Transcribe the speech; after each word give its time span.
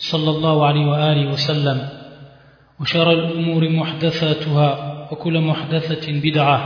صلى 0.00 0.30
الله 0.30 0.66
عليه 0.66 0.86
وآله 0.86 1.32
وسلم 1.32 1.88
وشر 2.80 3.12
الأمور 3.12 3.68
محدثاتها 3.68 4.68
وكل 5.12 5.40
محدثة 5.40 6.12
بدعة 6.12 6.58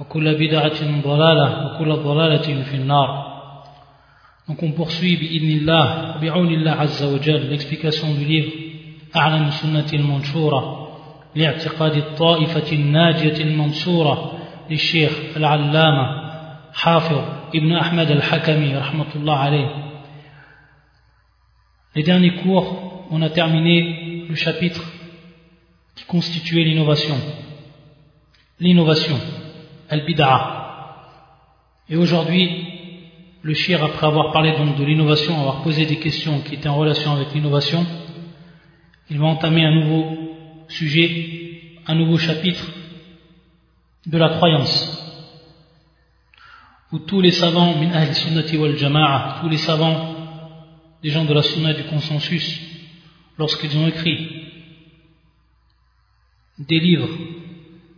وكل 0.00 0.34
بدعة 0.34 0.80
ضلالة 1.04 1.48
وكل 1.66 1.90
ضلالة 1.92 2.62
في 2.62 2.74
النار. 2.74 3.36
Donc 4.48 4.62
on 4.62 4.70
poursuit 4.72 5.16
bi'idnillah, 5.16 6.18
bi'awnillah 6.20 6.80
azza 6.80 7.06
wa 7.06 7.18
jal, 7.20 7.40
l'explication 7.50 8.14
du 8.14 8.24
livre 8.24 8.52
أعلم 9.16 9.50
سنة 9.50 9.86
المنشورة 9.92 10.88
لاعتقاد 11.34 11.96
الطائفة 11.96 12.72
الناجية 12.72 13.44
المنصورة 13.44 14.32
للشيخ 14.70 15.12
العلامة 15.36 16.06
حافظ 16.74 17.20
ابن 17.54 17.72
أحمد 17.76 18.10
الحكمي 18.10 18.76
رحمة 18.76 19.06
الله 19.16 19.36
عليه 19.36 19.68
Les 21.96 22.02
derniers 22.02 22.34
cours, 22.42 23.06
on 23.10 23.22
a 23.22 23.30
terminé 23.30 24.26
le 24.28 24.34
chapitre 24.34 24.84
qui 25.94 26.04
constituait 26.04 26.62
l'innovation. 26.62 27.16
L'innovation, 28.60 29.18
al-bid'a. 29.88 31.06
Et 31.88 31.96
aujourd'hui, 31.96 32.50
le 33.40 33.54
shir, 33.54 33.82
après 33.82 34.06
avoir 34.06 34.30
parlé 34.30 34.52
donc 34.58 34.76
de 34.76 34.84
l'innovation, 34.84 35.40
avoir 35.40 35.62
posé 35.62 35.86
des 35.86 35.96
questions 35.96 36.40
qui 36.40 36.56
étaient 36.56 36.68
en 36.68 36.76
relation 36.76 37.12
avec 37.12 37.32
l'innovation, 37.32 37.86
il 39.08 39.18
va 39.18 39.28
entamer 39.28 39.64
un 39.64 39.80
nouveau 39.80 40.36
sujet, 40.68 41.80
un 41.86 41.94
nouveau 41.94 42.18
chapitre 42.18 42.64
de 44.04 44.18
la 44.18 44.28
croyance. 44.36 45.02
Où 46.92 46.98
tous 46.98 47.22
les 47.22 47.32
savants, 47.32 47.74
min 47.76 47.90
ahl 47.90 48.14
sunnati 48.14 48.58
wal 48.58 48.76
jama'a, 48.76 49.40
tous 49.40 49.48
les 49.48 49.56
savants 49.56 50.15
des 51.02 51.10
gens 51.10 51.24
de 51.24 51.34
la 51.34 51.42
sunna 51.42 51.72
du 51.74 51.84
consensus, 51.84 52.60
lorsqu'ils 53.38 53.76
ont 53.76 53.86
écrit 53.86 54.46
des 56.58 56.80
livres 56.80 57.08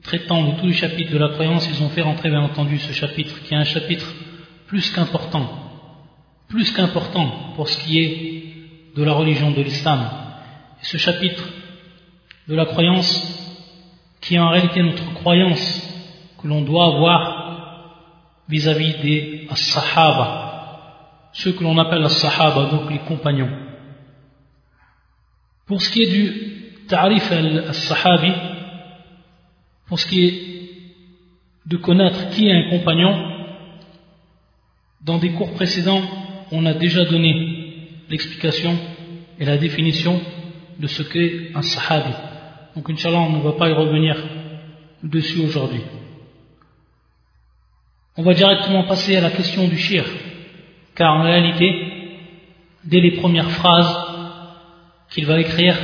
traitant 0.02 0.42
de 0.44 0.60
tous 0.60 0.66
les 0.66 0.72
chapitres 0.72 1.12
de 1.12 1.18
la 1.18 1.28
croyance, 1.28 1.68
ils 1.68 1.82
ont 1.82 1.90
fait 1.90 2.02
rentrer 2.02 2.30
bien 2.30 2.40
entendu 2.40 2.78
ce 2.78 2.92
chapitre, 2.92 3.42
qui 3.42 3.54
est 3.54 3.56
un 3.56 3.64
chapitre 3.64 4.06
plus 4.66 4.90
qu'important, 4.90 5.48
plus 6.48 6.72
qu'important 6.72 7.52
pour 7.54 7.68
ce 7.68 7.78
qui 7.84 7.98
est 7.98 8.94
de 8.96 9.02
la 9.02 9.12
religion 9.12 9.50
de 9.50 9.60
l'islam. 9.60 10.10
Et 10.80 10.84
ce 10.84 10.96
chapitre 10.96 11.44
de 12.48 12.54
la 12.54 12.64
croyance, 12.64 13.10
qui 14.20 14.34
est 14.34 14.38
en 14.38 14.50
réalité 14.50 14.82
notre 14.82 15.12
croyance 15.14 15.82
que 16.40 16.48
l'on 16.48 16.62
doit 16.62 16.86
avoir 16.86 17.38
vis-à-vis 18.48 18.94
des 19.02 19.48
sahaba, 19.54 20.47
ceux 21.32 21.52
que 21.52 21.62
l'on 21.62 21.78
appelle 21.78 22.02
les 22.02 22.08
sahaba, 22.08 22.66
donc 22.70 22.90
les 22.90 22.98
compagnons. 22.98 23.50
Pour 25.66 25.80
ce 25.82 25.90
qui 25.90 26.02
est 26.02 26.10
du 26.10 26.86
ta'rif 26.88 27.30
al-sahabi, 27.30 28.32
pour 29.86 29.98
ce 29.98 30.06
qui 30.06 30.26
est 30.26 30.48
de 31.66 31.76
connaître 31.76 32.30
qui 32.30 32.48
est 32.48 32.52
un 32.52 32.70
compagnon, 32.70 33.28
dans 35.02 35.18
des 35.18 35.32
cours 35.32 35.52
précédents, 35.54 36.02
on 36.50 36.64
a 36.66 36.74
déjà 36.74 37.04
donné 37.04 38.00
l'explication 38.08 38.76
et 39.38 39.44
la 39.44 39.58
définition 39.58 40.20
de 40.78 40.86
ce 40.86 41.02
qu'est 41.02 41.50
un 41.54 41.62
sahabi. 41.62 42.12
Donc, 42.74 42.88
Inch'Allah, 42.90 43.20
on 43.20 43.38
ne 43.38 43.42
va 43.42 43.52
pas 43.52 43.68
y 43.68 43.72
revenir 43.72 44.16
dessus 45.02 45.40
aujourd'hui. 45.40 45.82
On 48.16 48.22
va 48.22 48.34
directement 48.34 48.84
passer 48.84 49.16
à 49.16 49.20
la 49.20 49.30
question 49.30 49.68
du 49.68 49.78
shir, 49.78 50.04
car 50.98 51.14
en 51.14 51.22
réalité, 51.22 51.68
dès 52.84 53.00
les 53.00 53.12
premières 53.12 53.50
phrases 53.50 53.96
qu'il 55.10 55.26
va 55.26 55.38
écrire 55.38 55.76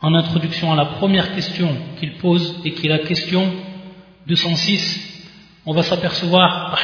en 0.00 0.14
introduction 0.14 0.72
à 0.72 0.76
la 0.76 0.86
première 0.86 1.34
question 1.34 1.68
qu'il 2.00 2.14
pose 2.14 2.60
et 2.64 2.72
qui 2.72 2.86
est 2.86 2.90
la 2.90 3.00
question 3.00 3.42
206, 4.26 5.60
on 5.66 5.72
va 5.74 5.82
s'apercevoir, 5.82 6.78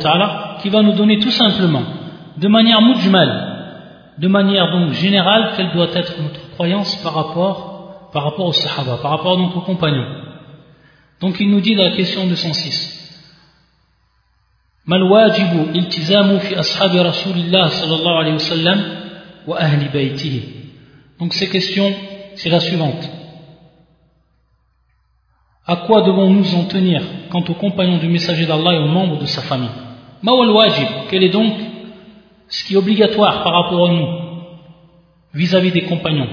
ta'ala, 0.00 0.58
qui 0.60 0.68
va 0.68 0.82
nous 0.82 0.92
donner 0.92 1.18
tout 1.18 1.30
simplement, 1.30 1.82
de 2.36 2.48
manière 2.48 2.82
mujmal, 2.82 4.12
de 4.18 4.28
manière 4.28 4.70
donc 4.70 4.92
générale, 4.92 5.52
quelle 5.56 5.72
doit 5.72 5.92
être 5.94 6.20
notre 6.20 6.50
croyance 6.50 6.96
par 6.96 7.14
rapport, 7.14 8.10
par 8.12 8.24
rapport 8.24 8.46
aux 8.46 8.52
sahaba, 8.52 8.98
par 8.98 9.10
rapport 9.12 9.36
donc 9.38 9.56
aux 9.56 9.62
compagnons. 9.62 10.06
Donc 11.20 11.40
il 11.40 11.50
nous 11.50 11.60
dit 11.60 11.74
dans 11.74 11.84
la 11.84 11.96
question 11.96 12.26
206, 12.26 12.93
ما 14.85 14.95
الواجب 14.95 15.75
التزام 15.75 16.39
في 16.39 16.59
أصحاب 16.59 16.95
رسول 16.95 17.33
الله 17.33 17.67
صلى 17.67 17.95
الله 17.95 18.17
عليه 18.17 18.33
وسلم 18.33 18.77
وأهل 19.47 19.87
بيته 19.87 20.41
Donc 21.19 21.33
ces 21.33 21.49
questions, 21.49 21.93
c'est 22.35 22.49
la 22.49 22.61
suivante. 22.61 23.09
À 25.67 25.75
quoi 25.75 26.01
devons-nous 26.01 26.55
en 26.55 26.63
tenir 26.63 27.03
quant 27.29 27.43
aux 27.47 27.53
compagnons 27.53 27.97
du 27.97 28.07
messager 28.07 28.45
d'Allah 28.45 28.73
et 28.73 28.79
aux 28.79 28.87
membres 28.87 29.19
de 29.19 29.25
sa 29.25 29.41
famille 29.41 29.69
Mawal 30.23 30.49
wajib, 30.49 30.87
quel 31.09 31.23
est 31.23 31.29
donc 31.29 31.53
ce 32.47 32.63
qui 32.63 32.73
est 32.73 32.77
obligatoire 32.77 33.43
par 33.43 33.53
rapport 33.53 33.89
à 33.89 33.93
nous 33.93 34.07
vis-à-vis 35.33 35.71
des 35.71 35.83
compagnons 35.83 36.27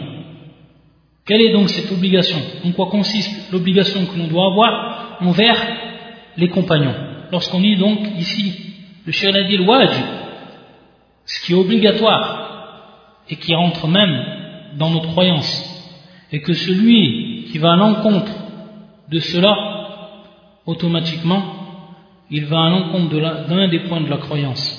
Quelle 1.27 1.43
est 1.43 1.53
donc 1.53 1.69
cette 1.69 1.93
obligation 1.93 2.39
En 2.65 2.71
quoi 2.73 2.87
consiste 2.87 3.53
l'obligation 3.53 4.07
que 4.07 4.17
l'on 4.17 4.29
doit 4.29 4.47
avoir 4.47 5.19
envers 5.21 5.61
les 6.37 6.49
compagnons 6.49 6.95
Lorsqu'on 7.32 7.62
dit 7.62 7.78
donc 7.78 8.00
ici, 8.18 8.54
le 9.06 9.12
cher 9.12 9.34
a 9.34 9.44
dit 9.44 9.58
le 9.58 9.66
ce 11.26 11.46
qui 11.46 11.54
est 11.54 11.56
obligatoire 11.56 12.42
et 13.30 13.38
qui 13.38 13.56
rentre 13.56 13.88
même 13.88 14.26
dans 14.78 14.90
notre 14.90 15.10
croyance, 15.10 15.52
et 16.32 16.42
que 16.42 16.54
celui 16.54 17.46
qui 17.52 17.58
va 17.58 17.74
à 17.74 17.76
l'encontre 17.76 18.32
de 19.10 19.20
cela, 19.20 19.56
automatiquement, 20.66 21.44
il 22.30 22.46
va 22.46 22.64
à 22.64 22.70
l'encontre 22.70 23.18
d'un 23.48 23.68
des 23.68 23.80
points 23.82 24.02
de 24.02 24.10
la 24.10 24.18
croyance. 24.18 24.78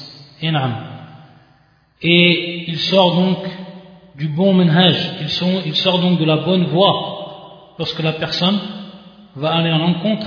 Et 2.03 2.65
il 2.69 2.79
sort 2.79 3.15
donc 3.15 3.39
du 4.17 4.29
bon 4.29 4.53
menhaj, 4.55 4.97
il 5.67 5.75
sort 5.75 6.01
donc 6.01 6.19
de 6.19 6.25
la 6.25 6.37
bonne 6.39 6.65
voie 6.65 7.75
lorsque 7.79 8.03
la 8.03 8.13
personne 8.13 8.59
va 9.37 9.55
aller 9.55 9.71
à 9.71 9.79
l'encontre 9.79 10.27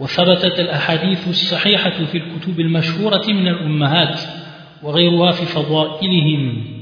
وثبتت 0.00 0.60
الأحاديث 0.60 1.28
الصحيحة 1.28 2.04
في 2.04 2.18
الكتب 2.18 2.60
المشهورة 2.60 3.26
من 3.28 3.48
الأمهات 3.48 4.20
وغيرها 4.82 5.30
في 5.30 5.46
فضائلهم 5.46 6.80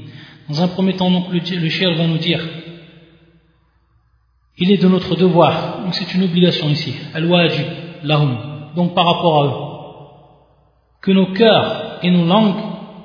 Dans 0.49 0.63
un 0.63 0.67
premier 0.67 0.95
temps, 0.95 1.11
donc, 1.11 1.27
le, 1.31 1.39
le 1.39 1.69
cher 1.69 1.93
va 1.93 2.07
nous 2.07 2.17
dire 2.17 2.41
il 4.57 4.71
est 4.71 4.77
de 4.77 4.87
notre 4.87 5.15
devoir, 5.15 5.79
donc 5.83 5.95
c'est 5.95 6.13
une 6.15 6.23
obligation 6.23 6.67
ici, 6.67 6.93
al-wajib, 7.13 7.65
lahum, 8.03 8.37
donc 8.75 8.93
par 8.93 9.05
rapport 9.05 9.41
à 9.41 9.45
eux, 9.45 9.53
que 11.01 11.11
nos 11.11 11.27
cœurs 11.27 11.99
et 12.03 12.11
nos 12.11 12.25
langues 12.25 12.61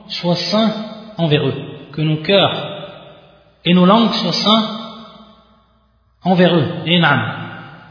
soient 0.08 0.34
saints 0.34 0.72
envers 1.16 1.46
eux, 1.46 1.54
que 1.92 2.02
nos 2.02 2.22
cœurs 2.22 2.74
et 3.64 3.72
nos 3.72 3.86
langues 3.86 4.12
soient 4.12 4.32
saints 4.32 4.68
envers 6.24 6.56
eux. 6.56 6.66
Et 6.86 6.98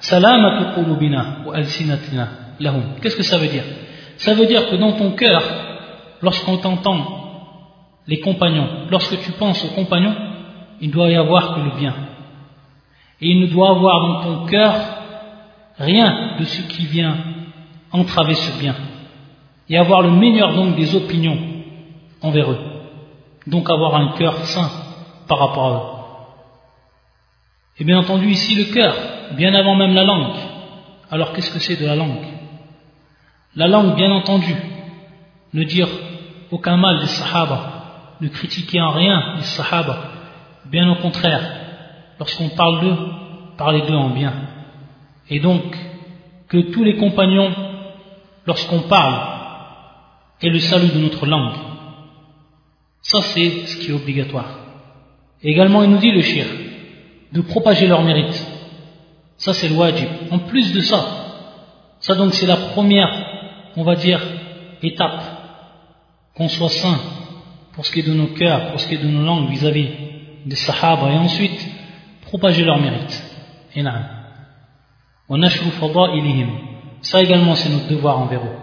Salamatu 0.01 0.75
qulubina 0.75 1.39
wa 1.47 1.57
alsinatina 1.57 2.29
lahum. 2.61 2.83
Qu'est-ce 3.01 3.17
que 3.17 3.23
ça 3.23 3.39
veut 3.39 3.49
dire? 3.49 3.65
Ça 4.17 4.35
veut 4.35 4.47
dire 4.47 4.69
que 4.69 4.77
dans 4.77 4.93
ton 4.93 5.13
cœur, 5.13 5.43
lorsqu'on 6.23 6.59
t'entend 6.59 7.19
les 8.07 8.21
compagnons, 8.21 8.87
lorsque 8.91 9.21
tu 9.21 9.33
penses 9.33 9.65
aux 9.65 9.75
compagnons, 9.75 10.15
il 10.81 10.91
doit 10.91 11.11
y 11.11 11.17
avoir 11.17 11.55
que 11.55 11.61
le 11.61 11.77
bien. 11.79 11.95
Et 13.21 13.29
il 13.29 13.41
ne 13.41 13.47
doit 13.47 13.71
avoir 13.71 14.07
dans 14.07 14.23
ton 14.23 14.47
cœur 14.47 14.75
rien 15.79 16.37
de 16.39 16.45
ce 16.45 16.63
qui 16.63 16.87
vient 16.87 17.17
entraver 17.93 18.35
ce 18.35 18.59
bien 18.61 18.75
et 19.69 19.77
avoir 19.77 20.03
le 20.03 20.11
meilleur 20.11 20.55
donc 20.55 20.77
des 20.77 20.95
opinions 20.95 21.39
envers 22.23 22.51
eux. 22.51 22.59
Donc 23.47 23.71
avoir 23.71 23.97
un 23.97 24.13
cœur 24.13 24.37
sain 24.45 24.71
par 25.27 25.39
rapport 25.39 25.67
à 25.67 25.71
eux. 25.71 25.98
Et 27.79 27.85
bien 27.85 27.99
entendu 27.99 28.29
ici 28.29 28.55
le 28.55 28.73
cœur, 28.73 28.95
bien 29.37 29.55
avant 29.55 29.77
même 29.77 29.95
la 29.95 30.05
langue. 30.05 30.37
Alors 31.11 31.33
qu'est-ce 31.33 31.53
que 31.53 31.61
c'est 31.61 31.81
de 31.81 31.87
la 31.87 31.95
langue? 31.95 32.27
La 33.55 33.69
langue, 33.69 33.95
bien 33.95 34.11
entendu, 34.11 34.55
ne 35.55 35.65
dire 35.65 35.89
aucun 36.51 36.77
mal 36.77 37.01
des 37.01 37.07
sahaba, 37.07 38.17
ne 38.21 38.29
critiquer 38.29 38.81
en 38.81 38.91
rien 38.91 39.35
les 39.37 39.43
sahaba, 39.43 39.99
bien 40.67 40.91
au 40.91 40.97
contraire, 40.97 41.43
lorsqu'on 42.19 42.49
parle 42.51 42.81
d'eux, 42.81 42.97
parler 43.57 43.83
d'eux 43.83 43.95
en 43.95 44.11
bien. 44.11 44.33
Et 45.31 45.41
donc, 45.41 45.77
que 46.49 46.73
tous 46.73 46.85
les 46.85 46.97
compagnons, 46.97 47.53
lorsqu'on 48.47 48.81
parle, 48.83 49.21
aient 50.43 50.51
le 50.51 50.59
salut 50.59 50.89
de 50.89 50.99
notre 50.99 51.27
langue. 51.27 51.57
Ça, 53.03 53.23
c'est 53.23 53.67
ce 53.67 53.77
qui 53.79 53.91
est 53.91 53.95
obligatoire. 53.95 54.51
également, 55.43 55.83
il 55.83 55.91
nous 55.91 55.99
dit 55.99 56.11
le 56.11 56.23
shir, 56.23 56.47
de 57.33 57.41
propager 57.41 57.87
leur 57.87 58.03
mérite. 58.03 58.47
Ça, 59.37 59.55
c'est 59.55 59.69
le 59.69 59.77
wajib. 59.77 60.09
En 60.31 60.41
plus 60.41 60.73
de 60.73 60.81
ça, 60.81 61.07
ça 62.01 62.15
donc 62.15 62.35
c'est 62.35 62.47
la 62.47 62.57
première, 62.57 63.09
on 63.77 63.85
va 63.85 63.95
dire, 63.95 64.21
étape, 64.83 65.23
qu'on 66.37 66.49
soit 66.49 66.71
saint 66.71 66.99
pour 67.73 67.85
ce 67.87 67.93
qui 67.93 68.01
est 68.01 68.09
de 68.09 68.15
nos 68.15 68.29
cœurs, 68.29 68.71
pour 68.71 68.81
ce 68.81 68.89
qui 68.89 68.95
est 68.95 69.03
de 69.03 69.09
nos 69.09 69.25
langues 69.25 69.51
vis-à-vis 69.51 69.89
des 70.47 70.57
sahaba, 70.57 71.11
et 71.11 71.19
ensuite, 71.19 71.69
propager 72.23 72.65
leur 72.65 72.79
mérite. 72.79 73.25
Et 73.75 73.83
ça 77.03 77.23
également, 77.23 77.55
c'est 77.55 77.69
notre 77.69 77.89
devoir 77.89 78.19
envers 78.19 78.41
eux. 78.41 78.57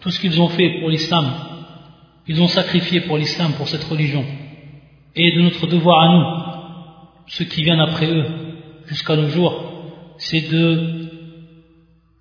Tout 0.00 0.10
ce 0.10 0.18
qu'ils 0.18 0.40
ont 0.40 0.48
fait 0.48 0.80
pour 0.80 0.88
l'islam, 0.88 1.32
ils 2.26 2.40
ont 2.40 2.48
sacrifié 2.48 3.02
pour 3.02 3.18
l'islam, 3.18 3.52
pour 3.52 3.68
cette 3.68 3.84
religion. 3.84 4.24
Et 5.14 5.32
de 5.32 5.42
notre 5.42 5.66
devoir 5.66 6.00
à 6.00 6.08
nous, 6.08 6.49
ceux 7.30 7.44
qui 7.44 7.62
viennent 7.62 7.80
après 7.80 8.06
eux, 8.06 8.26
jusqu'à 8.86 9.14
nos 9.14 9.28
jours, 9.28 9.54
c'est 10.18 10.50
de 10.50 11.08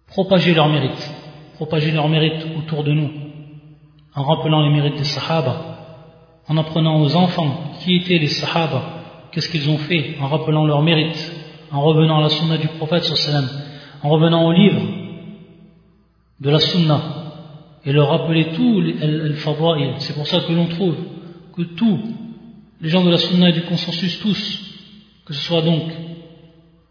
propager 0.07 0.53
leur 0.53 0.69
mérite, 0.69 1.11
propager 1.56 1.91
leur 1.91 2.07
mérite 2.07 2.45
autour 2.57 2.83
de 2.83 2.91
nous, 2.91 3.09
en 4.13 4.23
rappelant 4.23 4.61
les 4.61 4.69
mérites 4.69 4.97
des 4.97 5.03
sahaba, 5.03 5.79
en 6.47 6.57
apprenant 6.57 7.01
aux 7.01 7.15
enfants 7.15 7.73
qui 7.79 7.95
étaient 7.95 8.19
les 8.19 8.27
sahaba, 8.27 8.83
qu'est-ce 9.31 9.50
qu'ils 9.50 9.67
ont 9.71 9.79
fait, 9.79 10.15
en 10.21 10.27
rappelant 10.27 10.65
leur 10.67 10.83
mérite, 10.83 11.33
en 11.71 11.81
revenant 11.81 12.19
à 12.19 12.21
la 12.21 12.29
sunna 12.29 12.57
du 12.57 12.67
prophète 12.67 13.11
en 14.03 14.09
revenant 14.09 14.45
au 14.45 14.51
livre 14.51 14.81
de 16.39 16.50
la 16.51 16.59
sunna 16.59 17.01
et 17.83 17.91
leur 17.91 18.09
rappeler 18.09 18.50
tout 18.53 18.79
le. 18.79 19.33
C'est 19.97 20.13
pour 20.13 20.27
ça 20.27 20.39
que 20.41 20.53
l'on 20.53 20.67
trouve 20.67 20.95
que 21.56 21.63
tous 21.63 22.00
les 22.79 22.89
gens 22.89 23.03
de 23.03 23.09
la 23.09 23.17
sunna 23.17 23.50
et 23.50 23.53
du 23.53 23.63
consensus, 23.63 24.19
tous, 24.19 24.69
que 25.29 25.35
ce 25.35 25.41
soit 25.41 25.61
donc 25.61 25.83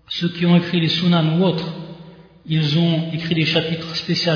ceux 0.06 0.28
qui 0.28 0.46
ont 0.46 0.54
écrit 0.54 0.80
les 0.80 0.88
sunan 0.88 1.38
ou 1.38 1.44
autres, 1.44 1.66
ils 2.46 2.78
ont 2.78 3.10
écrit 3.12 3.34
des 3.34 3.44
chapitres 3.44 3.96
spéciaux 3.96 4.32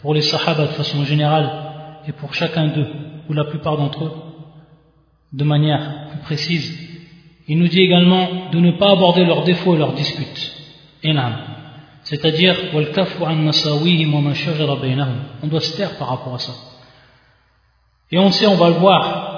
pour 0.00 0.14
les 0.14 0.22
sahaba 0.22 0.66
de 0.66 0.72
façon 0.72 1.04
générale 1.04 1.50
et 2.06 2.12
pour 2.12 2.32
chacun 2.34 2.68
d'eux, 2.68 2.86
ou 3.28 3.32
la 3.32 3.46
plupart 3.46 3.78
d'entre 3.78 4.04
eux, 4.04 4.12
de 5.32 5.42
manière 5.42 6.06
plus 6.10 6.20
précise. 6.20 6.72
Il 7.48 7.58
nous 7.58 7.66
dit 7.66 7.80
également 7.80 8.48
de 8.52 8.60
ne 8.60 8.70
pas 8.70 8.92
aborder 8.92 9.24
leurs 9.24 9.42
défauts 9.42 9.74
et 9.74 9.78
leurs 9.78 9.94
disputes. 9.94 10.52
C'est-à-dire, 12.04 12.54
on 12.72 12.80
doit 15.48 15.60
se 15.60 15.76
taire 15.76 15.98
par 15.98 16.10
rapport 16.10 16.36
à 16.36 16.38
ça. 16.38 16.52
Et 18.12 18.18
on 18.18 18.30
sait, 18.30 18.46
on 18.46 18.54
va 18.54 18.68
le 18.68 18.76
voir, 18.76 19.35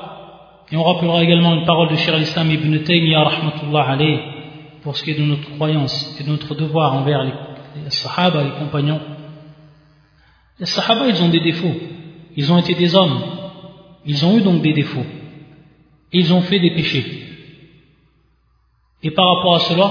et 0.71 0.77
on 0.77 0.83
rappellera 0.83 1.23
également 1.23 1.55
une 1.55 1.65
parole 1.65 1.89
de 1.89 1.97
Shir 1.97 2.15
al-Islam 2.15 2.51
ibn 2.51 2.79
Taymiyyah 2.83 3.25
rahmatullah 3.25 3.91
alayh, 3.91 4.21
pour 4.83 4.97
ce 4.97 5.03
qui 5.03 5.13
est 5.13 5.19
de 5.19 5.25
notre 5.25 5.51
croyance 5.55 6.17
et 6.21 6.25
de 6.25 6.29
notre 6.29 6.55
devoir 6.55 6.95
envers 6.95 7.25
les, 7.25 7.33
les 7.85 7.91
sahaba, 7.91 8.45
les 8.45 8.51
compagnons. 8.59 9.01
Les 10.59 10.67
sahaba, 10.67 11.09
ils 11.09 11.23
ont 11.23 11.29
des 11.29 11.41
défauts. 11.41 11.75
Ils 12.37 12.53
ont 12.53 12.59
été 12.59 12.75
des 12.75 12.95
hommes. 12.95 13.23
Ils 14.05 14.25
ont 14.25 14.37
eu 14.39 14.43
donc 14.43 14.63
des 14.63 14.73
défauts. 14.73 15.07
ils 16.13 16.33
ont 16.33 16.43
fait 16.43 16.59
des 16.59 16.71
péchés. 16.71 17.05
Et 19.03 19.11
par 19.11 19.37
rapport 19.37 19.55
à 19.57 19.61
cela, 19.61 19.91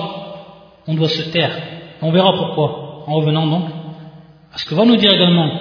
on 0.87 0.93
doit 0.93 1.09
se 1.09 1.31
taire. 1.31 1.55
On 2.01 2.11
verra 2.11 2.33
pourquoi. 2.33 3.03
En 3.07 3.15
revenant 3.15 3.47
donc 3.47 3.69
à 4.53 4.57
ce 4.57 4.65
que 4.65 4.75
va 4.75 4.85
nous 4.85 4.95
dire 4.95 5.13
également 5.13 5.51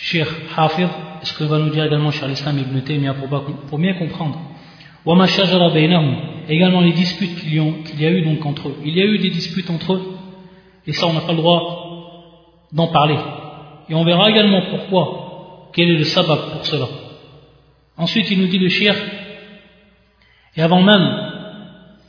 Cheikh 0.00 0.28
Hafid, 0.56 0.88
ce 1.22 1.32
que 1.32 1.44
va 1.44 1.58
nous 1.58 1.70
dire 1.70 1.84
également 1.84 2.10
Cheikh 2.10 2.28
l'Islam 2.28 2.58
ibn 2.58 2.80
Taymiyyah 2.80 3.14
pour, 3.14 3.78
bien 3.78 3.94
comprendre? 3.94 4.38
Également 6.48 6.80
les 6.80 6.92
disputes 6.92 7.36
qu'il 7.40 7.54
y, 7.54 8.06
a 8.06 8.10
eu 8.10 8.22
donc 8.22 8.44
entre 8.46 8.68
eux. 8.68 8.76
Il 8.84 8.96
y 8.96 9.02
a 9.02 9.04
eu 9.04 9.18
des 9.18 9.30
disputes 9.30 9.70
entre 9.70 9.94
eux, 9.94 10.02
et 10.86 10.92
ça 10.92 11.06
on 11.06 11.12
n'a 11.14 11.20
pas 11.20 11.32
le 11.32 11.38
droit 11.38 12.68
d'en 12.72 12.86
parler. 12.88 13.18
Et 13.88 13.94
on 13.94 14.04
verra 14.04 14.30
également 14.30 14.62
pourquoi, 14.70 15.70
quel 15.72 15.90
est 15.90 15.98
le 15.98 16.04
sabbat 16.04 16.36
pour 16.52 16.64
cela. 16.64 16.86
Ensuite 17.96 18.30
il 18.30 18.38
nous 18.38 18.46
dit 18.46 18.58
le 18.58 18.68
shir, 18.68 18.94
et 20.56 20.62
avant 20.62 20.80
même 20.80 21.32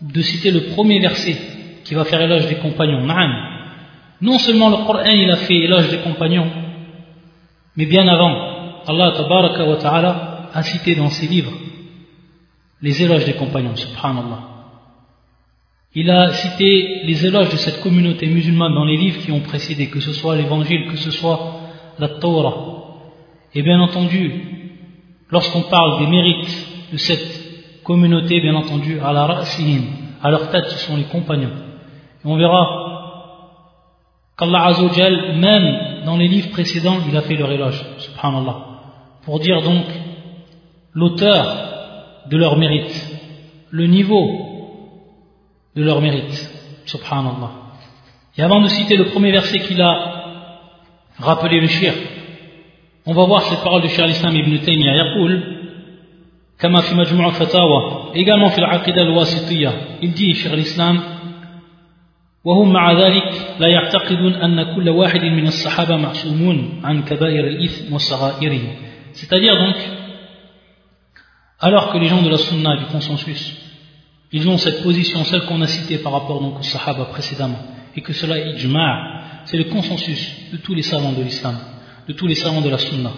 de 0.01 0.21
citer 0.21 0.51
le 0.51 0.75
premier 0.75 0.99
verset 0.99 1.37
qui 1.85 1.95
va 1.95 2.05
faire 2.05 2.21
éloge 2.21 2.47
des 2.47 2.55
compagnons. 2.55 3.05
Non 4.21 4.37
seulement 4.37 4.69
le 4.69 4.77
Coran 4.85 5.03
il 5.05 5.31
a 5.31 5.37
fait 5.37 5.55
éloge 5.55 5.89
des 5.89 5.99
compagnons, 5.99 6.47
mais 7.75 7.85
bien 7.85 8.07
avant, 8.07 8.81
Allah 8.87 9.13
wa 9.67 9.75
ta'ala 9.77 10.49
a 10.53 10.63
cité 10.63 10.95
dans 10.95 11.09
ses 11.09 11.27
livres 11.27 11.51
les 12.81 13.03
éloges 13.03 13.25
des 13.25 13.33
compagnons, 13.33 13.75
subhanallah. 13.75 14.39
Il 15.95 16.09
a 16.09 16.31
cité 16.31 17.01
les 17.03 17.25
éloges 17.25 17.49
de 17.49 17.57
cette 17.57 17.81
communauté 17.81 18.27
musulmane 18.27 18.73
dans 18.73 18.85
les 18.85 18.95
livres 18.95 19.21
qui 19.21 19.31
ont 19.31 19.41
précédé, 19.41 19.87
que 19.87 19.99
ce 19.99 20.13
soit 20.13 20.35
l'évangile, 20.35 20.87
que 20.89 20.97
ce 20.97 21.11
soit 21.11 21.61
la 21.97 22.09
Torah. 22.09 22.55
Et 23.53 23.63
bien 23.63 23.79
entendu, 23.79 24.31
lorsqu'on 25.31 25.63
parle 25.63 25.99
des 25.99 26.07
mérites 26.07 26.67
de 26.91 26.97
cette 26.97 27.83
communauté, 27.83 28.39
bien 28.39 28.55
entendu, 28.55 28.99
à 28.99 29.11
la 29.11 29.43
à 30.21 30.29
leur 30.29 30.51
tête, 30.51 30.65
ce 30.65 30.77
sont 30.85 30.95
les 30.95 31.05
compagnons. 31.05 31.51
Et 32.23 32.27
on 32.27 32.37
verra 32.37 32.67
qu'Allah 34.37 34.65
Azzawajal, 34.65 35.37
même 35.37 35.88
dans 36.04 36.16
les 36.16 36.28
livres 36.28 36.50
précédents, 36.50 36.98
il 37.08 37.16
a 37.16 37.22
fait 37.22 37.36
leur 37.36 37.50
éloge, 37.50 37.84
subhanallah, 37.98 38.56
pour 39.24 39.40
dire 39.40 39.62
donc 39.62 39.86
l'auteur 40.94 41.44
de 42.30 42.36
leur 42.36 42.56
mérite, 42.56 42.94
le 43.70 43.86
niveau 43.86 44.24
de 45.76 45.82
leur 45.82 46.00
mérite, 46.00 46.36
subhanallah. 46.86 47.50
Et 48.36 48.42
avant 48.42 48.60
de 48.60 48.68
citer 48.68 48.96
le 48.96 49.06
premier 49.06 49.32
verset 49.32 49.58
qu'il 49.60 49.80
a 49.80 49.92
rappelé 51.18 51.60
le 51.60 51.66
shir, 51.66 51.94
on 53.06 53.12
va 53.12 53.24
voir 53.24 53.42
cette 53.42 53.62
parole 53.62 53.82
de 53.82 53.88
Cheikh 53.88 54.00
al-Islam 54.04 54.34
ibn 54.36 54.58
Taymiyyah, 54.58 54.94
يقول 54.94 55.42
كما 56.58 56.80
في 56.80 56.94
مجموع 56.94 57.26
الفتاوى 57.26 58.12
également 58.14 58.50
في 58.50 58.58
العقيدة 58.58 59.02
الواسطية 59.02 59.72
il 60.02 60.12
dit 60.12 60.34
Cheikh 60.34 60.52
al-Islam 60.52 61.02
وهم 62.44 62.72
مع 62.72 62.92
ذلك 62.92 63.56
لا 63.58 63.68
يعتقدون 63.68 64.34
أن 64.34 64.74
كل 64.74 64.88
واحد 64.88 65.20
من 65.20 65.46
الصحابة 65.46 65.96
معصومون 65.96 66.80
عن 66.84 67.02
كبائر 67.02 67.46
الإثم 67.46 67.94
وصغائره 67.94 68.60
c'est-à-dire 69.14 69.56
donc 69.56 69.76
alors 71.60 71.92
que 71.92 71.98
les 71.98 72.08
gens 72.08 72.22
de 72.22 72.28
la 72.28 72.36
sunna 72.36 72.76
du 72.76 72.84
consensus 72.86 73.42
ils 74.32 74.48
ont 74.48 74.58
cette 74.58 74.82
position 74.82 75.24
celle 75.24 75.44
qu'on 75.46 75.62
a 75.62 75.66
citée 75.66 75.98
par 75.98 76.12
rapport 76.12 76.40
donc 76.42 76.58
aux 76.58 76.62
sahaba 76.62 77.04
précédemment 77.06 77.62
et 77.96 78.00
que 78.00 78.12
cela 78.12 78.38
est 78.38 78.56
ijma' 78.56 78.94
c'est 79.46 79.56
le 79.56 79.64
consensus 79.64 80.22
de 80.52 80.58
tous 80.58 80.74
les 80.74 80.82
savants 80.82 81.12
de 81.12 81.22
l'islam 81.22 81.56
de 82.08 82.12
tous 82.12 82.26
les 82.26 82.34
savants 82.34 82.60
de 82.60 82.68
la 82.68 82.78
sunna 82.78 83.12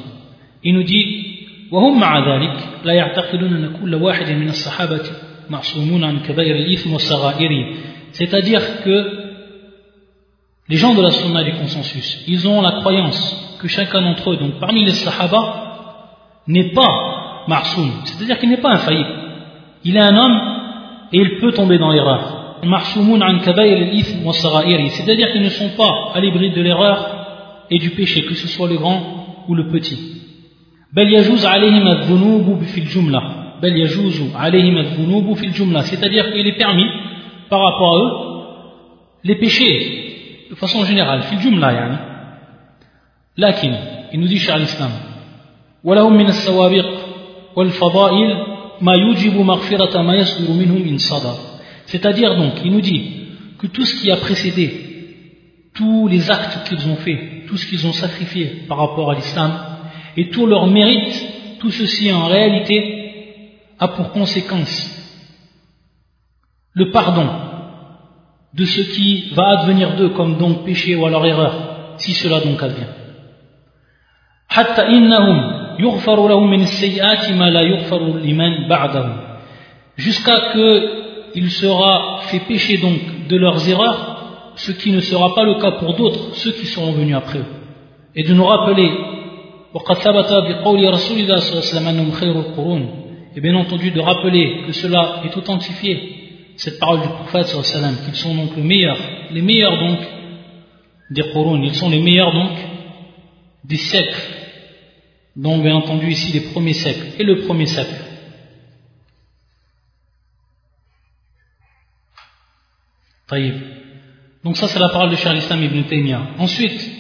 il 0.62 0.74
nous 0.74 0.84
dit 0.84 1.36
وهم 1.72 2.00
مع 2.00 2.18
ذلك 2.18 2.68
لا 2.84 2.92
يعتقدون 2.92 3.52
أن 3.56 3.80
كل 3.80 3.94
واحد 3.94 4.30
من 4.30 4.48
الصحابة 4.48 5.02
معصومون 5.50 6.04
عن 6.04 6.18
كبائر 6.18 6.56
الإثم 6.56 6.94
وصغائره 6.94 7.76
c'est-à-dire 8.13 8.81
que 8.83 9.31
les 10.69 10.77
gens 10.77 10.93
de 10.93 11.01
la 11.01 11.11
sunna 11.11 11.43
du 11.43 11.53
consensus, 11.53 12.23
ils 12.27 12.47
ont 12.47 12.61
la 12.61 12.79
croyance 12.79 13.57
que 13.61 13.67
chacun 13.67 14.01
d'entre 14.01 14.31
eux, 14.31 14.37
donc 14.37 14.59
parmi 14.59 14.85
les 14.85 14.91
sahaba, 14.91 16.43
n'est 16.47 16.71
pas 16.71 17.43
marsoum, 17.47 17.91
c'est-à-dire 18.05 18.39
qu'il 18.39 18.49
n'est 18.49 18.61
pas 18.61 18.71
infaillible. 18.71 19.09
Il 19.83 19.95
est 19.95 20.01
un 20.01 20.15
homme 20.15 20.39
et 21.11 21.17
il 21.19 21.39
peut 21.39 21.51
tomber 21.51 21.77
dans 21.77 21.91
l'erreur. 21.91 22.57
C'est-à-dire 24.91 25.31
qu'ils 25.31 25.41
ne 25.41 25.49
sont 25.49 25.69
pas 25.69 26.11
à 26.13 26.19
l'hybride 26.19 26.53
de 26.53 26.61
l'erreur 26.61 27.65
et 27.69 27.79
du 27.79 27.89
péché, 27.91 28.23
que 28.25 28.35
ce 28.35 28.47
soit 28.47 28.67
le 28.67 28.77
grand 28.77 29.45
ou 29.47 29.55
le 29.55 29.67
petit. 29.67 29.97
c'est-à-dire 35.83 36.31
qu'il 36.33 36.47
est 36.47 36.57
permis 36.57 36.85
par 37.50 37.60
rapport 37.60 37.96
à 37.96 37.98
eux 37.98 38.12
les 39.24 39.36
péchés 39.36 40.46
de 40.50 40.54
façon 40.54 40.84
générale 40.84 41.22
في 41.22 41.32
الجملة 41.32 41.70
يعني 41.70 41.98
لكن 43.38 43.76
il 44.12 44.20
nous 44.20 44.28
dit 44.28 44.38
شيخ 44.38 44.54
الإسلام 44.54 44.90
ولهم 45.84 46.12
من 46.16 46.26
السوابق 46.26 46.86
والفضائل 47.56 48.36
ما 48.80 48.92
يوجب 48.94 49.36
مغفرة 49.36 50.02
ما 50.02 50.14
يصدر 50.16 50.52
منهم 50.52 50.88
إن 50.88 50.98
صدر 50.98 51.34
c'est-à-dire 51.86 52.36
donc 52.36 52.54
il 52.64 52.72
nous 52.72 52.80
dit 52.80 53.02
que 53.58 53.66
tout 53.66 53.84
ce 53.84 54.00
qui 54.00 54.10
a 54.10 54.16
précédé 54.16 54.70
tous 55.74 56.08
les 56.08 56.30
actes 56.30 56.68
qu'ils 56.68 56.88
ont 56.88 56.96
fait 56.96 57.18
tout 57.48 57.56
ce 57.56 57.66
qu'ils 57.66 57.86
ont 57.86 57.92
sacrifié 57.92 58.44
par 58.68 58.78
rapport 58.78 59.10
à 59.10 59.14
l'islam 59.14 59.52
et 60.16 60.30
tout 60.30 60.46
leur 60.46 60.66
mérite 60.66 61.16
tout 61.60 61.70
ceci 61.70 62.12
en 62.12 62.26
réalité 62.26 62.76
a 63.78 63.88
pour 63.88 64.12
conséquence 64.12 64.74
le 66.73 66.91
pardon 66.91 67.27
de 68.53 68.65
ce 68.65 68.81
qui 68.81 69.29
va 69.33 69.59
advenir 69.59 69.95
d'eux 69.95 70.09
comme 70.09 70.37
donc 70.37 70.65
péché 70.65 70.95
ou 70.95 71.05
alors 71.05 71.25
erreur, 71.25 71.95
si 71.97 72.13
cela 72.13 72.39
donc 72.39 72.61
advient. 72.61 72.87
Jusqu'à 79.97 80.39
que 80.53 81.01
il 81.33 81.49
sera 81.49 82.19
fait 82.23 82.39
pécher 82.39 82.77
donc 82.77 83.27
de 83.29 83.37
leurs 83.37 83.69
erreurs, 83.69 84.53
ce 84.55 84.73
qui 84.73 84.91
ne 84.91 84.99
sera 84.99 85.33
pas 85.33 85.43
le 85.43 85.55
cas 85.55 85.71
pour 85.71 85.95
d'autres, 85.95 86.35
ceux 86.35 86.51
qui 86.51 86.65
seront 86.65 86.91
venus 86.91 87.15
après 87.15 87.39
eux. 87.39 87.45
Et 88.15 88.23
de 88.23 88.33
nous 88.33 88.43
rappeler, 88.43 88.91
et 93.33 93.41
bien 93.41 93.55
entendu 93.55 93.91
de 93.91 94.01
rappeler 94.01 94.63
que 94.67 94.73
cela 94.73 95.21
est 95.23 95.37
authentifié 95.37 96.20
cette 96.57 96.79
parole 96.79 97.01
du 97.01 97.07
prophète 97.07 97.47
sallam 97.47 97.95
qu'ils 98.05 98.15
sont 98.15 98.35
donc 98.35 98.55
les 98.55 98.63
meilleurs, 98.63 98.99
les 99.31 99.41
meilleurs 99.41 99.79
donc 99.79 99.99
des 101.09 101.23
Qurun, 101.23 101.61
ils 101.63 101.75
sont 101.75 101.89
les 101.89 102.01
meilleurs 102.01 102.33
donc 102.33 102.57
des 103.63 103.77
siècles, 103.77 104.21
donc 105.35 105.63
bien 105.63 105.75
entendu 105.75 106.09
ici 106.09 106.31
les 106.33 106.51
premiers 106.51 106.73
siècles, 106.73 107.07
et 107.19 107.23
le 107.23 107.41
premier 107.41 107.65
siècle. 107.65 107.95
Donc 114.43 114.57
ça 114.57 114.67
c'est 114.67 114.79
la 114.79 114.89
parole 114.89 115.09
de 115.09 115.15
Cheikh 115.15 115.37
Islam 115.37 115.63
ibn 115.63 115.83
Taymiyyah. 115.83 116.31
Ensuite, 116.37 116.91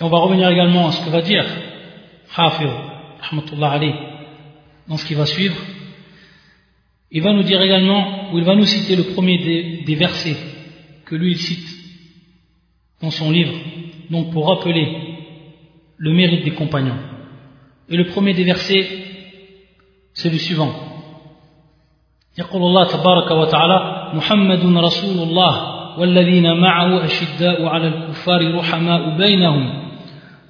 on 0.00 0.08
va 0.08 0.18
revenir 0.18 0.48
également 0.48 0.88
à 0.88 0.92
ce 0.92 1.04
que 1.04 1.10
va 1.10 1.22
dire 1.22 1.46
Hafir, 2.36 2.70
dans 4.88 4.96
ce 4.96 5.04
qui 5.06 5.14
va 5.14 5.24
suivre, 5.24 5.56
il 7.11 7.23
va 7.23 7.33
nous 7.33 7.43
dire 7.43 7.61
également, 7.61 8.31
ou 8.31 8.37
il 8.37 8.43
va 8.43 8.55
nous 8.55 8.65
citer 8.65 8.95
le 8.95 9.03
premier 9.13 9.37
des, 9.85 9.95
versets 9.95 10.37
que 11.05 11.15
lui 11.15 11.31
il 11.31 11.37
cite 11.37 11.67
dans 13.01 13.09
son 13.09 13.31
livre, 13.31 13.53
donc 14.11 14.31
pour 14.31 14.47
rappeler 14.47 14.85
le 15.97 16.13
mérite 16.13 16.43
des 16.43 16.51
compagnons. 16.51 16.99
Et 17.89 17.97
le 17.97 18.05
premier 18.05 18.33
des 18.33 18.43
versets, 18.43 18.87
c'est 20.13 20.29
le 20.29 20.37
suivant. 20.37 20.73
يقول 22.37 22.61
الله 22.61 22.83
تبارك 22.83 23.31
وتعالى 23.31 24.11
محمد 24.13 24.77
رسول 24.77 25.27
الله 25.27 25.53
والذين 25.99 26.57
معه 26.57 27.05
أشداء 27.05 27.65
على 27.65 27.87
الكفار 27.87 28.55
رحماء 28.55 29.17
بينهم 29.17 29.83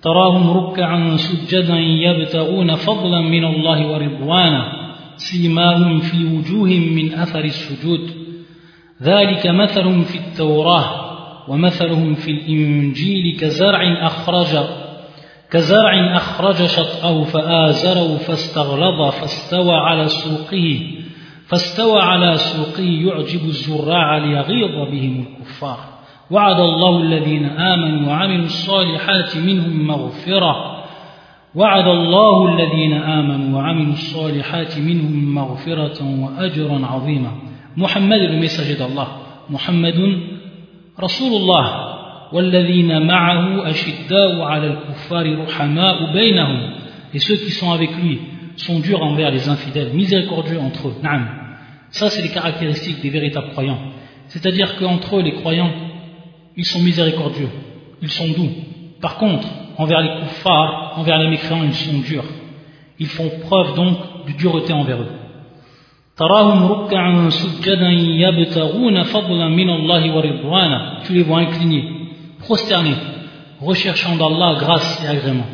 تراهم 0.01 0.49
ركعا 0.49 1.17
سجدا 1.17 1.77
يبتغون 1.77 2.75
فضلا 2.75 3.21
من 3.21 3.45
الله 3.45 3.87
ورضوانا 3.87 4.72
سيماهم 5.16 6.00
في 6.00 6.24
وجوههم 6.24 6.92
من 6.94 7.14
أثر 7.14 7.44
السجود. 7.44 8.10
ذلك 9.02 9.46
مثلهم 9.46 10.02
في 10.02 10.18
التوراة 10.18 11.04
ومثلهم 11.48 12.14
في 12.14 12.30
الإنجيل 12.30 13.36
كزرع 13.40 14.06
أخرج 14.06 14.66
كزرع 15.50 16.16
أخرج 16.16 16.66
شطأه 16.66 17.24
فآزره 17.24 18.16
فاستغلظ 18.16 19.10
فاستوى 19.10 19.74
على 19.74 20.08
سوقه 20.08 20.80
فاستوى 21.46 22.00
على 22.00 22.36
سوقه 22.36 22.82
يعجب 22.82 23.44
الزراع 23.44 24.18
ليغيظ 24.18 24.90
بهم 24.90 25.26
الكفار. 25.40 25.78
وعد 26.30 26.60
الله 26.60 27.02
الذين 27.02 27.44
آمنوا 27.44 28.08
وعملوا 28.08 28.44
الصالحات 28.44 29.36
منهم 29.36 29.86
مغفرة. 29.86 30.73
وعد 31.54 31.88
الله 31.88 32.54
الذين 32.54 32.92
آمنوا 32.92 33.58
وعملوا 33.58 33.92
الصالحات 33.92 34.78
منهم 34.78 35.34
مغفرة 35.34 35.98
وأجرا 36.20 36.86
عظيما 36.86 37.32
محمد 37.76 38.20
le 38.30 38.38
messager 38.38 38.74
d'Allah 38.76 39.08
محمد 39.50 40.20
رسول 41.00 41.32
الله 41.32 41.94
والذين 42.32 43.06
معه 43.06 43.70
أشداء 43.70 44.40
على 44.40 44.66
الكفار 44.66 45.44
رحماء 45.44 46.12
بينهم 46.12 46.70
et 47.14 47.18
ceux 47.20 47.36
qui 47.36 47.52
sont 47.52 47.70
avec 47.70 47.90
lui 48.02 48.18
sont 48.56 48.80
durs 48.80 49.02
envers 49.02 49.30
les 49.30 49.48
infidèles 49.48 49.92
miséricordieux 49.94 50.58
entre 50.58 50.88
eux 50.88 50.94
نعم 51.02 51.28
ça 51.90 52.10
c'est 52.10 52.22
les 52.22 52.30
caractéristiques 52.30 53.00
des 53.00 53.10
véritables 53.10 53.50
croyants 53.50 53.78
c'est-à-dire 54.26 54.76
qu'entre 54.76 55.18
eux 55.18 55.22
les 55.22 55.34
croyants 55.34 55.70
ils 56.56 56.64
sont 56.64 56.80
miséricordieux 56.80 57.50
ils 58.02 58.10
sont 58.10 58.26
doux 58.28 58.50
par 59.00 59.18
contre 59.18 59.46
envers 59.78 60.00
les 60.00 60.20
kuffars, 60.20 60.94
envers 60.96 61.18
les 61.18 61.28
mécréants, 61.28 61.64
ils 61.64 61.74
sont 61.74 61.98
durs. 61.98 62.24
Ils 62.98 63.08
font 63.08 63.30
preuve 63.46 63.74
donc 63.74 63.98
de 64.26 64.32
dureté 64.32 64.72
envers 64.72 65.00
eux. 65.00 65.10
Tu 66.16 66.22
les 71.12 71.22
vois 71.22 71.40
inclinés, 71.40 72.08
prosternés, 72.38 72.94
recherchant 73.60 74.16
d'Allah 74.16 74.54
grâce 74.60 75.04
et 75.04 75.08
agrément. 75.08 75.46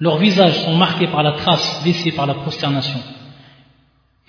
Leurs 0.00 0.18
visages 0.18 0.64
sont 0.64 0.74
marqués 0.74 1.06
par 1.06 1.22
la 1.22 1.32
trace 1.32 1.82
laissée 1.84 2.12
par 2.12 2.26
la 2.26 2.34
prosternation. 2.34 2.98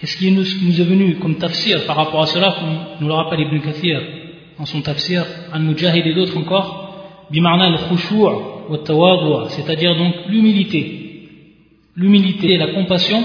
Et 0.01 0.05
ce 0.05 0.15
qui 0.17 0.31
nous, 0.31 0.43
est 0.43 0.83
venu 0.83 1.19
comme 1.19 1.38
tafsir 1.38 1.86
par 1.86 1.98
rapport 1.98 2.21
à 2.21 2.27
cela, 2.27 2.55
comme 2.59 2.77
nous 3.01 3.07
le 3.07 3.13
rappelle 3.13 3.41
Ibn 3.41 3.59
Kathir 3.59 4.18
dans 4.60 4.66
son 4.66 4.82
tafsir, 4.82 5.25
Al-Mujahid 5.54 6.06
et 6.06 6.13
d'autres 6.13 6.38
encore, 6.38 7.25
bimarna 7.32 7.68
al 7.68 7.78
c'est-à-dire 9.50 9.96
donc 9.96 10.13
l'humilité. 10.28 11.30
L'humilité 11.96 12.51
et 12.51 12.58
la 12.58 12.74
compassion, 12.74 13.24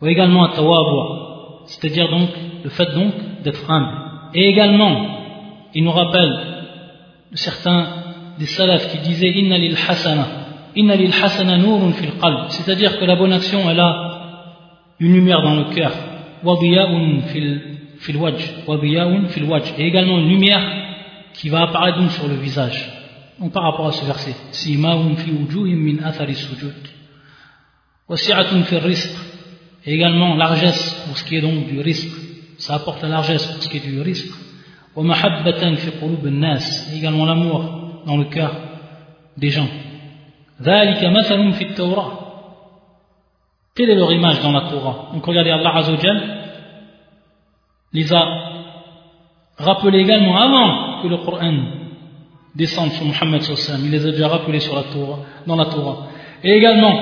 ou 0.00 0.06
également 0.06 0.46
al 0.46 0.52
c'est-à-dire 1.66 2.10
donc 2.10 2.28
le 2.64 2.70
fait 2.70 2.92
donc 2.94 3.14
d'être 3.44 3.70
humble. 3.70 3.92
Et 4.34 4.48
également, 4.48 5.06
il 5.72 5.84
nous 5.84 5.92
rappelle 5.92 6.32
certains 7.34 7.86
des 8.38 8.46
salafs 8.46 8.90
qui 8.90 8.98
disaient 8.98 9.30
Inna 9.30 9.56
lil 9.56 9.76
hasana, 9.88 10.26
Inna 10.74 10.96
lil 10.96 11.10
nurun 11.10 11.92
fil 11.92 12.10
qalb, 12.20 12.48
c'est-à-dire 12.48 12.98
que 12.98 13.04
la 13.04 13.14
bonne 13.14 13.32
action 13.32 13.70
elle 13.70 13.78
a 13.78 14.18
une 14.98 15.14
lumière 15.14 15.42
dans 15.42 15.54
le 15.54 15.64
cœur, 15.74 15.92
et 18.08 19.86
également 19.86 20.18
une 20.18 20.28
lumière 20.28 20.62
qui 21.34 21.48
va 21.48 21.62
apparaître 21.62 21.98
donc 21.98 22.10
sur 22.10 22.28
le 22.28 22.34
visage. 22.34 22.90
Donc 23.40 23.52
par 23.52 23.62
rapport 23.62 23.88
à 23.88 23.92
ce 23.92 24.04
verset, 24.04 24.34
et 29.84 29.94
également 29.94 30.34
largesse 30.36 31.04
pour 31.06 31.16
ce 31.16 31.24
qui 31.24 31.36
est 31.36 31.40
donc 31.40 31.66
du 31.66 31.80
risque, 31.80 32.10
ça 32.58 32.74
apporte 32.74 33.02
la 33.02 33.08
largesse 33.08 33.46
pour 33.46 33.62
ce 33.62 33.68
qui 33.68 33.78
est 33.78 33.86
du 33.86 34.00
risque. 34.00 34.32
Et 34.94 35.00
également 36.98 37.24
l'amour 37.24 38.02
dans 38.06 38.16
le 38.16 38.24
cœur 38.24 38.54
des 39.36 39.50
gens. 39.50 39.68
Quelle 43.74 43.90
est 43.90 43.94
leur 43.94 44.12
image 44.12 44.42
dans 44.42 44.52
la 44.52 44.68
Torah 44.70 45.08
Donc 45.14 45.24
regardez, 45.24 45.50
Allah 45.50 45.76
Azzawajal 45.76 46.41
les 47.93 48.13
a 48.13 48.23
rappelés 49.57 49.99
également 49.99 50.37
avant 50.37 51.01
que 51.01 51.07
le 51.07 51.17
Coran 51.17 51.57
descende 52.55 52.91
sur 52.91 53.05
Muhammad 53.05 53.41
sallallahu 53.41 53.85
il 53.85 53.91
les 53.91 54.05
a 54.05 54.11
déjà 54.11 54.27
rappelés 54.27 54.59
sur 54.59 54.75
la 54.75 54.83
Torah, 54.83 55.19
dans 55.45 55.55
la 55.55 55.65
Torah. 55.65 56.07
Et 56.43 56.51
également 56.51 56.95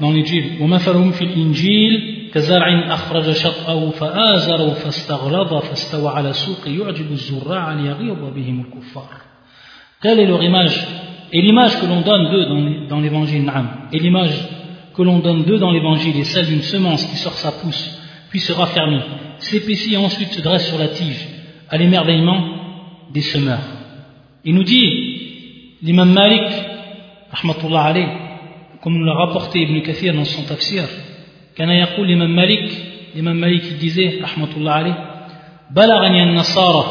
dans 0.00 0.10
l'Injil, 0.10 0.60
وَمَثَلُهُمْ 0.60 1.10
فِي 1.12 1.24
الْإِنْجِيلِ 1.24 2.18
كزرع 2.32 2.94
أخرج 2.94 3.30
شطأه 3.30 3.90
فآزره 3.90 4.74
فاستغلظ 4.74 5.54
فاستوى 5.54 6.08
على 6.08 6.32
سوق 6.32 6.68
يعجب 6.68 7.10
الزراع 7.10 7.72
ليغيظ 7.72 8.34
بهم 8.34 8.60
الكفار. 8.60 9.10
Quelle 10.02 10.20
est 10.20 10.26
leur 10.26 10.42
image 10.42 10.86
Et 11.32 11.42
l'image 11.42 11.80
que 11.80 11.86
l'on 11.86 12.00
donne 12.00 12.30
d'eux 12.30 12.86
dans 12.88 13.00
l'évangile, 13.00 13.50
et 13.92 13.98
l'image 13.98 14.48
que 14.94 15.02
l'on 15.02 15.18
donne 15.18 15.44
d'eux 15.44 15.58
dans 15.58 15.70
l'évangile 15.70 16.16
est 16.18 16.24
celle 16.24 16.46
d'une 16.46 16.62
semence 16.62 17.04
qui 17.04 17.16
sort 17.16 17.34
sa 17.34 17.52
pousse, 17.52 17.98
puis 18.32 18.40
se 18.40 18.52
raffermit, 18.52 19.00
s'épaissit 19.38 19.94
et 19.94 19.96
ensuite 19.96 20.32
se 20.32 20.40
dresse 20.40 20.68
sur 20.68 20.78
la 20.78 20.88
tige, 20.88 21.28
à 21.70 21.76
l'émerveillement 21.76 22.40
des 23.12 23.22
semeurs. 23.22 23.66
Il 24.44 24.54
nous 24.54 24.64
dit, 24.64 25.78
l'imam 25.82 26.12
Malik, 26.12 26.48
rahmatullah 27.32 27.82
alayh, 27.82 28.08
comme 28.82 28.98
nous 28.98 29.04
l'a 29.04 29.14
rapporté 29.14 29.60
Ibn 29.62 29.80
Kathir 29.82 30.14
dans 30.14 30.24
son 30.24 30.42
tafsir, 30.42 30.84
كان 31.56 31.70
يقول 31.70 32.06
l'imam 32.06 32.32
Malik 32.32 32.70
Imam 33.16 33.36
Malik 33.36 33.64
il 33.70 33.78
disait, 33.78 34.20
rahmatullah 34.22 34.74
alayh, 34.74 34.94
Balagani 35.70 36.20
an-nasara, 36.20 36.84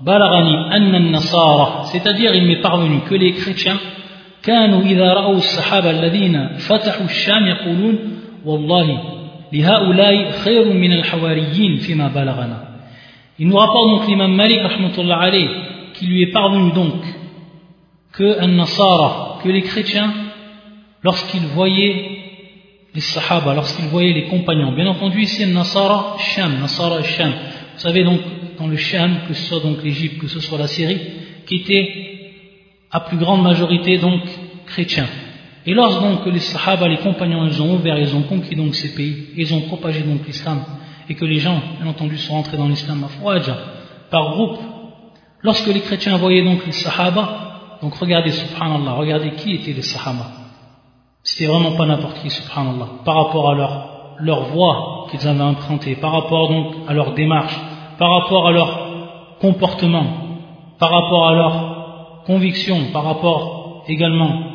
balagani 0.00 0.54
an-nasara, 0.70 1.84
c'est-à-dire 1.86 2.34
il 2.34 2.46
m'est 2.46 2.60
parvenu 2.60 3.00
que 3.08 3.14
les 3.14 3.32
chrétiens, 3.32 3.78
كانوا 4.42 4.82
إذا 4.82 5.12
رأوا 5.12 5.36
الصحابة 5.36 5.90
الذين 5.90 6.48
فتحوا 6.56 7.04
الشام 7.04 7.46
يقولون 7.46 7.98
والله 8.44 9.00
لهؤلاء 9.52 10.30
خير 10.30 10.72
من 10.72 10.92
الحواريين 10.92 11.76
فيما 11.76 12.08
بلغنا 12.08 12.70
Il 13.38 13.48
nous 13.48 13.56
rapporte 13.56 13.88
donc 13.88 14.06
l'imam 14.06 14.34
Malik 14.34 14.60
rahmatullah 14.60 15.18
alayh, 15.18 15.48
qui 15.94 16.04
lui 16.06 16.22
est 16.24 16.30
parvenu 16.30 16.72
donc 16.72 17.02
que 18.12 18.38
un 18.38 18.48
Nasara, 18.48 19.38
que 19.42 19.48
les 19.48 19.62
chrétiens, 19.62 20.12
lorsqu'ils 21.02 21.46
voyaient 21.46 22.18
les 22.94 23.00
Sahaba, 23.00 23.54
lorsqu'ils 23.54 23.86
voyaient 23.86 24.12
les 24.12 24.24
compagnons, 24.24 24.72
bien 24.72 24.86
entendu 24.86 25.22
ici 25.22 25.44
un 25.44 25.54
Nasara 25.54 26.16
Sham, 26.18 26.60
Nasara 26.60 27.02
Sham, 27.02 27.30
vous 27.30 27.78
savez 27.78 28.04
donc 28.04 28.20
dans 28.58 28.66
le 28.66 28.76
Sham, 28.76 29.20
que 29.26 29.32
ce 29.32 29.42
soit 29.48 29.60
donc 29.60 29.82
l'Égypte, 29.82 30.18
que 30.18 30.28
ce 30.28 30.40
soit 30.40 30.58
la 30.58 30.66
Syrie, 30.66 31.00
qui 31.46 31.56
était 31.56 32.10
à 32.90 33.00
plus 33.00 33.16
grande 33.16 33.42
majorité 33.42 33.96
donc 33.96 34.20
chrétiens. 34.66 35.08
Et 35.67 35.73
lorsque 35.73 36.27
les 36.27 36.39
Sahaba, 36.39 36.87
les 36.87 36.97
compagnons, 36.97 37.45
ils 37.45 37.61
ont 37.61 37.73
ouvert, 37.73 37.97
ils 37.97 38.15
ont 38.15 38.21
conquis 38.23 38.55
donc 38.55 38.75
ces 38.75 38.93
pays, 38.93 39.29
ils 39.35 39.53
ont 39.53 39.61
propagé 39.61 40.01
donc 40.01 40.25
l'islam, 40.27 40.59
et 41.09 41.15
que 41.15 41.25
les 41.25 41.39
gens, 41.39 41.59
bien 41.79 41.89
entendu, 41.89 42.17
sont 42.17 42.35
entrés 42.35 42.57
dans 42.57 42.67
l'islam 42.67 43.05
par 44.11 44.31
groupe, 44.31 44.59
lorsque 45.41 45.67
les 45.67 45.81
chrétiens 45.81 46.17
voyaient 46.17 46.43
donc 46.43 46.65
les 46.65 46.71
Sahaba, 46.71 47.77
donc 47.81 47.95
regardez, 47.95 48.31
subhanallah, 48.31 48.93
regardez 48.93 49.31
qui 49.31 49.55
étaient 49.55 49.73
les 49.73 49.81
Sahaba. 49.81 50.27
C'était 51.23 51.47
vraiment 51.47 51.71
pas 51.71 51.87
n'importe 51.87 52.19
qui, 52.21 52.29
subhanallah, 52.29 52.87
par 53.03 53.15
rapport 53.25 53.49
à 53.49 53.55
leur, 53.55 54.15
leur 54.19 54.43
voie 54.45 55.07
qu'ils 55.09 55.27
avaient 55.27 55.41
empruntée, 55.41 55.95
par 55.95 56.11
rapport 56.11 56.49
donc 56.49 56.75
à 56.87 56.93
leur 56.93 57.15
démarche, 57.15 57.59
par 57.97 58.11
rapport 58.13 58.47
à 58.47 58.51
leur 58.51 59.37
comportement, 59.39 60.05
par 60.77 60.91
rapport 60.91 61.27
à 61.27 61.33
leur 61.33 62.23
conviction, 62.27 62.91
par 62.93 63.03
rapport 63.03 63.83
également 63.87 64.54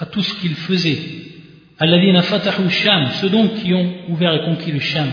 à 0.00 0.06
tout 0.06 0.22
ce 0.22 0.34
qu'ils 0.40 0.54
faisaient. 0.54 0.98
Alladina 1.78 2.22
fatahu 2.22 2.68
Sham, 2.68 3.08
ceux 3.20 3.28
donc 3.28 3.54
qui 3.54 3.72
ont 3.74 3.88
ouvert 4.08 4.34
et 4.34 4.44
conquis 4.44 4.72
le 4.72 4.80
Sham. 4.80 5.08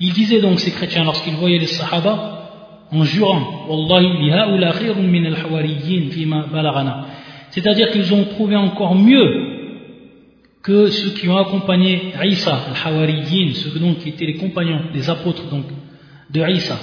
Ils 0.00 0.12
disaient 0.12 0.40
donc 0.40 0.60
ces 0.60 0.70
chrétiens 0.70 1.04
lorsqu'ils 1.04 1.34
voyaient 1.34 1.58
les 1.58 1.66
Sahaba 1.66 2.86
en 2.90 3.04
jurant 3.04 3.66
c'est-à-dire 7.50 7.90
qu'ils 7.90 8.14
ont 8.14 8.24
trouvé 8.24 8.56
encore 8.56 8.94
mieux 8.94 9.52
que 10.62 10.88
ceux 10.88 11.10
qui 11.10 11.28
ont 11.28 11.36
accompagné 11.36 12.12
Isa, 12.22 12.58
al-Hawariyin, 12.84 13.52
ceux 13.54 13.78
donc 13.78 13.98
qui 13.98 14.10
étaient 14.10 14.26
les 14.26 14.36
compagnons, 14.36 14.80
les 14.94 15.10
apôtres 15.10 15.48
donc 15.50 15.64
de 16.30 16.40
Isa, 16.50 16.78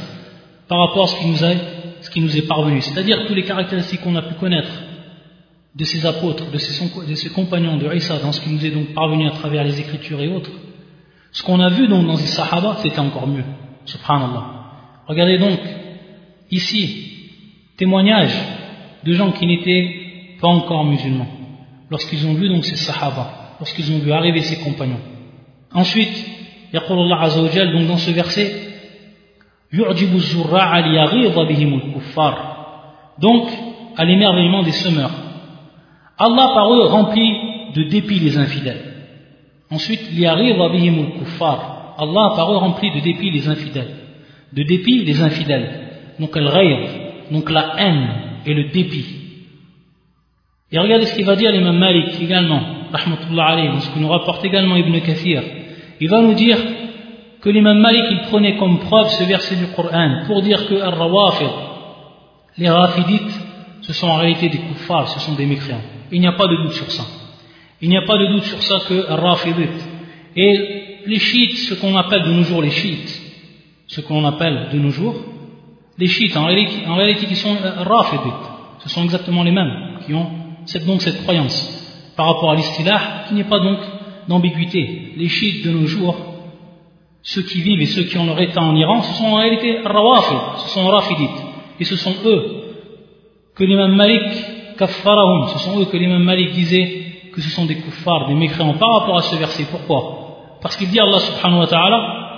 par 0.67 0.79
rapport 0.79 1.05
à 1.05 1.07
ce 1.07 2.09
qui 2.09 2.21
nous, 2.21 2.37
est 2.37 2.47
parvenu. 2.47 2.81
C'est-à-dire 2.81 3.25
tous 3.25 3.33
les 3.33 3.43
caractéristiques 3.43 4.01
qu'on 4.01 4.15
a 4.15 4.21
pu 4.21 4.35
connaître 4.35 4.69
de 5.74 5.84
ces 5.84 6.06
apôtres, 6.06 6.50
de 6.50 6.58
ces, 6.58 7.30
compagnons 7.30 7.76
de 7.76 7.92
Isa, 7.92 8.18
dans 8.18 8.32
ce 8.32 8.40
qui 8.40 8.50
nous 8.50 8.64
est 8.64 8.70
donc 8.70 8.94
parvenu 8.94 9.26
à 9.26 9.32
travers 9.32 9.64
les 9.64 9.80
Écritures 9.80 10.20
et 10.20 10.28
autres, 10.28 10.52
ce 11.32 11.42
qu'on 11.42 11.58
a 11.58 11.68
vu 11.68 11.88
donc 11.88 12.06
dans 12.06 12.16
les 12.16 12.26
Sahaba, 12.26 12.76
c'était 12.80 13.00
encore 13.00 13.26
mieux. 13.26 13.44
Subhanallah. 13.84 14.44
Regardez 15.08 15.38
donc 15.38 15.58
ici 16.50 17.10
témoignage 17.76 18.34
de 19.04 19.12
gens 19.14 19.32
qui 19.32 19.46
n'étaient 19.46 20.36
pas 20.40 20.46
encore 20.46 20.84
musulmans, 20.84 21.26
lorsqu'ils 21.90 22.24
ont 22.26 22.34
vu 22.34 22.48
donc 22.48 22.64
ces 22.64 22.76
Sahaba, 22.76 23.56
lorsqu'ils 23.58 23.90
ont 23.92 23.98
vu 23.98 24.12
arriver 24.12 24.42
ces 24.42 24.58
compagnons. 24.58 25.00
Ensuite, 25.72 26.24
يقول 26.74 26.98
الله 26.98 27.16
عز 27.16 27.38
وجل 27.38 27.72
donc 27.72 27.86
dans 27.86 27.98
ce 27.98 28.10
verset 28.10 28.52
يعجب 29.72 30.16
الزراع 30.16 30.78
ليغيظ 30.78 31.38
بهم 31.38 31.74
الكفار 31.74 32.54
donc 33.20 33.48
à 33.96 34.04
l'émerveillement 34.04 34.62
des 34.62 34.72
semeurs 34.72 35.10
Allah 36.19 36.51
par 36.53 36.73
eux 36.73 36.85
remplit 36.87 37.33
de 37.73 37.83
dépit 37.83 38.19
les 38.19 38.37
infidèles. 38.37 38.83
Ensuite, 39.71 40.01
Allah 41.97 42.33
par 42.35 42.51
eux 42.51 42.57
remplit 42.57 42.91
de 42.91 42.99
dépit 42.99 43.31
les 43.31 43.47
infidèles. 43.47 43.95
De 44.51 44.63
dépit 44.63 45.05
les 45.05 45.21
infidèles. 45.21 45.69
Donc 46.19 46.35
al 46.35 46.49
donc 47.31 47.49
la 47.49 47.75
haine 47.77 48.09
et 48.45 48.53
le 48.53 48.65
dépit. 48.65 49.05
Et 50.71 50.77
regardez 50.77 51.05
ce 51.05 51.15
qu'il 51.15 51.25
va 51.25 51.35
dire 51.35 51.51
l'imam 51.51 51.77
Malik 51.77 52.21
également, 52.21 52.61
rahmatullah 52.91 53.45
alayhi, 53.45 53.81
ce 53.81 53.89
que 53.91 53.99
nous 53.99 54.09
rapporte 54.09 54.43
également 54.43 54.75
Ibn 54.75 54.99
Kathir. 54.99 55.41
Il 56.01 56.09
va 56.09 56.21
nous 56.21 56.33
dire 56.33 56.57
que 57.41 57.49
l'imam 57.49 57.79
Malik 57.79 58.03
il 58.11 58.21
prenait 58.29 58.57
comme 58.57 58.79
preuve 58.79 59.07
ce 59.09 59.23
verset 59.23 59.55
du 59.55 59.67
Coran 59.67 60.23
pour 60.27 60.41
dire 60.41 60.67
que 60.67 60.75
les 62.57 62.69
Rafidites, 62.69 63.41
ce 63.81 63.93
sont 63.93 64.07
en 64.07 64.17
réalité 64.17 64.49
des 64.49 64.57
kuffars, 64.57 65.07
ce 65.07 65.19
sont 65.21 65.33
des 65.35 65.45
mécréants. 65.45 65.98
Il 66.11 66.21
n'y 66.21 66.27
a 66.27 66.33
pas 66.33 66.47
de 66.47 66.55
doute 66.55 66.73
sur 66.73 66.91
ça. 66.91 67.05
Il 67.81 67.89
n'y 67.89 67.97
a 67.97 68.01
pas 68.01 68.17
de 68.17 68.25
doute 68.27 68.43
sur 68.43 68.61
ça 68.61 68.79
que 68.87 69.05
Rafidit. 69.07 69.69
Et 70.35 71.01
les 71.05 71.19
chiites, 71.19 71.57
ce 71.57 71.73
qu'on 71.75 71.95
appelle 71.95 72.23
de 72.23 72.31
nos 72.31 72.43
jours 72.43 72.61
les 72.61 72.71
chiites, 72.71 73.21
ce 73.87 74.01
qu'on 74.01 74.25
appelle 74.25 74.69
de 74.71 74.79
nos 74.79 74.89
jours, 74.89 75.15
les 75.97 76.07
chiites, 76.07 76.35
en 76.37 76.45
réalité, 76.45 77.25
qui 77.25 77.35
sont 77.35 77.55
euh, 77.55 77.83
Rafidit, 77.83 78.35
ce 78.79 78.89
sont 78.89 79.03
exactement 79.03 79.43
les 79.43 79.51
mêmes, 79.51 79.99
qui 80.05 80.13
ont 80.13 80.29
cette, 80.65 80.85
donc 80.85 81.01
cette 81.01 81.21
croyance. 81.23 82.13
Par 82.15 82.27
rapport 82.27 82.51
à 82.51 82.55
l'istilah, 82.55 83.25
il 83.31 83.35
n'y 83.35 83.41
a 83.41 83.45
pas 83.45 83.59
donc 83.59 83.79
d'ambiguïté. 84.27 85.13
Les 85.17 85.29
chiites 85.29 85.65
de 85.65 85.71
nos 85.71 85.87
jours, 85.87 86.15
ceux 87.21 87.41
qui 87.43 87.61
vivent 87.61 87.81
et 87.81 87.85
ceux 87.85 88.03
qui 88.03 88.17
ont 88.17 88.25
leur 88.25 88.39
état 88.39 88.61
en 88.61 88.75
Iran, 88.75 89.01
ce 89.01 89.13
sont 89.13 89.25
en 89.25 89.35
réalité 89.35 89.79
Rawafid, 89.83 90.63
ce 90.63 90.69
sont 90.69 90.87
Rafidites. 90.87 91.43
Et 91.79 91.85
ce 91.85 91.95
sont 91.95 92.15
eux 92.25 92.59
que 93.55 93.63
l'imam 93.63 93.95
Malik 93.95 94.33
ce 94.87 95.59
sont 95.59 95.79
eux 95.79 95.85
que 95.85 95.97
l'imam 95.97 96.23
Malik 96.23 96.51
disait 96.51 97.09
que 97.33 97.41
ce 97.41 97.49
sont 97.49 97.65
des 97.65 97.75
kuffars, 97.75 98.27
des 98.27 98.35
mécréants 98.35 98.73
par 98.73 98.99
rapport 98.99 99.17
à 99.17 99.21
ce 99.21 99.35
verset. 99.35 99.65
Pourquoi? 99.69 100.57
Parce 100.61 100.75
qu'il 100.77 100.89
dit 100.89 100.99
Allah 100.99 101.19
subhanahu 101.19 101.59
wa 101.59 101.67
ta'ala, 101.67 102.29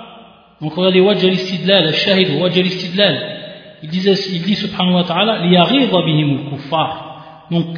donc 0.62 0.74
regardez 0.76 1.02
Wajj 1.02 1.26
al-istidlal, 1.26 1.88
al-shahid, 1.88 2.40
Wajj 2.40 2.60
al-istidlal, 2.60 3.38
il, 3.84 3.90
disait, 3.90 4.14
dit 4.14 4.56
subhanahu 4.56 4.96
wa 4.96 5.04
ta'ala, 5.04 5.42
bihim 5.42 6.50
kuffar 6.50 7.48
Donc, 7.50 7.78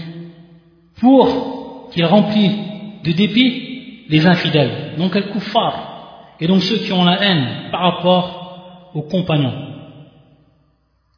pour 0.99 1.89
qu'il 1.91 2.05
remplisse 2.05 2.55
de 3.03 3.11
dépit 3.11 4.05
les 4.09 4.25
infidèles, 4.25 4.95
donc 4.97 5.15
al-kuffar, 5.15 6.35
et 6.39 6.47
donc 6.47 6.61
ceux 6.61 6.77
qui 6.77 6.91
ont 6.91 7.05
la 7.05 7.21
haine 7.21 7.69
par 7.71 7.81
rapport 7.81 8.91
aux 8.93 9.03
compagnons. 9.03 9.53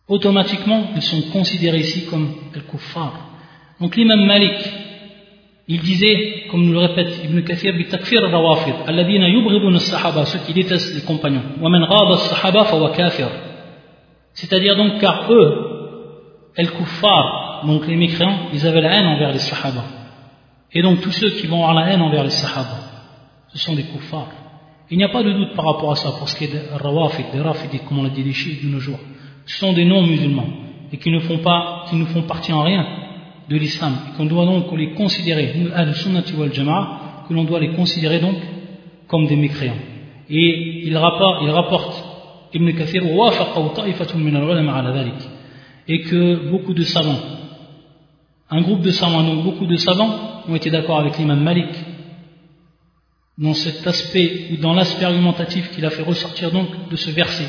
Automatiquement, 0.08 0.84
ils 0.96 1.02
sont 1.02 1.22
considérés 1.32 1.80
ici 1.80 2.06
comme 2.06 2.30
al-kuffar. 2.54 3.35
Donc 3.80 3.96
l'imam 3.96 4.26
Malik, 4.26 4.54
il 5.68 5.82
disait, 5.82 6.46
comme 6.50 6.66
nous 6.66 6.74
le 6.74 6.80
répète 6.80 7.22
Ibn 7.24 7.42
Kathir, 7.42 7.74
bitakfir 7.74 8.22
rawafid, 8.22 8.76
alladina 8.88 9.28
yubghidun 9.28 9.80
sahaba 9.80 10.26
ceux 10.26 10.40
qui 10.40 10.54
détestent 10.54 10.94
les 10.96 11.02
compagnons. 11.02 11.42
Man 11.60 11.86
ghada 11.90 12.18
sahaba 12.18 12.66
fa 12.66 12.90
kafir. 12.96 13.28
C'est-à-dire 14.34 14.76
donc 14.76 15.00
car 15.00 15.32
eux, 15.32 16.52
el 16.56 16.72
kuffar, 16.72 17.64
donc 17.66 17.88
les 17.88 17.96
mécréants, 17.96 18.50
ils 18.54 18.66
avaient 18.66 18.82
la 18.82 18.94
haine 18.94 19.08
envers 19.08 19.32
les 19.32 19.40
sahaba. 19.40 19.84
Et 20.72 20.82
donc 20.82 21.02
tous 21.02 21.12
ceux 21.12 21.32
qui 21.32 21.48
vont 21.48 21.64
avoir 21.64 21.74
la 21.74 21.92
haine 21.92 22.02
envers 22.02 22.24
les 22.24 22.30
sahaba, 22.30 22.78
ce 23.50 23.58
sont 23.58 23.76
des 23.76 23.84
kuffars. 23.84 24.30
Il 24.92 24.98
n'y 24.98 25.04
a 25.04 25.10
pas 25.10 25.24
de 25.24 25.34
doute 25.34 25.56
par 25.56 25.66
rapport 25.66 25.92
à 25.92 25.96
ça, 25.96 26.12
pour 26.12 26.30
ce 26.30 26.36
qui 26.36 26.46
est 26.46 26.48
des 26.48 26.62
rawafid, 26.80 27.26
des 27.34 27.42
rafidis, 27.42 27.80
comme 27.80 28.00
on 28.00 28.04
l'a 28.04 28.10
dit, 28.10 28.24
des 28.24 28.34
chiites 28.34 28.64
de 28.64 28.70
nos 28.70 28.80
jours. 28.80 29.00
Ce 29.48 29.58
sont 29.58 29.74
des 29.74 29.84
non-musulmans, 29.84 30.48
et 30.94 30.98
qui 30.98 31.10
ne 31.10 31.20
font 31.20 31.40
pas, 31.40 31.86
qui 31.90 31.96
ne 31.96 32.06
font 32.06 32.22
partie 32.22 32.54
en 32.54 32.62
rien 32.62 32.86
de 33.50 33.58
l'islam, 33.58 33.94
qu'on 34.18 34.26
doit 34.26 34.46
donc 34.46 34.72
les 34.76 34.94
considérer, 34.94 35.54
nous, 35.58 35.70
que 35.70 37.34
l'on 37.34 37.44
doit 37.44 37.60
les 37.60 37.74
considérer 37.74 38.20
donc 38.20 38.38
comme 39.08 39.28
des 39.28 39.36
mécréants. 39.36 39.78
Et 40.30 40.88
il 40.88 40.98
rapporte, 40.98 41.44
il 41.44 41.50
rapporte 41.50 42.04
Ibn 42.54 42.72
Kathir, 42.72 43.04
et 45.88 46.02
que 46.02 46.50
beaucoup 46.50 46.74
de 46.74 46.84
savants, 46.84 47.20
un 48.50 48.62
groupe 48.62 48.82
de 48.82 48.92
savants, 48.92 49.24
donc 49.24 49.44
beaucoup 49.44 49.66
de 49.68 49.76
savants, 49.76 50.44
ont 50.48 50.56
été 50.56 50.70
d'accord 50.70 51.00
avec 51.00 51.18
l'imam 51.18 51.42
Malik 51.42 51.70
dans 53.38 53.54
cet 53.54 53.86
aspect 53.86 54.48
ou 54.54 54.58
dans 54.58 54.74
l'aspect 54.74 55.06
argumentatif 55.06 55.72
qu'il 55.72 55.86
a 55.86 55.90
fait 55.90 56.04
ressortir 56.04 56.52
donc 56.52 56.90
de 56.90 56.96
ce 56.96 57.12
verset. 57.12 57.48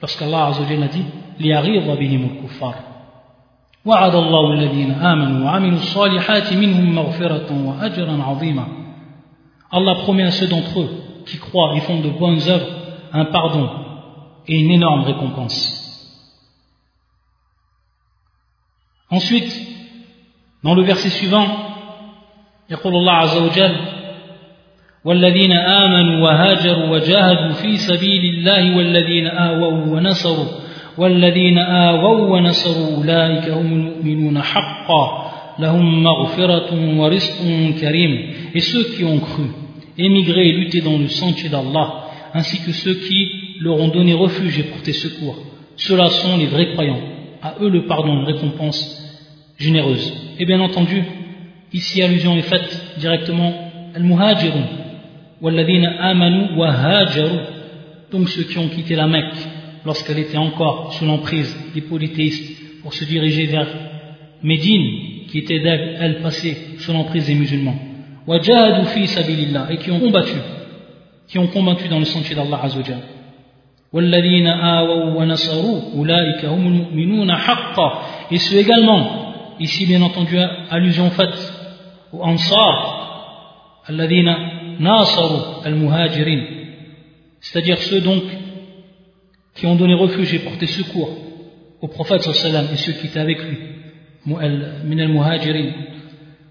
Parce 0.00 0.16
qu'Allah 0.16 0.46
a 0.46 0.88
dit, 0.88 1.04
«Li'ari'u 1.38 1.80
kuffar» 2.42 2.74
وعد 3.84 4.14
الله 4.14 4.52
الذين 4.52 4.90
آمنوا 4.90 5.46
وعملوا 5.46 5.78
الصالحات 5.78 6.52
منهم 6.52 6.94
مغفرة 6.94 7.66
وأجرا 7.66 8.22
عظيما 8.22 8.66
Allah 9.74 9.94
promet 10.02 10.24
à 10.24 10.30
ceux 10.30 10.48
d'entre 10.48 10.80
eux 10.80 10.90
qui 11.26 11.38
croient 11.38 11.74
et 11.76 11.80
font 11.80 12.00
de 12.00 12.10
bonnes 12.10 12.46
œuvres 12.46 12.66
un 13.12 13.24
pardon 13.24 13.70
et 14.46 14.60
une 14.60 14.70
énorme 14.70 15.04
récompense. 15.04 15.78
Ensuite, 19.10 19.50
dans 20.62 20.74
le 20.74 20.82
verset 20.82 21.08
suivant, 21.08 21.46
يقول 22.70 22.96
الله 22.96 23.12
عز 23.12 23.36
وجل 23.36 23.76
والذين 25.04 25.52
آمنوا 25.52 26.24
وهاجروا 26.24 26.86
وجاهدوا 26.88 27.52
في 27.52 27.76
سبيل 27.76 28.34
الله 28.34 28.76
والذين 28.76 29.26
آووا 29.26 29.96
ونصروا 29.96 30.61
والذين 30.97 31.57
آووا 31.57 32.37
ونصروا 32.37 32.97
أولئك 32.97 33.49
هم 33.49 33.73
المؤمنون 33.73 34.41
حقا 34.41 35.31
لهم 35.59 36.03
مغفرة 36.03 36.99
ورزق 36.99 37.33
كريم 37.81 38.33
Et 38.55 38.59
ceux 38.59 38.83
qui 38.95 39.03
ont 39.03 39.19
cru, 39.19 39.43
émigré 39.97 40.47
et 40.49 40.53
lutté 40.53 40.81
dans 40.81 40.97
le 40.97 41.07
sentier 41.07 41.49
d'Allah, 41.49 42.05
ainsi 42.33 42.61
que 42.63 42.71
ceux 42.71 42.95
qui 42.95 43.29
leur 43.61 43.79
ont 43.79 43.89
donné 43.89 44.13
refuge 44.13 44.59
et 44.59 44.63
porté 44.63 44.93
secours, 44.93 45.37
ceux-là 45.75 46.09
sont 46.09 46.37
les 46.37 46.47
vrais 46.47 46.71
croyants. 46.73 47.01
À 47.41 47.55
eux 47.61 47.69
le 47.69 47.85
pardon, 47.85 48.13
une 48.19 48.25
récompense 48.25 48.79
généreuse. 49.59 50.13
Et 50.39 50.45
bien 50.45 50.59
entendu, 50.59 51.03
ici 51.73 52.01
allusion 52.01 52.35
est 52.37 52.41
faite 52.41 52.95
directement 52.97 53.53
al-muhajirun, 53.95 54.65
walladhina 55.41 55.89
amanu 56.01 56.57
wa 56.57 56.69
hajaru, 56.71 57.37
donc 58.11 58.29
ceux 58.29 58.43
qui 58.43 58.57
ont 58.57 58.69
quitté 58.69 58.95
la 58.95 59.07
Mecque 59.07 59.35
lorsqu'elle 59.85 60.19
était 60.19 60.37
encore 60.37 60.93
sous 60.93 61.05
l'emprise 61.05 61.55
des 61.73 61.81
polythéistes 61.81 62.81
pour 62.81 62.93
se 62.93 63.05
diriger 63.05 63.45
vers 63.45 63.67
Médine, 64.43 65.27
qui 65.29 65.39
était 65.39 65.61
elle 65.63 66.21
passée 66.21 66.57
sous 66.79 66.93
l'emprise 66.93 67.27
des 67.27 67.33
musulmans. 67.33 67.75
Wa 68.27 68.39
jahadu 68.41 68.85
fi 68.87 69.07
sabilillah, 69.07 69.67
et 69.71 69.77
qui 69.77 69.91
ont 69.91 69.99
combattu, 69.99 70.35
qui 71.27 71.39
ont 71.39 71.47
combattu 71.47 71.87
dans 71.87 71.99
le 71.99 72.05
sentier 72.05 72.35
d'Allah 72.35 72.59
Azzawajal. 72.63 73.01
والذين 73.93 74.47
آووا 74.47 75.15
ونصروا 75.15 75.81
أولئك 75.95 76.45
هم 76.45 76.67
المؤمنون 76.67 77.35
حقا 77.35 78.01
et 78.31 78.37
ceux 78.37 78.57
également 78.57 79.01
ici 79.59 79.85
bien 79.85 80.01
entendu 80.01 80.37
allusion 80.69 81.09
faite 81.11 81.53
aux 82.13 82.21
Ansar 82.21 82.75
الذين 83.89 84.35
ناصروا 84.79 85.65
المهاجرين 85.67 86.43
c'est-à-dire 87.39 87.77
ceux 87.77 88.01
donc 88.01 88.23
qui 89.54 89.66
ont 89.66 89.76
donné 89.76 89.94
refuge 89.94 90.34
et 90.34 90.38
porté 90.40 90.66
secours 90.66 91.10
au 91.80 91.88
prophète 91.88 92.22
sallam 92.22 92.66
et 92.72 92.76
ceux 92.76 92.92
qui 92.92 93.06
étaient 93.06 93.20
avec 93.20 93.38
lui 93.42 93.58
min 94.26 94.98
al-muhajirin 94.98 95.70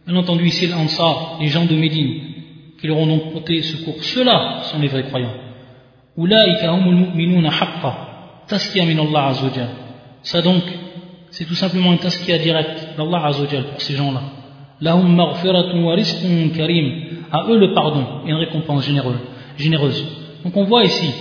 bien 0.06 0.16
entendu 0.16 0.46
ici 0.46 0.68
l'Ansar 0.68 1.38
les 1.40 1.48
gens 1.48 1.66
de 1.66 1.76
Médine 1.76 2.32
qui 2.80 2.88
leur 2.88 2.98
ont 2.98 3.08
donc 3.08 3.32
porté 3.32 3.62
secours 3.62 4.04
ceux-là 4.04 4.62
sont 4.64 4.80
les 4.80 4.88
vrais 4.88 5.04
croyants. 5.04 5.34
Ça 10.24 10.42
donc, 10.42 10.64
c'est 11.30 11.46
tout 11.46 11.56
simplement 11.56 11.92
un 11.92 11.98
taskia 11.98 12.38
direct 12.38 12.98
d'Allah 12.98 13.28
azawajal 13.28 13.64
pour 13.66 13.82
ces 13.82 13.94
gens-là. 13.94 14.22
Lahum 14.82 15.18
wa 15.18 15.34
karim. 16.56 17.04
À 17.32 17.46
eux 17.48 17.58
le 17.58 17.74
pardon 17.74 18.06
et 18.26 18.32
une 18.32 18.36
récompense 18.36 18.86
généreuse. 18.86 20.06
Donc 20.44 20.58
on 20.58 20.66
voit 20.66 20.84
ici, 20.84 21.14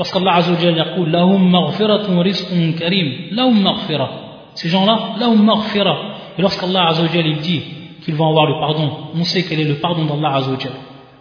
lorsqu'Allah 0.00 0.34
azawajal 0.40 0.76
yaqul 0.82 1.08
lahum 1.10 1.42
maghfiratun 1.56 2.16
rizqun 2.28 2.72
karim, 2.80 3.08
lahum 3.38 3.56
maghfira. 3.68 4.08
Ces 4.54 4.68
gens-là, 4.74 4.96
lahum 5.20 5.40
maghfira. 5.50 5.94
Et 6.36 6.42
lorsqu'Allah 6.42 6.88
azawajal 6.88 7.26
il 7.34 7.38
dit 7.48 7.62
qu'ils 8.02 8.16
vont 8.16 8.28
avoir 8.32 8.46
le 8.46 8.54
pardon, 8.64 8.88
on 9.14 9.24
sait 9.24 9.42
quel 9.46 9.60
est 9.60 9.70
le 9.72 9.76
pardon 9.84 10.04
d'Allah 10.06 10.32
azawajal. 10.36 10.72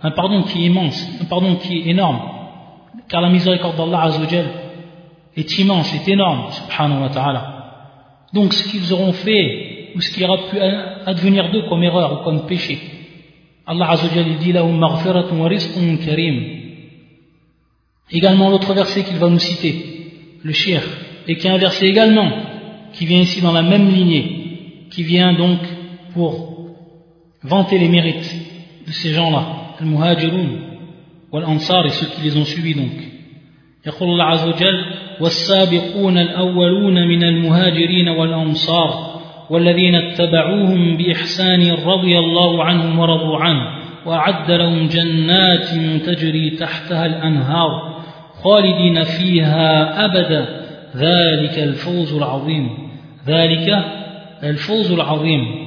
Un 0.02 0.12
pardon 0.12 0.44
qui 0.44 0.64
est 0.64 0.68
immense, 0.68 0.98
un 1.22 1.26
pardon 1.26 1.56
qui 1.56 1.72
est 1.78 1.88
énorme 1.92 2.20
car 3.10 3.22
la 3.22 3.30
miséricorde 3.30 3.76
d'Allah 3.76 4.04
Azzawajal 4.04 4.46
est 5.36 5.58
immense, 5.58 5.94
est 5.94 6.08
énorme, 6.08 6.52
subhanahu 6.52 7.02
wa 7.02 7.10
ta'ala. 7.10 7.42
Donc 8.34 8.54
ce 8.54 8.64
qu'ils 8.70 8.94
auront 8.94 9.14
fait, 9.14 9.92
ou 9.96 10.02
ce 10.02 10.12
qui 10.12 10.24
aura 10.24 10.38
pu 10.50 10.58
advenir 11.06 11.52
d'eux 11.52 11.64
comme 11.68 11.84
erreur 11.84 12.14
ou 12.14 12.24
comme 12.24 12.46
péché, 12.46 12.80
Allah 13.66 13.90
Azzawajal 13.92 14.38
dit 14.38 14.54
lahum 14.54 14.78
maghfiratun 14.78 15.48
rizqun 15.48 15.98
karim. 16.06 16.59
Également 18.11 18.51
l'autre 18.51 18.75
verset 18.75 19.03
qu'il 19.05 19.17
va 19.17 19.29
nous 19.29 19.39
citer, 19.39 19.75
le 20.43 20.53
shir, 20.53 20.83
et 21.27 21.37
qui 21.37 21.47
est 21.47 21.51
un 21.51 21.59
verset 21.59 21.87
également 21.87 22.31
qui 22.93 23.07
vient 23.07 23.21
ici 23.21 23.41
dans 23.41 23.53
la 23.53 23.63
même 23.63 23.89
lignée, 23.91 24.89
qui 24.91 25.03
vient 25.03 25.33
donc 25.33 25.59
pour 26.13 26.69
vanter 27.43 27.79
les 27.79 27.89
mérites 27.89 28.35
de 28.87 28.93
ces 28.93 29.13
gens-là, 29.13 29.75
al-muhajirun, 29.81 30.75
والأنصار 31.35 31.87
et 31.87 31.91
ceux 31.91 32.07
qui 32.07 32.23
les 32.23 32.37
ont 32.37 32.45
suivis 32.45 32.75
donc 32.75 32.95
يقول 33.87 34.09
الله 34.09 34.25
عز 34.25 34.49
وجل 34.49 34.85
والسابقون 35.21 36.19
الأولون 36.19 37.09
من 37.09 37.25
المهاجرين 37.25 38.09
والأنصار 38.09 39.21
والذين 39.51 39.95
اتبعوهم 39.95 40.97
بإحسان 40.97 41.71
رضي 41.71 42.19
الله 42.19 42.65
عنهم 42.65 42.99
ورضوا 42.99 43.39
عنه 43.39 43.61
وأعد 44.07 44.51
لهم 44.51 44.87
جنات 44.87 45.69
تجري 46.07 46.51
تحتها 46.51 47.07
الأنهار 47.07 47.95
خالدين 48.43 49.05
فيها 49.05 50.05
أبدا 50.05 50.65
ذلك 50.97 51.59
الفوز 51.59 52.15
العظيم 52.15 52.71
ذلك 53.27 53.85
الفوز 54.43 54.93
العظيم 54.93 55.65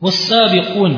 والسابقون 0.00 0.96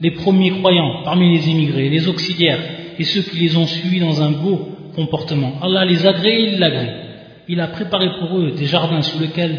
les 0.00 0.10
premiers 0.10 0.50
croyants 0.50 1.02
parmi 1.04 1.34
les 1.34 1.48
immigrés, 1.48 1.88
les 1.88 2.08
auxiliaires 2.08 2.60
et 2.98 3.04
ceux 3.04 3.22
qui 3.22 3.38
les 3.38 3.56
ont 3.56 3.66
suivis 3.66 4.00
dans 4.00 4.22
un 4.22 4.30
beau 4.30 4.68
comportement. 4.94 5.54
Allah 5.62 5.84
les 5.84 6.06
agrée 6.06 6.40
et 6.40 6.52
il 6.52 6.58
l'agrée. 6.58 6.94
Il 7.48 7.60
a 7.60 7.68
préparé 7.68 8.10
pour 8.18 8.38
eux 8.38 8.50
des 8.50 8.66
jardins 8.66 9.02
sous 9.02 9.18
lesquels 9.20 9.58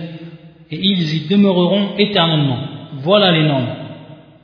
et 0.69 0.79
ils 0.79 1.15
y 1.15 1.27
demeureront 1.27 1.95
éternellement. 1.97 2.59
Voilà 2.99 3.31
l'énorme 3.31 3.67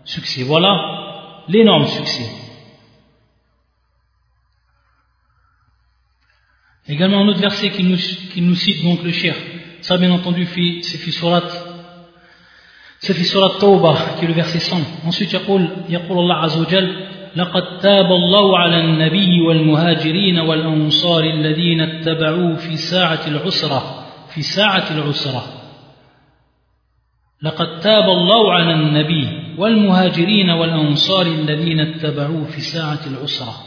succès. 0.04 0.44
Voilà 0.44 1.44
l'énorme 1.50 1.86
succès. 1.86 2.30
Également 6.88 7.22
un 7.22 7.28
autre 7.28 7.40
verset 7.40 7.70
qui 7.70 7.84
nous, 7.84 8.56
cite 8.56 8.84
donc 8.84 9.04
le 9.04 9.12
cher. 9.12 9.36
Ça 9.82 9.98
bien 9.98 10.12
entendu 10.12 10.46
c'est 10.82 10.98
fi 10.98 11.12
surat 11.12 11.44
C'est 13.00 13.14
في 13.14 13.24
سورة 13.24 13.56
التوبة 13.56 13.96
qui 14.18 14.26
est 14.26 14.28
le 14.28 14.34
verset 14.34 14.60
100. 14.60 14.82
Ensuite 15.06 15.34
يقول 15.34 15.68
يقول 15.90 16.20
الله 16.20 16.36
عز 16.36 16.58
وجل 16.58 17.06
لقد 17.36 17.78
تاب 17.82 18.06
الله 18.06 18.60
على 18.60 18.80
النبي 18.80 19.42
والمهاجرين 19.42 20.40
والأنصار 20.40 21.24
الذين 21.24 21.82
اتبعوه 21.82 22.56
في 22.56 22.78
ساعة 22.78 23.28
العسرة 23.28 24.06
في 24.34 24.42
ساعة 24.42 24.92
العسرة 24.92 25.44
لقد 27.42 27.80
تاب 27.80 28.04
الله 28.04 28.54
على 28.54 28.74
النبي 28.74 29.56
والمهاجرين 29.58 30.50
والأنصار 30.50 31.26
الذين 31.26 31.80
اتبعوه 31.80 32.46
في 32.46 32.62
ساعة 32.62 33.00
العسرة 33.08 33.67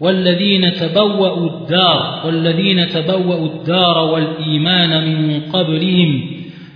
والذين 0.00 0.72
تبوأوا 0.74 1.50
الدار 1.50 2.26
والذين 2.26 2.88
تبوأوا 2.88 3.46
الدار 3.46 3.98
والإيمان 3.98 5.12
من 5.12 5.40
قبلهم 5.40 6.30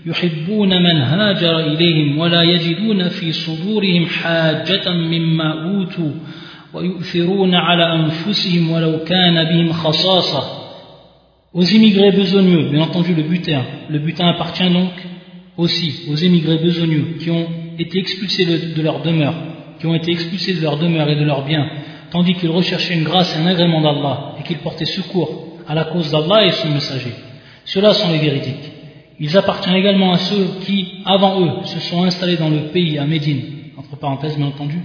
يحبون 0.06 0.82
من 0.82 0.96
هاجر 0.96 1.60
إليهم 1.60 2.18
ولا 2.18 2.42
يجدون 2.42 3.08
في 3.08 3.32
صدورهم 3.32 4.06
حاجة 4.06 4.90
مما 4.92 5.64
أوتوا 5.64 6.10
ويؤثرون 6.74 7.54
على 7.54 7.92
أنفسهم 7.92 8.70
ولو 8.70 9.04
كان 9.04 9.44
بهم 9.44 9.72
خصاصة 9.72 10.66
Aux 11.54 11.62
immigrés 11.62 12.12
besogneux, 12.12 12.68
bien 12.70 12.82
entendu 12.82 13.14
le 13.14 13.22
butin, 13.22 13.62
le 13.88 13.98
butin 13.98 14.28
appartient 14.28 14.68
donc 14.68 14.92
aussi 15.56 16.02
aux 16.10 16.16
immigrés 16.16 16.58
besogneux 16.58 17.16
qui 17.18 17.30
ont 17.30 17.46
été 17.78 17.98
expulsés 17.98 18.44
de 18.76 18.82
leur 18.82 19.00
demeure, 19.00 19.32
qui 19.80 19.86
ont 19.86 19.94
été 19.94 20.12
expulsés 20.12 20.52
de 20.52 20.60
leur 20.60 20.76
demeure 20.76 21.08
et 21.08 21.16
de 21.16 21.24
leurs 21.24 21.46
biens, 21.46 21.66
tandis 22.11 22.35
qu'ils 22.35 22.49
recherchaient 22.49 22.93
une 22.93 23.03
grâce 23.03 23.35
et 23.35 23.39
un 23.39 23.47
agrément 23.47 23.81
d'Allah 23.81 24.35
et 24.39 24.43
qu'ils 24.43 24.59
portaient 24.59 24.85
secours 24.85 25.57
à 25.67 25.73
la 25.73 25.85
cause 25.85 26.11
d'Allah 26.11 26.45
et 26.45 26.51
son 26.51 26.69
messager. 26.69 27.13
Ceux-là 27.65 27.93
sont 27.93 28.11
les 28.11 28.19
véridiques. 28.19 28.71
Ils 29.19 29.37
appartiennent 29.37 29.75
également 29.75 30.13
à 30.13 30.17
ceux 30.17 30.47
qui, 30.65 31.01
avant 31.05 31.39
eux, 31.41 31.63
se 31.63 31.79
sont 31.79 32.03
installés 32.03 32.37
dans 32.37 32.49
le 32.49 32.69
pays, 32.73 32.97
à 32.97 33.05
Médine, 33.05 33.41
entre 33.77 33.95
parenthèses 33.95 34.35
bien 34.35 34.47
entendu, 34.47 34.79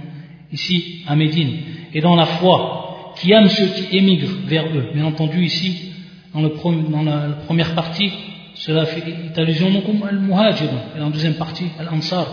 ici 0.51 1.03
à 1.07 1.15
Médine, 1.15 1.57
et 1.93 2.01
dans 2.01 2.15
la 2.15 2.25
foi, 2.25 3.13
qui 3.17 3.31
aiment 3.31 3.49
ceux 3.49 3.65
qui 3.65 3.97
émigrent 3.97 4.37
vers 4.45 4.65
eux. 4.67 4.91
Bien 4.93 5.05
entendu 5.05 5.43
ici, 5.43 5.91
dans, 6.33 6.41
le, 6.41 6.51
dans 6.89 7.03
la, 7.03 7.29
première 7.45 7.73
partie, 7.73 8.11
cela 8.53 8.85
fait 8.85 9.03
allusion 9.35 9.71
donc 9.71 9.83
al-muhajir, 10.07 10.69
et 10.95 10.99
dans 10.99 11.05
la 11.05 11.11
deuxième 11.11 11.35
partie, 11.35 11.65
al-ansar, 11.79 12.27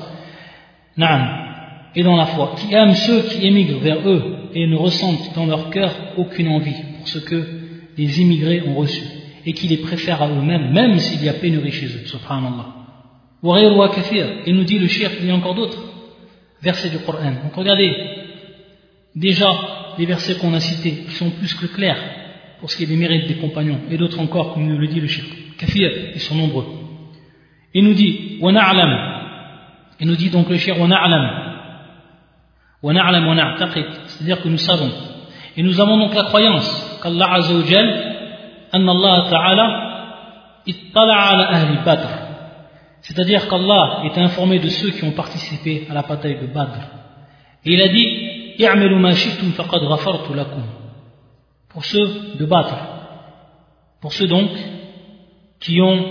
et 1.96 2.02
dans 2.02 2.16
la 2.16 2.26
foi, 2.26 2.54
qui 2.58 2.74
aiment 2.74 2.94
ceux 2.94 3.22
qui 3.22 3.46
émigrent 3.46 3.78
vers 3.78 4.08
eux 4.08 4.48
et 4.54 4.66
ne 4.66 4.76
ressentent 4.76 5.34
dans 5.34 5.46
leur 5.46 5.70
cœur 5.70 5.94
aucune 6.16 6.48
envie 6.48 6.74
pour 6.98 7.08
ce 7.08 7.18
que 7.18 7.46
les 7.96 8.20
immigrés 8.20 8.62
ont 8.66 8.74
reçu 8.74 9.02
et 9.46 9.52
qui 9.52 9.68
les 9.68 9.76
préfèrent 9.78 10.22
à 10.22 10.28
eux-mêmes, 10.28 10.72
même 10.72 10.98
s'il 10.98 11.22
y 11.22 11.28
a 11.28 11.34
pénurie 11.34 11.70
chez 11.70 11.86
eux, 11.86 12.06
subhanallah. 12.06 12.84
Et 14.46 14.52
nous 14.52 14.64
dit 14.64 14.78
le 14.78 14.88
shirk, 14.88 15.14
il 15.20 15.26
y 15.26 15.30
a 15.30 15.34
encore 15.34 15.54
d'autres 15.54 15.82
versets 16.62 16.88
du 16.88 16.98
Coran. 16.98 17.32
Donc 17.42 17.54
regardez, 17.54 17.94
déjà 19.14 19.50
les 19.98 20.06
versets 20.06 20.36
qu'on 20.36 20.54
a 20.54 20.60
cités, 20.60 21.04
qui 21.06 21.14
sont 21.14 21.30
plus 21.30 21.52
que 21.54 21.66
clairs 21.66 22.02
pour 22.58 22.70
ce 22.70 22.76
qui 22.78 22.84
est 22.84 22.86
des 22.86 22.96
mérites 22.96 23.28
des 23.28 23.34
compagnons, 23.34 23.80
et 23.90 23.98
d'autres 23.98 24.18
encore, 24.18 24.54
comme 24.54 24.66
nous 24.66 24.78
le 24.78 24.86
dit 24.86 25.00
le 25.00 25.08
shirk. 25.08 25.28
Kafir, 25.58 25.90
ils 26.14 26.20
sont 26.20 26.36
nombreux. 26.36 26.64
Il 27.74 27.84
nous 27.84 27.92
dit, 27.92 28.38
il 30.00 30.06
nous 30.06 30.16
dit 30.16 30.30
donc 30.30 30.48
le 30.48 30.56
shirk, 30.56 30.78
c'est-à-dire 32.84 34.42
que 34.42 34.48
nous 34.48 34.58
savons. 34.58 34.90
Et 35.56 35.62
nous 35.62 35.80
avons 35.80 35.96
donc 35.96 36.14
la 36.14 36.24
croyance 36.24 36.98
qu'Allah 37.02 37.32
Azzawajal, 37.32 38.16
Allah 38.72 39.26
Ta'ala. 39.30 39.80
C'est-à-dire 43.00 43.48
qu'Allah 43.48 44.02
est 44.04 44.18
informé 44.18 44.58
de 44.58 44.68
ceux 44.68 44.90
qui 44.90 45.04
ont 45.04 45.12
participé 45.12 45.86
à 45.90 45.94
la 45.94 46.02
bataille 46.02 46.38
de 46.40 46.46
Badr. 46.46 46.80
Et 47.64 47.72
il 47.72 47.80
a 47.80 47.88
dit, 47.88 48.56
Pour 51.70 51.84
ceux 51.84 52.06
de 52.38 52.44
Badr. 52.44 52.76
Pour 54.02 54.12
ceux 54.12 54.26
donc 54.26 54.50
qui 55.60 55.80
ont 55.80 56.04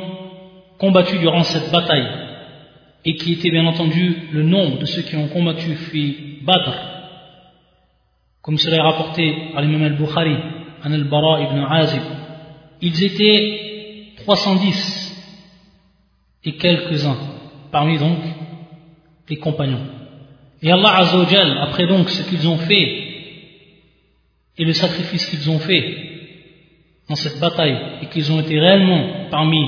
combattu 0.79 1.19
durant 1.19 1.43
cette 1.43 1.71
bataille 1.71 2.07
et 3.05 3.15
qui 3.15 3.33
était 3.33 3.51
bien 3.51 3.65
entendu 3.65 4.15
le 4.31 4.43
nombre 4.43 4.79
de 4.79 4.85
ceux 4.85 5.01
qui 5.01 5.15
ont 5.15 5.27
combattu 5.27 5.75
fi 5.75 6.39
Badr, 6.41 6.73
comme 8.41 8.57
cela 8.57 8.77
est 8.77 8.81
rapporté 8.81 9.51
par 9.53 9.61
l'imam 9.61 9.83
al-Bukhari, 9.83 10.35
an 10.83 10.91
al-Bara 10.91 11.41
ibn 11.41 11.59
Azib, 11.59 12.03
ils 12.81 13.03
étaient 13.03 14.15
310 14.17 15.03
et 16.45 16.53
quelques-uns 16.53 17.17
parmi 17.71 17.97
donc 17.97 18.19
les 19.29 19.37
compagnons. 19.37 19.85
Et 20.61 20.71
Allah 20.71 20.97
Azzawajal, 20.97 21.57
après 21.59 21.87
donc 21.87 22.09
ce 22.09 22.29
qu'ils 22.29 22.47
ont 22.47 22.57
fait 22.57 23.03
et 24.57 24.65
le 24.65 24.73
sacrifice 24.73 25.25
qu'ils 25.27 25.49
ont 25.49 25.59
fait 25.59 25.97
dans 27.09 27.15
cette 27.15 27.39
bataille 27.39 27.77
et 28.01 28.05
qu'ils 28.07 28.31
ont 28.31 28.39
été 28.39 28.59
réellement 28.59 29.27
parmi 29.29 29.61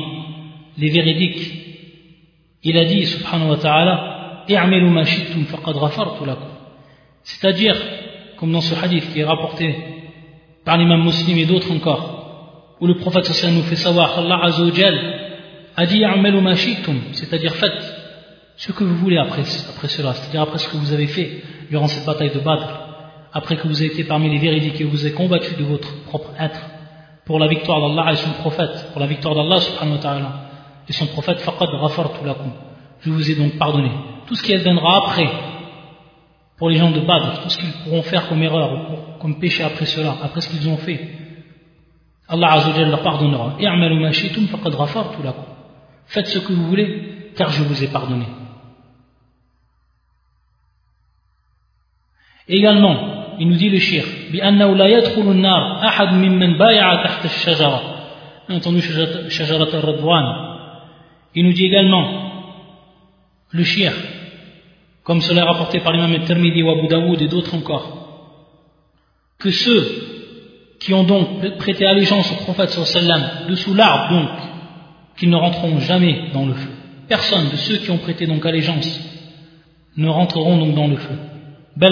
les 0.78 0.90
véridiques 0.90 1.66
il 2.66 2.78
a 2.80 2.86
dit, 2.86 3.06
subhanahu 3.06 3.52
wa 3.52 3.58
ta'ala, 3.58 4.44
C'est-à-dire, 7.24 7.76
comme 8.38 8.52
dans 8.52 8.62
ce 8.62 8.74
hadith 8.84 9.14
qui 9.14 9.20
est 9.20 9.24
rapporté 9.24 9.76
par 10.66 10.78
l'imam 10.78 11.04
muslim 11.04 11.38
et 11.38 11.46
d'autres 11.46 11.72
encore, 11.72 12.76
où 12.82 12.88
le 12.88 12.96
prophète 12.98 13.30
nous 13.52 13.62
fait 13.62 13.76
savoir 13.76 14.18
azawajal 14.18 15.22
a 15.78 15.86
dit 15.86 16.04
c'est-à-dire 17.12 17.56
faites 17.56 17.96
ce 18.58 18.72
que 18.72 18.84
vous 18.84 18.96
voulez 18.96 19.18
après, 19.18 19.44
après 19.70 19.88
cela, 19.88 20.14
c'est-à-dire 20.14 20.42
après 20.42 20.58
ce 20.58 20.68
que 20.68 20.78
vous 20.78 20.92
avez 20.92 21.08
fait 21.08 21.44
durant 21.70 21.88
cette 21.88 22.06
bataille 22.06 22.32
de 22.32 22.40
Badr, 22.40 22.68
après 23.32 23.58
que 23.58 23.68
vous 23.68 23.80
avez 23.80 23.92
été 23.92 24.06
parmi 24.06 24.28
les 24.30 24.40
véridiques 24.40 24.82
et 24.82 24.86
que 24.86 24.90
vous 24.90 25.06
avez 25.06 25.14
combattu 25.14 25.54
de 25.56 25.64
votre 25.66 26.04
propre 26.06 26.32
être 26.40 26.62
pour 27.26 27.38
la 27.38 27.48
victoire 27.48 27.80
d'Allah 27.82 28.14
et 28.14 28.16
son 28.16 28.32
prophète, 28.32 28.88
pour 28.92 29.02
la 29.02 29.08
victoire 29.08 29.36
d'Allah 29.36 29.60
subhanahu 29.60 29.98
wa 29.98 30.02
ta'ala 30.02 30.45
et 30.89 30.93
son 30.93 31.07
prophète 31.07 31.39
faqad 31.41 31.69
ghafartu 31.81 32.25
lakum 32.25 32.53
je 33.01 33.11
vous 33.11 33.31
ai 33.31 33.35
donc 33.35 33.59
pardonné 33.59 33.91
tout 34.27 34.35
ce 34.35 34.43
qui 34.43 34.57
viendra 34.57 34.99
après 34.99 35.29
pour 36.59 36.69
les 36.71 36.77
gens 36.77 36.91
de 36.91 37.01
Badr 37.01 37.43
tout 37.43 37.51
ce 37.51 37.59
qu'ils 37.59 37.73
pourront 37.85 38.03
faire 38.03 38.29
comme 38.29 38.43
erreur 38.43 38.71
ou 38.73 39.19
comme 39.21 39.39
péché 39.39 39.63
après 39.63 39.87
cela 39.87 40.17
après 40.23 40.41
ce 40.41 40.49
qu'ils 40.51 40.69
ont 40.69 40.77
fait 40.79 41.01
Allah 42.29 42.53
Azzawajal 42.53 42.91
leur 42.91 43.03
pardonnera 43.03 43.57
i'malu 43.61 44.01
ma 44.01 44.13
shi'tum 44.13 44.47
faqad 44.49 44.73
ghafartu 44.77 45.23
lakum 45.23 45.45
faites 46.07 46.27
ce 46.27 46.39
que 46.39 46.53
vous 46.53 46.67
voulez 46.67 47.33
car 47.37 47.51
je 47.51 47.63
vous 47.63 47.85
ai 47.85 47.89
pardonné 47.89 48.27
également 52.49 52.97
il 53.39 53.49
nous 53.49 53.57
dit 53.57 53.71
le 53.71 53.79
shir 53.79 54.05
بأنه 54.33 54.75
لا 54.77 54.87
يدخل 54.87 55.23
النار 55.23 55.85
أحد 55.89 56.13
ممن 56.13 56.59
بايع 56.59 57.05
تحت 57.05 57.25
الشجرة 57.25 57.81
entendu 58.51 58.81
شجرة 59.29 59.75
الرضوان 59.79 60.25
il 61.36 61.46
nous 61.46 61.54
dit 61.54 61.66
également 61.66 62.08
le 63.52 63.64
shir, 63.64 63.94
comme 65.04 65.22
cela 65.22 65.42
est 65.42 65.46
rapporté 65.46 65.80
par 65.80 65.94
l'imam 65.94 66.12
al-Tirmidhi 66.14 66.64
ou 66.64 66.72
Abu 66.72 66.88
Daoud 66.88 67.22
et 67.22 67.28
d'autres 67.28 67.56
encore, 67.56 68.06
que 69.38 69.52
ceux 69.52 69.86
qui 70.80 70.94
ont 70.94 71.04
donc 71.04 71.58
prêté 71.58 71.86
allégeance 71.86 72.32
au 72.32 72.36
prophète 72.44 72.70
sallam 72.70 73.22
dessous 73.50 73.74
l'arbre 73.74 74.14
donc, 74.14 74.30
qu'ils 75.18 75.30
ne 75.30 75.36
rentreront 75.36 75.80
jamais 75.80 76.30
dans 76.34 76.46
le 76.46 76.54
feu. 76.54 76.70
Personne 77.08 77.50
de 77.50 77.56
ceux 77.56 77.78
qui 77.78 77.92
ont 77.92 77.98
prêté 77.98 78.26
donc 78.28 78.46
allégeance 78.46 79.00
ne 79.98 80.10
rentreront 80.10 80.58
donc 80.58 80.76
dans 80.76 80.88
le 80.88 80.98
feu. 80.98 81.16
Et 81.82 81.86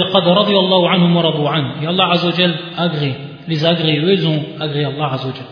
Allah 1.88 2.10
Azzawajal 2.12 2.54
a 2.78 2.84
agréé, 2.84 3.14
les 3.48 3.66
a 3.66 3.70
agréés, 3.70 4.00
eux 4.00 4.14
ils 4.14 4.28
ont 4.28 4.44
agréé 4.60 4.86
Allah 4.86 5.14
Azzawajal. 5.14 5.46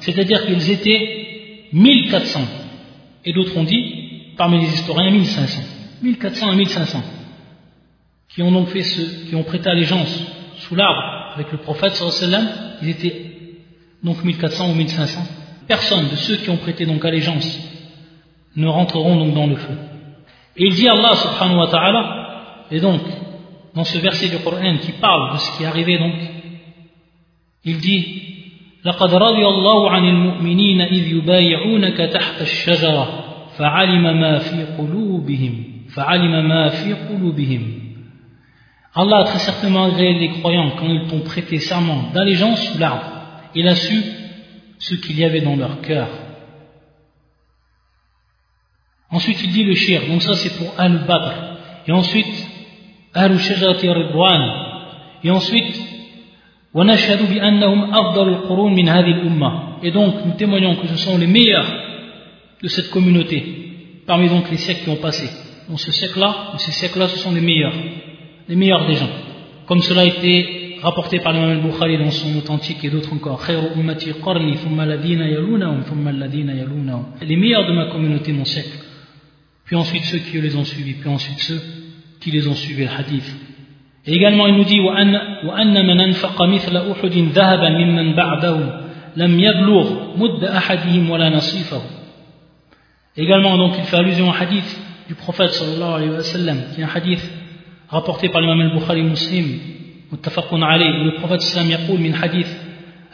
C'est-à-dire 0.00 0.46
qu'ils 0.46 0.70
étaient 0.70 1.68
1400. 1.72 2.40
Et 3.24 3.32
d'autres 3.32 3.56
ont 3.56 3.64
dit, 3.64 4.32
parmi 4.36 4.60
les 4.60 4.72
historiens, 4.72 5.10
1500. 5.10 5.62
1400 6.02 6.52
et 6.52 6.56
1500. 6.56 7.02
Qui 8.28 8.42
ont 8.42 8.52
donc 8.52 8.68
fait 8.68 8.82
ce, 8.82 9.28
qui 9.28 9.34
ont 9.34 9.42
prêté 9.42 9.68
allégeance 9.68 10.22
sous 10.58 10.74
l'arbre 10.74 11.32
avec 11.34 11.52
le 11.52 11.58
prophète 11.58 11.94
sallam, 11.94 12.48
ils 12.82 12.90
étaient 12.90 13.30
donc 14.02 14.22
1400 14.24 14.70
ou 14.70 14.74
1500. 14.74 15.20
Personne 15.66 16.08
de 16.08 16.16
ceux 16.16 16.36
qui 16.36 16.50
ont 16.50 16.56
prêté 16.56 16.86
donc 16.86 17.04
allégeance 17.04 17.58
ne 18.56 18.66
rentreront 18.66 19.16
donc 19.16 19.34
dans 19.34 19.46
le 19.46 19.56
feu. 19.56 19.74
Et 20.56 20.66
il 20.66 20.74
dit 20.74 20.88
Allah 20.88 21.14
subhanahu 21.14 21.58
wa 21.58 21.68
ta'ala, 21.68 22.66
et 22.70 22.80
donc, 22.80 23.00
dans 23.74 23.84
ce 23.84 23.98
verset 23.98 24.28
du 24.28 24.38
Coran 24.38 24.78
qui 24.78 24.92
parle 24.92 25.34
de 25.34 25.38
ce 25.38 25.56
qui 25.56 25.62
est 25.62 25.66
arrivé 25.66 25.98
donc, 25.98 26.14
il 27.64 27.78
dit, 27.78 28.39
لقد 28.85 29.13
رضي 29.13 29.47
الله 29.47 29.91
عن 29.91 30.05
المؤمنين 30.05 30.81
إذ 30.81 31.07
يبايعونك 31.07 31.97
تحت 31.97 32.41
الشجرة 32.41 33.23
فعلم 33.57 34.19
ما 34.21 34.37
في 34.37 34.63
قلوبهم 34.77 35.63
فعلم 35.89 36.49
ما 36.49 36.69
في 36.69 36.93
قلوبهم 36.93 37.85
Allah 38.97 39.19
a 39.19 39.23
très 39.25 39.39
certainement 39.39 39.83
agréé 39.83 40.13
les 40.13 40.29
croyants 40.39 40.71
quand 40.77 40.87
ils 40.87 41.07
t'ont 41.07 41.19
prêté 41.19 41.59
serment 41.59 42.11
d'allégeance 42.13 42.61
sous 42.61 42.77
l'arbre. 42.77 43.05
Il 43.53 43.67
a 43.67 43.75
su 43.75 44.01
ce 44.79 44.95
qu'il 44.95 45.19
y 45.19 45.25
avait 45.25 45.41
dans 45.41 45.57
leur 45.57 45.81
cœur. 45.81 46.07
Ensuite, 49.11 49.43
il 49.43 49.51
dit 49.51 49.63
le 49.65 49.75
shir, 49.75 50.01
donc 50.07 50.21
ça 50.21 50.33
c'est 50.35 50.57
pour 50.57 50.73
Al-Badr. 50.77 51.33
Et 51.87 51.91
ensuite, 51.91 52.47
Al-Shajati 53.13 53.89
Ridwan. 53.89 54.41
Et 55.25 55.31
ensuite, 55.31 55.77
et 56.72 56.78
donc 59.90 60.14
nous 60.24 60.34
témoignons 60.36 60.76
que 60.76 60.86
ce 60.86 60.96
sont 60.96 61.18
les 61.18 61.26
meilleurs 61.26 61.66
de 62.62 62.68
cette 62.68 62.90
communauté 62.90 64.02
parmi 64.06 64.28
donc 64.28 64.48
les 64.50 64.56
siècles 64.56 64.84
qui 64.84 64.90
ont 64.90 64.96
passé. 64.96 65.28
Donc 65.68 65.80
ce 65.80 65.90
siècle-là 65.90 66.52
siècles-là 66.58 67.08
ce 67.08 67.18
sont 67.18 67.32
les 67.32 67.40
meilleurs 67.40 67.74
les 68.48 68.54
meilleurs 68.54 68.86
des 68.86 68.94
gens. 68.94 69.10
Comme 69.66 69.80
cela 69.80 70.02
a 70.02 70.04
été 70.04 70.76
rapporté 70.80 71.18
par 71.18 71.32
l'imam 71.32 71.50
al-Bukhari 71.50 71.98
dans 71.98 72.12
son 72.12 72.36
authentique 72.36 72.84
et 72.84 72.90
d'autres 72.90 73.12
encore. 73.12 73.44
Les 77.20 77.36
meilleurs 77.36 77.66
de 77.66 77.72
ma 77.72 77.86
communauté 77.86 78.32
mon 78.32 78.44
siècle. 78.44 78.78
Puis 79.64 79.74
ensuite 79.74 80.04
ceux 80.04 80.18
qui 80.18 80.40
les 80.40 80.54
ont 80.54 80.64
suivis 80.64 80.94
puis 80.94 81.08
ensuite 81.08 81.40
ceux 81.40 81.60
qui 82.20 82.30
les 82.30 82.46
ont 82.46 82.54
suivis 82.54 82.84
le 82.84 82.90
hadith 82.90 83.49
Et 84.06 84.14
également, 84.14 84.46
il 84.46 84.54
nous 84.54 84.64
dit. 84.64 84.80
Également, 93.16 93.58
donc, 93.58 93.72
il 93.78 93.84
fait 93.84 93.96
allusion 93.96 94.28
au 94.28 94.32
hadith 94.32 94.80
du 95.08 95.14
prophète 95.14 95.50
sallallahu 95.50 95.94
alayhi 95.94 96.10
wa 96.12 96.22
sallam, 96.22 96.58
qui 96.74 96.80
est 96.80 96.84
un 96.84 96.88
hadith 96.94 97.30
rapporté 97.88 98.28
par 98.28 98.40
l'imam 98.40 98.60
al-Bukhari 98.60 99.02
muslim, 99.02 99.58
متفق 100.12 100.54
عليه, 100.54 101.00
où 101.00 101.04
le 101.04 101.14
prophète 101.20 101.40
sallam 101.42 101.70
يقول 101.70 102.00
من 102.00 102.14
حديث 102.14 102.48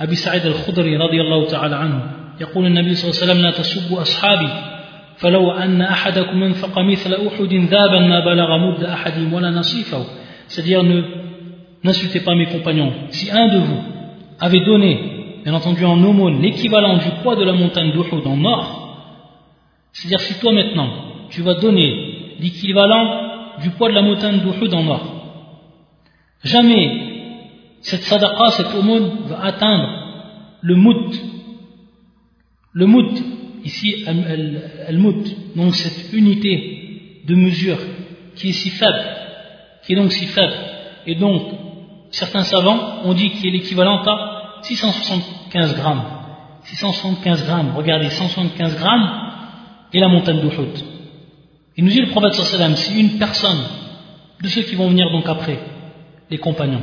أبي 0.01 0.14
سعيد 0.14 0.46
الخضري 0.46 0.96
رضي 0.96 1.20
الله 1.20 1.46
تعالى 1.46 1.77
عنه 1.77 2.01
يقول 2.40 2.66
النبي 2.66 2.94
صلى 2.94 3.11
الله 3.11 3.22
عليه 3.22 3.33
وسلم 3.33 3.42
لا 3.42 3.51
تسبوا 3.51 4.03
أصحابي 4.03 4.49
فلو 5.16 5.51
أن 5.51 5.83
أحدكم 5.83 6.42
انفق 6.42 6.79
مثل 6.79 7.14
أحد 7.14 7.53
ذابا 7.55 7.99
ما 7.99 8.25
بلغ 8.25 8.59
مد 8.59 8.85
أحدهم 8.85 9.33
ولا 9.33 9.51
نصيفه 9.51 10.05
c'est-à-dire 10.49 10.83
n'insultez 11.85 12.21
pas 12.21 12.35
mes 12.35 12.47
compagnons. 12.47 12.93
Si 13.11 13.31
un 13.31 13.49
de 13.49 13.59
vous 13.59 13.83
avait 14.41 14.65
donné, 14.65 15.41
bien 15.45 15.55
entendu 15.55 15.85
en 15.85 16.03
aumône, 16.03 16.41
l'équivalent 16.43 16.97
du 16.99 17.11
poids 17.23 17.37
de 17.37 17.45
la 17.45 17.53
montagne 17.53 17.93
d'Uhud 17.93 18.27
en 18.27 18.45
or, 18.45 18.83
c'est-à-dire 19.93 20.21
si 20.21 20.39
toi 20.41 20.53
maintenant 20.53 20.89
tu 21.31 21.43
vas 21.43 21.55
donner 21.55 22.37
l'équivalent 22.41 23.59
du 23.63 23.71
poids 23.71 23.89
de 23.89 23.95
la 23.95 24.03
montagne 24.03 24.41
d'Uhud 24.41 24.75
en 24.75 24.87
or, 24.89 25.17
Jamais 26.47 27.17
cette 27.81 28.03
sadaqa, 28.03 28.51
cette 28.51 28.75
aumône 28.75 29.27
va 29.27 29.45
atteindre 29.45 30.59
le 30.61 30.75
mout. 30.75 31.13
Le 32.73 32.87
mout, 32.87 33.11
ici, 33.65 34.05
al-mout, 34.87 35.25
donc 35.57 35.75
cette 35.75 36.13
unité 36.13 37.23
de 37.27 37.35
mesure 37.35 37.79
qui 38.35 38.51
est 38.51 38.53
si 38.53 38.71
faible, 38.71 39.03
qui 39.87 39.92
est 39.92 39.96
donc 39.96 40.12
si 40.12 40.27
faible. 40.27 40.55
Et 41.07 41.14
donc, 41.14 41.42
certains 42.11 42.42
savants 42.42 43.05
ont 43.05 43.14
dit 43.14 43.31
qu'il 43.31 43.46
est 43.46 43.53
l'équivalent 43.53 44.03
à 44.05 44.61
675 44.62 45.77
grammes. 45.77 46.03
675 46.64 47.46
grammes, 47.46 47.72
regardez, 47.77 48.11
175 48.11 48.77
grammes 48.77 49.09
et 49.92 50.01
la 50.01 50.09
montagne 50.09 50.40
d'Uhud. 50.40 50.85
Il 51.77 51.85
nous 51.85 51.90
dit 51.90 52.01
le 52.01 52.09
prophète 52.09 52.35
sallam, 52.35 52.75
si 52.75 52.99
une 53.01 53.18
personne 53.18 53.61
de 54.42 54.49
ceux 54.49 54.62
qui 54.62 54.75
vont 54.75 54.88
venir 54.88 55.11
donc 55.12 55.29
après, 55.29 55.61
les 56.29 56.38
compagnons, 56.38 56.83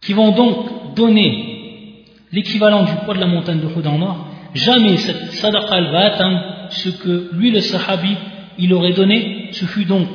qui 0.00 0.12
vont 0.12 0.30
donc 0.30 0.94
donner 0.94 2.04
l'équivalent 2.30 2.84
du 2.84 2.92
poids 3.04 3.14
de 3.14 3.20
la 3.20 3.26
montagne 3.26 3.58
d'Uhud 3.58 3.86
en 3.86 4.00
or, 4.00 4.28
jamais 4.54 4.96
cette 4.98 5.32
sadaqa 5.32 5.80
va 5.90 6.04
atteindre 6.12 6.40
ce 6.70 6.90
que 6.90 7.30
lui 7.32 7.50
le 7.50 7.60
sahabi 7.60 8.16
il 8.58 8.72
aurait 8.72 8.92
donné, 8.92 9.48
ce 9.52 9.64
fut 9.64 9.84
donc 9.84 10.08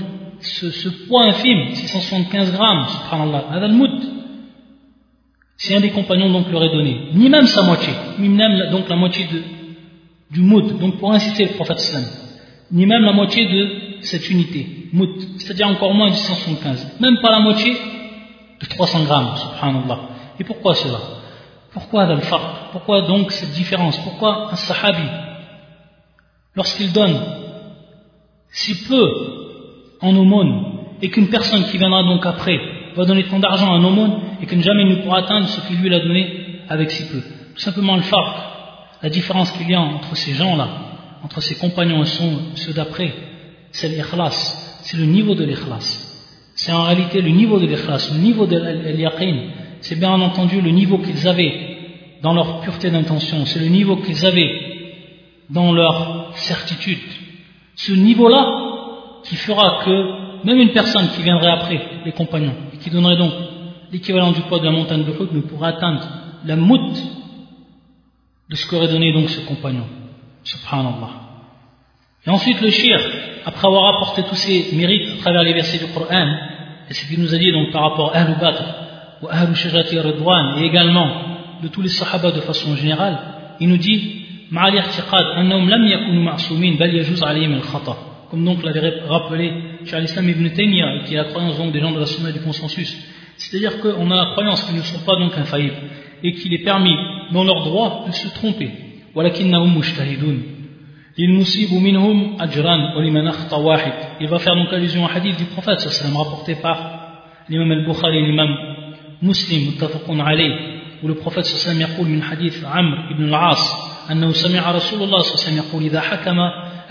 ce, 0.44 0.90
poids 1.08 1.24
infime, 1.26 1.76
675 1.76 2.52
grammes, 2.52 2.88
subhanallah, 2.88 3.46
adal-mout, 3.52 4.02
si 5.58 5.76
un 5.76 5.80
des 5.80 5.92
compagnons 5.92 6.32
donc 6.32 6.50
l'aurait 6.52 6.72
donné, 6.72 7.10
ni 7.14 7.30
même 7.30 7.48
sa 7.48 7.62
moitié, 7.62 7.94
ni 8.20 8.30
même 8.30 8.72
donc 8.72 8.90
la 8.90 8.96
moitié 8.96 9.28
de, 9.32 9.42
du 10.32 10.42
moud, 10.42 10.80
donc 10.80 10.98
pour 10.98 11.12
inciter 11.14 11.46
le 11.46 11.52
prophète 11.52 11.80
sallam, 11.80 12.10
ni 12.72 12.86
même 12.86 13.04
la 13.04 13.14
moitié 13.14 13.46
de 13.46 13.70
cette 14.02 14.30
unité, 14.30 14.90
moud, 14.94 15.10
c'est-à-dire 15.38 15.68
encore 15.68 15.94
moins 15.94 16.10
de 16.10 16.16
175, 16.16 16.98
même 17.00 17.20
pas 17.22 17.32
la 17.32 17.40
moitié 17.40 17.74
de 18.60 18.66
300 18.66 19.04
grammes, 19.04 19.36
subhanallah. 19.38 20.00
Et 20.40 20.44
pourquoi 20.44 20.76
cela? 20.76 21.00
Pourquoi 21.72 22.04
al 22.04 22.22
Pourquoi 22.72 23.02
donc 23.02 23.32
cette 23.32 23.52
différence? 23.52 23.98
Pourquoi 24.00 24.52
un 24.52 24.56
sahabi, 24.56 25.08
lorsqu'il 26.56 26.92
donne 26.92 27.18
si 28.52 28.84
peu 28.84 29.41
en 30.02 30.16
aumône, 30.16 30.64
et 31.02 31.10
qu'une 31.10 31.30
personne 31.30 31.64
qui 31.66 31.78
viendra 31.78 32.04
donc 32.04 32.26
après 32.26 32.60
va 32.96 33.06
donner 33.06 33.24
tant 33.24 33.40
d'argent 33.40 33.72
en 33.74 33.84
aumône, 33.84 34.20
et 34.42 34.46
que 34.46 34.60
jamais 34.60 34.86
ne 34.86 34.96
pourra 34.96 35.20
atteindre 35.20 35.48
ce 35.48 35.62
qu'il 35.68 35.78
lui 35.78 35.94
a 35.94 36.00
donné 36.00 36.62
avec 36.70 36.92
si 36.92 37.04
peu 37.08 37.22
Tout 37.56 37.62
simplement 37.62 37.96
le 37.96 38.02
farq, 38.02 38.38
la 39.02 39.10
différence 39.10 39.52
qu'il 39.52 39.70
y 39.70 39.74
a 39.74 39.82
entre 39.82 40.16
ces 40.16 40.34
gens-là, 40.34 40.68
entre 41.24 41.42
ses 41.42 41.56
compagnons 41.56 42.04
et 42.04 42.56
ceux 42.56 42.74
d'après, 42.74 43.14
c'est 43.72 43.90
l'ikhlas, 43.90 44.80
c'est 44.84 44.98
le 44.98 45.06
niveau 45.06 45.36
de 45.36 45.44
l'ikhlas. 45.44 46.08
C'est 46.56 46.72
en 46.74 46.84
réalité 46.84 47.22
le 47.22 47.30
niveau 47.30 47.60
de 47.60 47.66
l'ikhlas, 47.66 48.12
le 48.14 48.20
niveau 48.20 48.46
de 48.46 48.58
l'yaqin, 48.96 49.36
c'est 49.82 50.00
bien 50.00 50.12
entendu 50.12 50.62
le 50.62 50.72
niveau 50.72 50.98
qu'ils 51.00 51.28
avaient 51.28 51.72
dans 52.22 52.34
leur 52.34 52.62
pureté 52.62 52.92
d'intention, 52.92 53.46
c'est 53.46 53.60
le 53.60 53.68
niveau 53.68 53.96
qu'ils 53.98 54.26
avaient 54.26 54.52
dans 55.50 55.72
leur 55.74 56.32
certitude. 56.36 57.00
Ce 57.76 57.94
niveau-là 57.94 58.71
qui 59.25 59.37
fera 59.37 59.85
que 59.85 60.45
même 60.47 60.59
une 60.59 60.73
personne 60.73 61.09
qui 61.09 61.23
viendrait 61.23 61.51
après 61.51 61.81
les 62.05 62.13
compagnons 62.13 62.55
et 62.73 62.79
qui 62.79 62.91
donnerait 62.91 63.17
donc 63.17 63.33
l'équivalent 63.93 64.33
du 64.33 64.41
poids 64.43 64.61
de 64.61 64.65
la 64.65 64.71
montagne 64.71 65.05
de 65.05 65.11
Hud 65.11 65.33
ne 65.33 65.41
pourra 65.41 65.69
atteindre 65.69 66.07
la 66.45 66.57
moute 66.57 67.03
de 68.49 68.57
ce 68.57 68.69
qu'aurait 68.69 68.89
donné 68.89 69.13
donc 69.13 69.29
ce 69.29 69.41
compagnon. 69.47 69.87
Subhanallah. 70.45 71.11
Et 72.27 72.31
ensuite 72.31 72.61
le 72.61 72.71
shir, 72.71 73.01
après 73.45 73.67
avoir 73.67 73.97
apporté 73.97 74.23
tous 74.23 74.37
ses 74.37 74.77
mérites 74.77 75.19
à 75.19 75.23
travers 75.23 75.43
les 75.43 75.55
versets 75.55 75.85
du 75.85 75.93
Coran, 75.93 76.37
et 76.89 76.95
ce 76.95 77.07
qu'il 77.07 77.21
nous 77.21 77.35
a 77.35 77.39
dit 77.39 77.51
donc 77.51 77.73
par 77.73 77.83
rapport 77.83 78.15
à 78.15 78.19
Ahlul 78.19 78.39
Badr, 78.39 78.63
ou 79.23 79.29
Ahlul 79.29 79.57
Shajati 79.57 79.99
Ridwan, 79.99 80.59
et 80.59 80.67
également 80.67 81.09
de 81.63 81.69
tous 81.69 81.83
les 81.83 81.89
Sahaba 81.89 82.31
de 82.31 82.41
façon 82.41 82.77
générale, 82.77 83.19
il 83.61 83.69
nous 83.69 83.79
dit 83.79 84.27
مع 84.51 84.69
الاعتقاد 84.69 85.25
أنهم 85.39 85.71
لم 85.71 85.87
يكونوا 85.87 86.23
معصومين 86.23 86.77
بل 86.77 86.95
يجوز 86.95 87.25
عليهم 87.25 87.53
الخطأ 87.53 88.10
comme 88.31 88.45
donc 88.45 88.63
l'avait 88.63 89.01
rappelé 89.07 89.53
Charles 89.85 90.05
Islam 90.05 90.29
ibn 90.29 90.49
Taymiyyah 90.51 91.05
qui 91.05 91.15
est 91.15 91.19
la 91.19 91.25
croyance 91.25 91.59
donc 91.59 91.73
des 91.73 91.81
gens 91.81 91.93
de 91.93 92.01
la 92.01 92.07
Sunna 92.07 92.33
du 92.33 92.41
consensus 92.41 92.97
c'est-à-dire 93.37 93.81
qu'on 93.81 94.11
a 94.11 94.17
la 94.17 94.33
croyance 94.33 94.63
qu'ils 94.65 94.77
ne 94.77 94.83
sont 94.83 95.05
pas 95.05 95.17
donc 95.17 95.37
infaillibles 95.37 95.77
et 96.23 96.33
qu'il 96.33 96.55
est 96.55 96.65
permis 96.65 96.97
dans 97.33 97.45
leur 97.45 97.65
droit 97.65 98.05
de 98.07 98.13
se 98.13 98.29
tromper. 98.35 98.71
Il 104.21 104.29
va 104.29 104.39
faire 104.39 104.57
donc 104.57 104.73
allusion 104.73 105.05
au 105.05 105.09
hadith 105.09 105.37
du 105.37 105.45
prophète 105.45 105.81
sallam 105.81 106.17
rapporté 106.17 106.55
par 106.57 106.79
l'imam 107.49 107.73
al-Bukhari 107.73 108.19
et 108.19 108.23
l'imam 108.23 108.57
Muslim 109.23 109.69
متفق 109.69 110.11
عليه 110.11 110.55
où 111.03 111.09
le 111.09 111.15
prophète 111.15 111.47
sallam 111.47 111.81
يقول 111.81 112.09
من 112.09 112.23
حديث 112.23 112.65
عمرو 112.65 113.15
بن 113.19 113.25
العاص 113.25 113.75
أنه 114.11 114.33
سمع 114.33 114.71
رسول 114.71 115.03
الله 115.03 115.19
صلى 115.19 115.35
الله 115.35 115.45
عليه 115.45 115.45
وسلم 115.45 115.57
يقول 115.57 115.83
إذا 115.83 116.01
حكم 116.01 116.39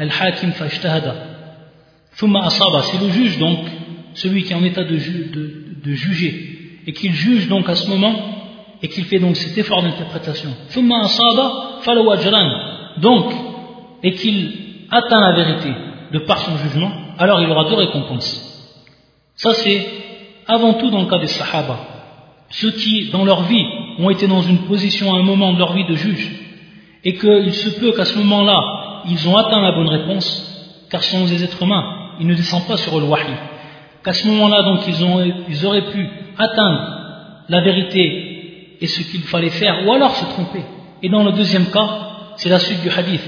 الحاكم 0.02 0.52
فاجتهد 0.52 1.14
ثم 1.14 1.14
أصاب 1.14 1.29
c'est 2.13 3.01
le 3.01 3.11
juge 3.11 3.39
donc 3.39 3.59
celui 4.15 4.43
qui 4.45 4.53
est 4.53 4.57
en 4.57 4.65
état 4.65 4.85
de, 4.85 4.97
juger 4.97 6.83
et 6.87 6.93
qu'il 6.93 7.13
juge 7.13 7.49
donc 7.49 7.69
à 7.69 7.75
ce 7.75 7.89
moment 7.89 8.15
et 8.83 8.89
qu'il 8.89 9.05
fait 9.05 9.19
donc 9.19 9.37
cet 9.37 9.57
effort 9.59 9.83
d'interprétation. 9.83 10.51
Donc, 12.99 13.33
et 14.03 14.13
qu'il 14.15 14.53
atteint 14.91 15.21
la 15.21 15.33
vérité 15.33 15.71
de 16.13 16.19
par 16.21 16.39
son 16.39 16.57
jugement, 16.59 16.91
alors 17.19 17.41
il 17.41 17.51
aura 17.51 17.69
deux 17.69 17.75
récompenses. 17.75 18.47
Ça 19.37 19.53
c'est 19.55 19.87
avant 20.47 20.75
tout 20.75 20.91
dans 20.91 21.03
le 21.03 21.09
cas 21.09 21.19
des 21.19 21.27
Sahaba. 21.27 21.79
Ceux 22.49 22.73
qui, 22.73 23.11
dans 23.11 23.25
leur 23.25 23.45
vie, 23.45 23.65
ont 23.99 24.11
été 24.11 24.27
dans 24.27 24.43
une 24.43 24.67
position 24.67 25.15
à 25.15 25.19
un 25.19 25.23
moment 25.23 25.53
de 25.53 25.59
leur 25.59 25.73
vie 25.73 25.85
de 25.85 25.95
juge, 25.95 26.33
et 27.05 27.15
qu'il 27.15 27.55
se 27.55 27.79
peut 27.79 27.93
qu'à 27.93 28.05
ce 28.05 28.19
moment-là, 28.19 29.03
ils 29.09 29.29
ont 29.29 29.37
atteint 29.37 29.61
la 29.61 29.73
bonne 29.73 29.89
réponse, 29.89 30.87
car 30.91 31.03
ce 31.03 31.13
sont 31.13 31.25
des 31.27 31.45
êtres 31.45 31.63
humains, 31.63 32.00
ils 32.19 32.27
ne 32.27 32.35
descendent 32.35 32.67
pas 32.67 32.77
sur 32.77 32.99
le 32.99 33.07
wahi. 33.07 33.25
Qu'à 34.03 34.13
ce 34.13 34.27
moment-là, 34.29 34.63
donc, 34.63 34.87
ils, 34.89 35.05
ont, 35.05 35.23
ils 35.49 35.67
auraient 35.67 35.91
pu 35.91 36.09
atteindre 36.39 37.45
la 37.49 37.61
vérité 37.61 38.77
et 38.81 38.87
ce 38.87 39.03
qu'il 39.03 39.23
fallait 39.23 39.51
faire, 39.51 39.87
ou 39.87 39.93
alors 39.93 40.15
se 40.15 40.25
tromper. 40.25 40.65
Et 41.03 41.09
dans 41.09 41.23
le 41.23 41.33
deuxième 41.33 41.67
cas, 41.67 41.89
c'est 42.37 42.49
la 42.49 42.59
suite 42.59 42.81
du 42.81 42.91
hadith. 42.91 43.23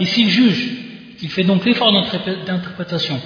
Et 0.00 0.04
s'il 0.04 0.28
juge, 0.28 0.80
qu'il 1.18 1.28
fait 1.28 1.44
donc 1.44 1.64
l'effort 1.64 1.92
d'interprétation, 1.92 3.20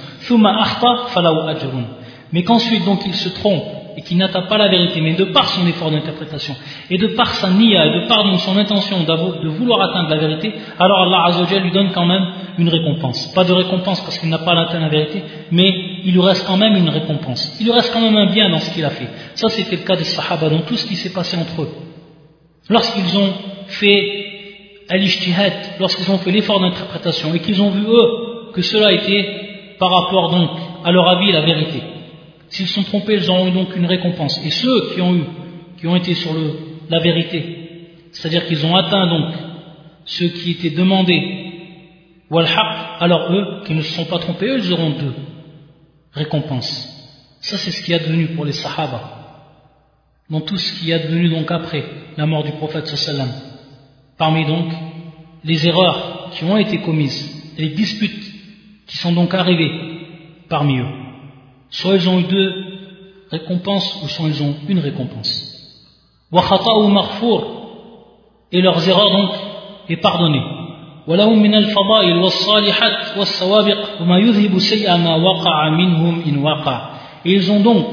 mais 2.33 2.43
qu'ensuite 2.43 2.85
donc 2.85 3.07
il 3.07 3.15
se 3.15 3.29
trompe 3.31 3.65
et 3.97 4.03
qu'il 4.03 4.17
n'atteint 4.17 4.43
pas 4.43 4.59
la 4.59 4.69
vérité, 4.69 5.01
mais 5.01 5.15
de 5.15 5.25
par 5.25 5.49
son 5.49 5.67
effort 5.67 5.91
d'interprétation, 5.91 6.55
et 6.91 6.99
de 6.99 7.09
par 7.09 7.29
sa 7.29 7.51
niya, 7.51 7.87
et 7.87 8.01
de 8.01 8.09
par 8.09 8.25
son 8.39 8.57
intention 8.57 9.03
de 9.03 9.49
vouloir 9.49 9.81
atteindre 9.91 10.11
la 10.11 10.19
vérité, 10.19 10.55
alors 10.79 11.03
Allah 11.03 11.25
Azzawajal 11.27 11.63
lui 11.63 11.71
donne 11.71 11.93
quand 11.93 12.07
même 12.07 12.25
une 12.59 12.69
récompense. 12.69 13.33
Pas 13.35 13.45
de 13.45 13.53
récompense 13.53 14.01
parce 14.01 14.19
qu'il 14.19 14.29
n'a 14.29 14.39
pas 14.39 14.53
atteint 14.59 14.81
la 14.81 14.89
vérité, 14.89 15.23
mais 15.51 15.73
il 16.05 16.13
lui 16.13 16.21
reste 16.21 16.47
quand 16.47 16.57
même 16.57 16.77
une 16.77 16.89
récompense. 16.89 17.57
Il 17.61 17.67
lui 17.67 17.73
reste 17.73 17.93
quand 17.93 18.01
même 18.01 18.17
un 18.17 18.31
bien 18.31 18.49
dans 18.51 18.59
ce 18.59 18.73
qu'il 18.73 18.85
a 18.85 18.91
fait. 18.91 19.09
Ça 19.35 19.49
c'était 19.49 19.77
le 19.77 19.83
cas 19.83 19.97
des 19.97 20.05
Sahaba, 20.05 20.49
dans 20.49 20.61
tout 20.61 20.77
ce 20.77 20.87
qui 20.87 20.97
s'est 20.97 21.13
passé 21.13 21.37
entre 21.37 21.63
eux. 21.63 21.71
Lorsqu'ils 22.69 23.19
ont 23.19 23.33
fait 23.67 24.27
al-ijtihad, 24.89 25.53
lorsqu'ils 25.81 26.11
ont 26.11 26.19
fait 26.19 26.31
l'effort 26.31 26.61
d'interprétation, 26.61 27.35
et 27.35 27.41
qu'ils 27.41 27.63
ont 27.63 27.71
vu 27.71 27.85
eux 27.87 28.53
que 28.53 28.63
cela 28.63 28.93
était 28.93 29.77
par 29.79 29.91
rapport 29.91 30.35
à 30.85 30.93
leur 30.93 31.09
avis 31.09 31.33
la 31.33 31.43
vérité. 31.43 31.83
S'ils 32.55 32.69
sont 32.69 32.85
trompés, 32.85 33.15
ils 33.15 33.29
auront 33.29 33.51
donc 33.51 33.75
une 33.75 33.87
récompense. 33.87 34.41
Et 34.47 34.51
ceux 34.51 34.93
qui 34.93 35.01
ont 35.01 35.13
eu, 35.13 35.25
qui 35.77 35.89
ont 35.89 35.97
été 35.97 36.15
sur 36.15 36.31
la 36.89 37.01
vérité, 37.01 37.41
c'est-à-dire 38.13 38.47
qu'ils 38.47 38.65
ont 38.65 38.77
atteint 38.77 39.09
donc 39.09 39.35
ce 40.05 40.23
qui 40.23 40.53
était 40.53 40.71
demandé, 40.71 41.19
alors 43.01 43.33
eux, 43.33 43.65
qui 43.67 43.75
ne 43.75 43.83
se 43.83 43.93
sont 43.95 44.05
pas 44.05 44.21
trompés, 44.21 44.47
eux, 44.47 44.61
ils 44.65 44.73
auront 44.73 44.91
deux 44.91 45.15
récompenses. 46.13 46.73
Ça, 47.41 47.59
c'est 47.59 47.73
ce 47.73 47.83
qui 47.83 47.91
est 47.91 47.97
advenu 47.97 48.29
pour 48.37 48.45
les 48.45 48.53
Sahaba. 48.53 49.01
Dans 50.31 50.41
tout 50.41 50.57
ce 50.57 50.79
qui 50.79 50.93
est 50.93 50.95
advenu 50.95 51.31
donc 51.31 51.51
après 51.51 51.85
la 52.17 52.25
mort 52.25 52.45
du 52.45 52.53
prophète 52.53 52.87
sallam. 52.87 53.31
Parmi 54.17 54.47
donc 54.47 54.73
les 55.43 55.67
erreurs 55.67 56.31
qui 56.31 56.45
ont 56.45 56.57
été 56.57 56.79
commises, 56.79 57.53
les 57.59 57.71
disputes 57.71 58.33
qui 58.87 58.97
sont 58.97 59.13
donc 59.13 59.35
arrivées 59.35 59.73
parmi 60.49 60.79
eux. 60.79 61.04
Soit 61.75 61.97
ils 61.97 62.09
ont 62.09 62.21
eu 62.21 62.25
deux 62.25 62.53
récompenses, 63.33 64.01
ou 64.05 64.09
soit 64.09 64.29
ils 64.29 64.41
ont 64.45 64.55
une 64.69 64.79
récompense. 64.79 65.31
Et 68.53 68.61
leurs 68.61 68.89
erreurs 68.89 69.11
donc 69.11 69.31
est 69.89 69.97
pardonnée. 69.97 70.43
Et 77.25 77.33
ils 77.33 77.51
ont 77.51 77.61
donc, 77.61 77.87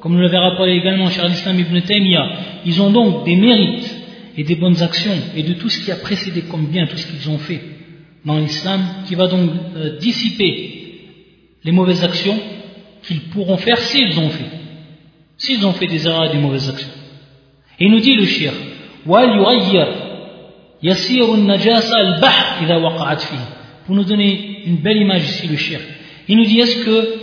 comme 0.00 0.12
nous 0.14 0.20
l'avait 0.20 0.38
rappelé 0.38 0.72
également 0.72 1.08
cher 1.08 1.28
l'islam 1.28 1.58
ibn 1.60 1.80
Taymiyyah, 1.82 2.26
ils 2.66 2.82
ont 2.82 2.90
donc 2.90 3.24
des 3.24 3.36
mérites 3.36 3.96
et 4.36 4.42
des 4.42 4.56
bonnes 4.56 4.82
actions 4.82 5.16
et 5.36 5.44
de 5.44 5.52
tout 5.52 5.68
ce 5.68 5.84
qui 5.84 5.92
a 5.92 5.96
précédé 5.96 6.42
comme 6.42 6.66
bien, 6.66 6.88
tout 6.88 6.96
ce 6.96 7.06
qu'ils 7.06 7.30
ont 7.30 7.38
fait 7.38 7.60
dans 8.24 8.38
l'islam, 8.38 8.80
qui 9.06 9.14
va 9.14 9.28
donc 9.28 9.50
euh, 9.76 9.98
dissiper 9.98 10.78
les 11.62 11.70
mauvaises 11.70 12.02
actions 12.02 12.36
qu'ils 13.02 13.22
pourront 13.30 13.56
faire 13.56 13.78
s'ils 13.78 14.18
ont 14.18 14.30
fait. 14.30 14.50
S'ils 15.36 15.66
ont 15.66 15.72
fait 15.72 15.86
des 15.86 16.06
erreurs 16.06 16.26
et 16.26 16.36
des 16.36 16.38
mauvaises 16.38 16.68
actions. 16.68 16.88
Et 17.78 17.88
nous 17.88 18.00
dit 18.00 18.14
le 18.14 18.26
shir, 18.26 18.52
Pour 23.86 23.94
nous 23.94 24.04
donner 24.04 24.62
une 24.66 24.76
belle 24.76 24.98
image 24.98 25.24
ici, 25.24 25.48
le 25.48 25.56
shir. 25.56 25.80
Il 26.28 26.36
nous 26.36 26.44
dit 26.44 26.60
est-ce 26.60 26.84
que 26.84 27.20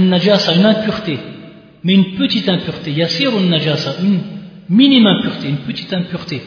najasa, 0.00 0.54
une 0.54 0.64
impureté, 0.64 1.18
mais 1.82 1.94
une 1.94 2.14
petite 2.14 2.48
impureté, 2.48 2.92
yasir 2.92 3.32
najasa, 3.40 3.96
une 4.02 4.20
minime 4.68 5.06
impureté, 5.06 5.48
une 5.48 5.58
petite 5.58 5.92
impureté, 5.92 6.40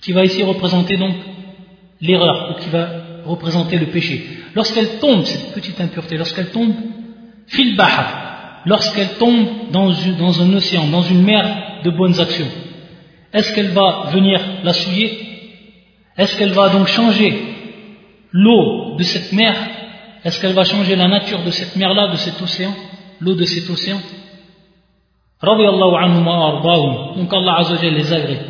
qui 0.00 0.12
va 0.12 0.24
ici 0.24 0.42
représenter 0.42 0.96
donc 0.96 1.14
l'erreur, 2.00 2.50
ou 2.50 2.60
qui 2.60 2.68
va 2.68 2.88
représenter 3.24 3.78
le 3.78 3.86
péché. 3.86 4.24
Lorsqu'elle 4.54 4.98
tombe, 4.98 5.24
cette 5.24 5.54
petite 5.54 5.80
impureté, 5.80 6.16
lorsqu'elle 6.16 6.50
tombe, 6.50 6.74
fil 7.51 7.75
bahar, 7.75 8.61
lorsqu'elle 8.65 9.17
tombe 9.17 9.71
dans, 9.71 9.89
dans 10.19 10.41
un 10.41 10.53
océan, 10.53 10.87
dans 10.87 11.01
une 11.01 11.23
mer 11.23 11.81
de 11.83 11.89
bonnes 11.91 12.19
actions, 12.19 12.51
est-ce 13.33 13.53
qu'elle 13.53 13.69
va 13.69 14.09
venir 14.11 14.39
la 14.63 14.73
souiller 14.73 15.19
Est-ce 16.17 16.37
qu'elle 16.37 16.53
va 16.53 16.69
donc 16.69 16.87
changer 16.87 17.33
l'eau 18.31 18.95
de 18.97 19.03
cette 19.03 19.31
mer 19.33 19.53
Est-ce 20.23 20.41
qu'elle 20.41 20.53
va 20.53 20.63
changer 20.63 20.95
la 20.95 21.07
nature 21.07 21.43
de 21.43 21.51
cette 21.51 21.75
mer-là, 21.75 22.07
de 22.07 22.17
cet 22.17 22.41
océan 22.41 22.73
L'eau 23.19 23.35
de 23.35 23.45
cet 23.45 23.69
océan 23.69 23.99
رضي 25.43 25.69
الله 25.69 25.97
عنهم 25.97 26.27
وأرضاهم 26.27 27.15
donc 27.15 27.33
Allah 27.33 27.53
عز 27.61 27.71
وجل 27.73 28.01
les 28.01 28.13
agrée 28.13 28.41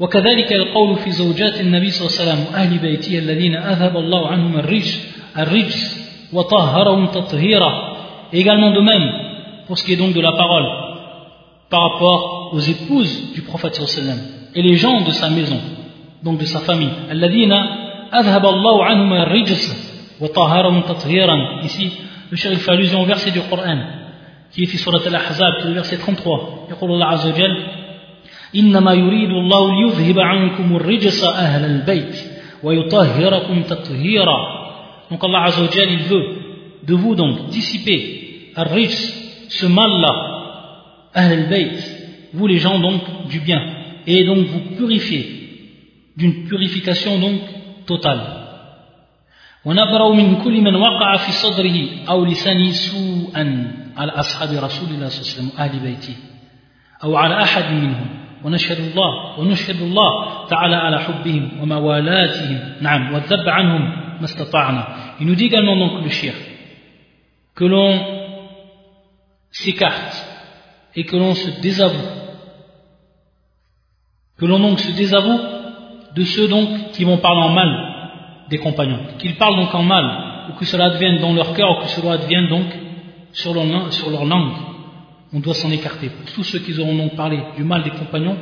وكذلك 0.00 0.52
القول 0.52 0.96
في 0.96 1.10
زوجات 1.10 1.60
النبي 1.60 1.90
صلى 1.90 2.06
الله 2.06 2.20
عليه 2.20 2.32
وسلم 2.32 2.52
وأهل 2.52 2.78
بيته 2.78 3.18
الذين 3.18 3.54
أذهب 3.54 3.96
الله 3.96 4.28
عنهم 4.28 4.58
الرجس 4.58 5.08
الرجس 5.38 6.08
وطهرهم 6.32 7.06
تطهيرا 7.06 7.92
également 8.32 8.70
de 8.70 8.80
même 8.80 9.06
pour 9.66 9.78
ce 9.78 9.84
qui 9.84 9.92
est 9.92 9.96
donc 9.96 10.12
de 10.14 10.20
la 10.20 10.32
parole 10.32 10.66
par 11.70 11.82
rapport 11.92 12.50
aux 12.52 12.60
épouses 12.60 13.32
du 13.34 13.42
prophète 13.42 13.74
صلى 13.74 13.82
الله 13.82 13.92
عليه 13.92 14.02
وسلم 14.02 14.20
et 14.54 14.62
les 14.62 14.76
gens 14.76 15.00
de 15.00 15.10
sa 15.10 15.30
maison 15.30 15.60
donc 16.22 16.38
de 16.38 16.44
sa 16.44 16.60
famille 16.60 16.92
الذين 17.10 17.52
أذهب 18.14 18.46
الله 18.46 18.84
عنهم 18.84 19.12
الرجس 19.12 19.64
وطهرهم 20.20 20.80
تطهيرا 20.80 21.62
ici 21.64 21.90
le 22.30 22.36
chef 22.36 22.58
fait 22.58 22.72
allusion 22.72 23.00
au 23.02 23.06
verset 23.06 23.30
du 23.30 23.40
Coran 23.40 23.78
qui 24.52 24.62
est 24.64 24.66
في 24.66 24.76
سورة 24.76 25.02
الأحزاب 25.06 25.52
في 25.62 25.74
verset 25.74 25.96
33 25.96 26.68
يقول 26.70 26.90
الله 26.90 27.06
عز 27.06 27.26
وجل 27.26 27.66
إنما 28.56 28.92
يريد 28.92 29.30
الله 29.30 29.80
ليذهب 29.80 30.18
عنكم 30.20 30.76
الرجس 30.76 31.24
أهل 31.24 31.64
البيت 31.64 32.16
ويطهركم 32.62 33.62
تطهيرا 33.62 34.62
donc 35.10 35.24
Allah 35.24 35.42
عز 35.48 35.60
وجل 35.60 35.88
il 35.88 36.02
veut 36.10 36.26
de 36.84 36.94
vous 36.94 37.14
donc 37.14 37.48
dissiper 37.48 38.15
الرجس 38.58 39.22
ce 39.48 39.66
mal-là 39.66 40.14
أهل 41.16 41.32
البيت 41.38 41.80
vous 42.34 42.46
les 42.46 42.58
gens 42.58 42.78
donc 42.78 43.00
du 43.28 43.40
bien 43.40 43.60
et 44.06 44.24
donc 44.24 44.46
vous 44.46 44.76
purifier 44.76 45.24
d'une 46.16 46.44
purification 46.48 47.18
donc 47.18 47.40
totale 47.86 48.42
ونبرأ 49.64 50.14
من 50.14 50.36
كل 50.44 50.60
من 50.60 50.74
وقع 50.74 51.16
في 51.16 51.32
صدره 51.32 51.78
أو 52.08 52.24
لسانه 52.24 52.70
سوءا 52.70 53.72
على 53.96 54.12
أصحاب 54.12 54.48
رسول 54.64 54.88
الله 54.90 55.08
صلى 55.08 55.20
الله 55.20 55.30
عليه 55.30 55.32
وسلم 55.32 55.50
أهل 55.58 55.78
بيته 55.80 56.16
أو 57.04 57.16
على 57.16 57.42
أحد 57.42 57.72
منهم 57.72 58.06
ونشهد 58.44 58.78
الله 58.78 59.40
ونشهد 59.40 59.82
الله 59.82 60.46
تعالى 60.46 60.76
على 60.76 61.00
حبهم 61.00 61.50
وموالاتهم 61.62 62.58
نعم 62.80 63.14
والذب 63.14 63.48
عنهم 63.48 63.82
ما 64.20 64.24
استطعنا 64.24 64.86
Il 65.20 65.26
nous 65.26 65.34
dit 65.36 65.44
également 65.46 65.76
donc 65.76 66.02
le 66.02 66.10
shir 66.10 66.34
que 67.54 67.64
l'on 67.64 68.15
s'écarte 69.63 70.25
et 70.95 71.03
que 71.03 71.15
l'on 71.15 71.33
se 71.35 71.49
désavoue 71.61 72.07
que 74.37 74.45
l'on 74.45 74.59
donc 74.59 74.79
se 74.79 74.91
désavoue 74.91 75.39
de 76.15 76.23
ceux 76.23 76.47
donc 76.47 76.91
qui 76.91 77.03
vont 77.03 77.17
parler 77.17 77.41
en 77.41 77.49
mal 77.49 78.45
des 78.49 78.57
compagnons 78.57 78.99
qu'ils 79.19 79.35
parlent 79.35 79.57
donc 79.57 79.73
en 79.73 79.83
mal 79.83 80.49
ou 80.49 80.53
que 80.53 80.65
cela 80.65 80.85
advienne 80.85 81.19
dans 81.19 81.33
leur 81.33 81.53
cœur 81.53 81.69
ou 81.71 81.81
que 81.81 81.89
cela 81.89 82.13
advienne 82.13 82.47
donc 82.47 82.65
sur 83.33 83.53
leur, 83.53 83.93
sur 83.93 84.09
leur 84.09 84.25
langue, 84.25 84.53
on 85.33 85.39
doit 85.39 85.53
s'en 85.53 85.71
écarter. 85.71 86.09
Pour 86.09 86.31
tous 86.33 86.43
ceux 86.43 86.59
qui 86.59 86.79
auront 86.79 86.95
donc 86.95 87.15
parlé 87.15 87.39
du 87.55 87.63
mal 87.63 87.83
des 87.83 87.91
compagnons 87.91 88.37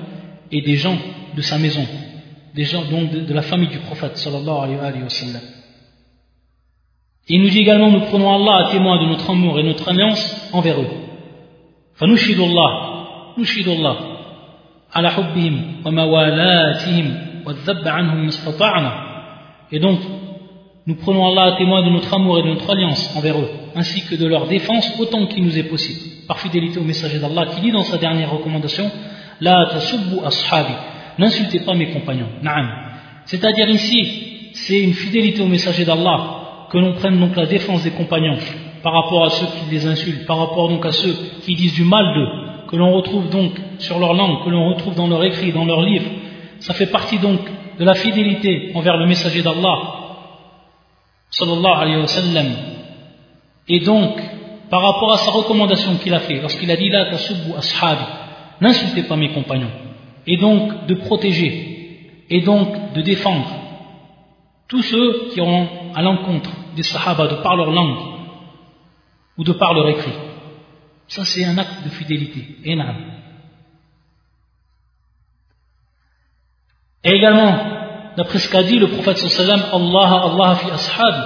et 0.51 0.61
des 0.61 0.76
gens 0.76 0.97
de 1.36 1.41
sa 1.41 1.57
maison, 1.57 1.86
des 2.53 2.63
gens 2.63 2.84
donc 2.84 3.11
de, 3.11 3.34
la 3.34 3.41
famille 3.41 3.70
du 3.70 3.80
prophète 3.80 4.18
il 7.28 7.41
nous 7.41 7.49
dit 7.49 7.59
également, 7.59 7.89
nous 7.89 8.01
prenons 8.01 8.32
Allah 8.36 8.68
à 8.68 8.72
témoin 8.72 9.01
de 9.01 9.09
notre 9.09 9.32
amour 9.32 9.59
et 9.59 9.63
notre 9.63 9.89
alliance 9.89 10.49
envers 10.53 10.80
eux. 10.80 11.05
فنشهد 11.94 12.40
الله 12.40 12.70
نشهد 13.38 13.68
الله 13.68 13.96
على 14.94 15.11
حبهم 15.11 15.64
وموالاتهم 15.86 17.14
والذب 17.46 17.88
عنهم 17.88 18.26
ما 18.26 18.92
et 19.72 19.78
donc 19.78 20.01
nous 20.86 20.96
prenons 20.96 21.24
Allah 21.30 21.55
à 21.55 21.59
témoin 21.59 21.82
de 21.84 21.90
notre 21.90 22.12
amour 22.12 22.38
et 22.38 22.42
de 22.42 22.48
notre 22.48 22.68
alliance 22.68 23.14
envers 23.16 23.38
eux, 23.38 23.48
ainsi 23.76 24.05
que 24.07 24.16
de 24.16 24.26
leur 24.26 24.46
défense 24.48 24.92
autant 24.98 25.26
qu'il 25.26 25.44
nous 25.44 25.57
est 25.57 25.64
possible, 25.64 26.01
par 26.26 26.38
fidélité 26.40 26.80
au 26.80 26.84
messager 26.84 27.18
d'Allah 27.18 27.46
qui 27.46 27.61
dit 27.61 27.70
dans 27.70 27.84
sa 27.84 27.98
dernière 27.98 28.32
recommandation 28.32 28.90
La 29.40 29.68
tasubbu 29.70 30.16
ashabi, 30.24 30.72
n'insultez 31.18 31.61
pas 31.61 31.74
mes 31.74 31.90
compagnons. 31.90 32.30
Na'am. 32.42 32.68
C'est-à-dire 33.26 33.68
ici, 33.68 34.51
c'est 34.55 34.80
une 34.80 34.94
fidélité 34.94 35.42
au 35.42 35.46
messager 35.46 35.84
d'Allah 35.84 36.66
que 36.70 36.78
l'on 36.78 36.94
prenne 36.94 37.20
donc 37.20 37.36
la 37.36 37.46
défense 37.46 37.84
des 37.84 37.90
compagnons 37.92 38.38
par 38.86 38.93
rapport 38.93 39.25
à 39.25 39.31
ceux 39.31 39.47
qui 39.47 39.71
les 39.71 39.88
insultent, 39.88 40.27
par 40.27 40.38
rapport 40.38 40.69
donc 40.69 40.86
à 40.86 40.91
ceux 40.91 41.17
qui 41.43 41.55
disent 41.55 41.73
du 41.73 41.83
mal 41.83 42.05
d'eux, 42.13 42.67
que 42.67 42.75
l'on 42.75 42.93
retrouve 42.93 43.31
donc 43.31 43.53
sur 43.79 43.97
leur 43.97 44.13
langue, 44.13 44.45
que 44.45 44.49
l'on 44.51 44.69
retrouve 44.69 44.93
dans 44.93 45.07
leur 45.07 45.23
écrit, 45.23 45.51
dans 45.51 45.65
leurs 45.65 45.81
livres. 45.81 46.11
Ça 46.59 46.75
fait 46.75 46.86
partie 46.91 47.17
donc 47.17 47.39
de 47.79 47.83
la 47.83 47.95
fidélité 47.95 48.71
envers 48.75 48.97
le 48.97 49.07
messager 49.07 49.41
d'Allah 49.41 49.77
sallallahu 51.31 51.81
alayhi 51.81 51.97
wa. 51.97 52.43
Et 53.69 53.79
donc, 53.79 54.21
par 54.69 54.83
rapport 54.83 55.13
à 55.13 55.17
sa 55.17 55.31
recommandation 55.31 55.95
qu'il 55.95 56.13
a 56.13 56.19
fait, 56.19 56.39
lorsqu'il 56.39 56.69
a 56.69 56.75
dit 56.75 56.91
tasubbu 56.91 57.55
ashabi, 57.57 58.03
n'insultez 58.61 59.01
pas 59.07 59.15
mes 59.15 59.29
compagnons. 59.29 59.71
Et 60.27 60.38
donc, 60.38 60.86
de 60.86 60.93
protéger, 60.93 62.21
et 62.29 62.41
donc 62.41 62.93
de 62.93 63.01
défendre 63.01 63.49
tous 64.67 64.83
ceux 64.83 65.29
qui 65.33 65.41
auront 65.41 65.67
à 65.95 66.03
l'encontre 66.03 66.51
des 66.75 66.83
sahaba 66.83 67.25
de 67.25 67.36
par 67.41 67.55
leur 67.55 67.71
langue 67.71 68.14
ou 69.38 69.43
de 69.43 69.53
par 69.53 69.73
leur 69.73 69.88
écrit. 69.89 70.13
Ça, 71.07 71.23
c'est 71.25 71.45
un 71.45 71.57
acte 71.57 71.83
de 71.83 71.89
fidélité. 71.89 72.57
Énorme. 72.63 72.95
Et 77.03 77.11
également, 77.11 77.55
d'après 78.17 78.39
ce 78.39 78.49
qu'a 78.49 78.63
dit 78.63 78.79
le 78.79 78.88
prophète 78.88 79.17
sallam, 79.17 79.61
Allah, 79.71 80.31
Allah 80.31 80.55
fi 80.55 80.71
ashabi. 80.71 81.23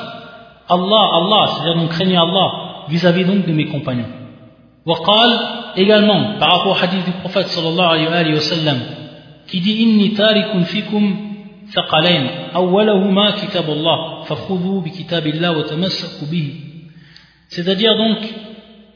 Allah, 0.68 1.06
Allah, 1.20 1.52
c'est-à-dire 1.54 1.76
donc 1.76 1.90
craignez 1.90 2.18
Allah 2.18 2.86
vis-à-vis 2.90 3.26
donc 3.26 3.46
de 3.46 3.54
mes 3.54 3.68
compagnons. 3.68 4.10
Waqal, 4.86 5.40
également, 5.78 6.38
par 6.40 6.52
rapport 6.52 6.78
au 6.78 6.84
hadith 6.84 7.06
du 7.06 7.12
prophète 7.12 7.48
sallallahu 7.48 8.08
alayhi 8.08 8.34
wa 8.34 8.42
sallam, 8.42 8.80
qui 9.48 9.62
dit 9.62 9.84
Inni 9.84 10.14
tarikun 10.14 10.64
fikum 10.66 11.16
thaqalain, 11.74 12.28
awwalahuma 12.54 13.34
kitab 13.34 13.70
Allah, 13.70 14.26
fakhudhu 14.26 14.82
bi 14.82 14.92
kitabillah 14.92 15.54
wa 15.58 15.64
tamassaku 15.64 16.26
bihi. 16.26 16.69
c'est-à-dire 17.49 17.97
donc 17.97 18.19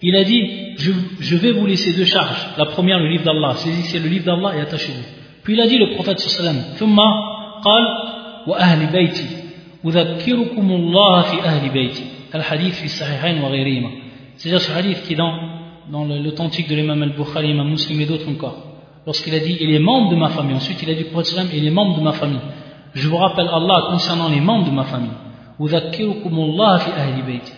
il 0.02 0.14
a 0.16 0.24
dit 0.24 0.74
je, 0.78 0.92
je, 1.20 1.36
vais 1.36 1.52
vous 1.52 1.66
laisser 1.66 1.92
deux 1.92 2.04
charges 2.04 2.48
la 2.56 2.66
première 2.66 2.98
le 2.98 3.08
livre 3.08 3.24
d'Allah 3.24 3.54
saisissez 3.56 3.98
le 3.98 4.08
livre 4.08 4.24
d'Allah 4.24 4.56
et 4.56 4.60
attachez-vous 4.60 5.04
puis 5.42 5.54
il 5.54 5.60
a 5.60 5.66
dit 5.66 5.78
le 5.78 5.94
prophète 5.94 6.18
sallallahu 6.18 6.48
alayhi 6.48 6.60
wa 6.60 6.76
sallam 6.76 6.78
ثم 6.78 6.98
قال 7.64 7.84
وأهل 8.46 8.86
بيتي 8.86 9.26
أذكركم 9.86 10.72
الله 10.72 11.22
في 11.22 11.36
أهل 11.42 11.68
بيتي 11.70 12.04
الحديث 12.34 12.78
في 12.80 12.84
الصحيحين 12.84 13.42
وغيرهما 13.42 13.90
c'est-à-dire 14.36 14.60
ce 14.60 14.72
hadith 14.72 15.02
qui 15.02 15.14
est 15.14 15.16
dans, 15.16 15.34
dans 15.90 16.04
l'authentique 16.04 16.68
de 16.68 16.76
l'imam 16.76 17.02
al-Bukhari, 17.02 17.48
l'imam 17.48 17.68
Muslim 17.70 18.00
et 18.00 18.06
d'autres 18.06 18.28
encore 18.28 18.56
lorsqu'il 19.04 19.34
a 19.34 19.40
dit 19.40 19.56
et 19.60 19.66
les 19.66 19.80
membres 19.80 20.10
de 20.10 20.16
ma 20.16 20.28
famille 20.28 20.54
ensuite 20.54 20.80
il 20.82 20.90
a 20.90 20.94
dit 20.94 21.04
prophète 21.04 21.52
et 21.52 21.60
les 21.60 21.70
membres 21.70 21.98
de 21.98 22.04
ma 22.04 22.12
famille 22.12 22.40
je 22.94 23.08
vous 23.08 23.16
rappelle 23.16 23.48
Allah 23.48 23.88
concernant 23.90 24.28
les 24.28 24.40
membres 24.40 24.66
de 24.66 24.74
ma 24.74 24.84
famille 24.84 25.16
أذكركم 25.60 26.34
الله 26.38 26.76
في 26.76 26.90
أهل 26.90 27.22
بيتي 27.22 27.52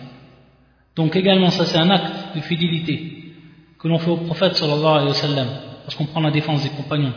donc 0.96 1.14
également 1.14 1.50
ça 1.50 1.64
c'est 1.66 1.78
un 1.78 1.90
acte 1.90 2.34
de 2.34 2.40
fidélité 2.40 3.34
que 3.78 3.88
l'on 3.88 3.98
fait 3.98 4.10
au 4.10 4.16
prophète 4.16 4.56
sallallahu 4.56 4.94
alayhi 4.94 5.08
wa 5.08 5.14
sallam 5.14 5.48
lorsqu'on 5.84 6.06
prend 6.06 6.20
la 6.20 6.30
défense 6.30 6.62
des 6.62 6.70
compagnons 6.70 7.12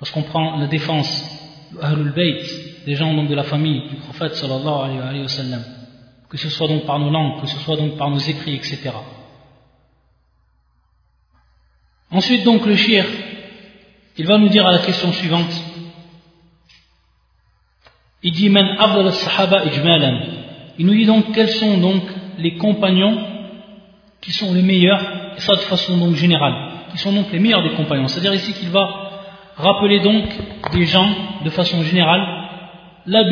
lorsqu'on 0.00 0.22
prend 0.22 0.56
la 0.58 0.66
défense 0.66 1.38
Ahlul 1.80 2.12
Bayt, 2.12 2.42
des 2.86 2.94
gens 2.94 3.12
donc 3.14 3.28
de 3.28 3.34
la 3.34 3.44
famille 3.44 3.88
du 3.88 3.96
prophète 3.96 4.34
sallallahu 4.34 5.00
alayhi 5.00 5.22
wa 5.22 5.28
sallam, 5.28 5.62
que 6.28 6.36
ce 6.36 6.48
soit 6.48 6.68
donc 6.68 6.86
par 6.86 6.98
nos 6.98 7.10
langues, 7.10 7.40
que 7.40 7.46
ce 7.46 7.58
soit 7.58 7.76
donc 7.76 7.96
par 7.96 8.10
nos 8.10 8.18
écrits, 8.18 8.54
etc. 8.54 8.90
Ensuite 12.10 12.44
donc 12.44 12.64
le 12.64 12.74
shir, 12.74 13.04
il 14.16 14.26
va 14.26 14.38
nous 14.38 14.48
dire 14.48 14.66
à 14.66 14.72
la 14.72 14.78
question 14.78 15.12
suivante, 15.12 15.52
il 18.22 18.32
dit 18.32 18.50
sahaba. 19.12 19.64
Il 20.78 20.86
nous 20.86 20.94
dit 20.94 21.06
donc 21.06 21.32
quels 21.32 21.50
sont 21.50 21.78
donc 21.78 22.02
les 22.38 22.56
compagnons 22.56 23.18
qui 24.20 24.32
sont 24.32 24.52
les 24.52 24.62
meilleurs, 24.62 25.00
et 25.36 25.40
ça 25.40 25.54
de 25.54 25.60
façon 25.60 26.14
générale, 26.14 26.54
qui 26.90 26.98
sont 26.98 27.12
donc 27.12 27.32
les 27.32 27.38
meilleurs 27.38 27.62
des 27.62 27.74
compagnons. 27.74 28.08
C'est-à-dire 28.08 28.34
ici 28.34 28.52
qu'il 28.52 28.70
va 28.70 28.88
rappeler 29.56 30.00
donc 30.00 30.24
des 30.72 30.86
gens 30.86 31.08
de 31.44 31.50
façon 31.50 31.82
générale, 31.82 32.22
la 33.06 33.24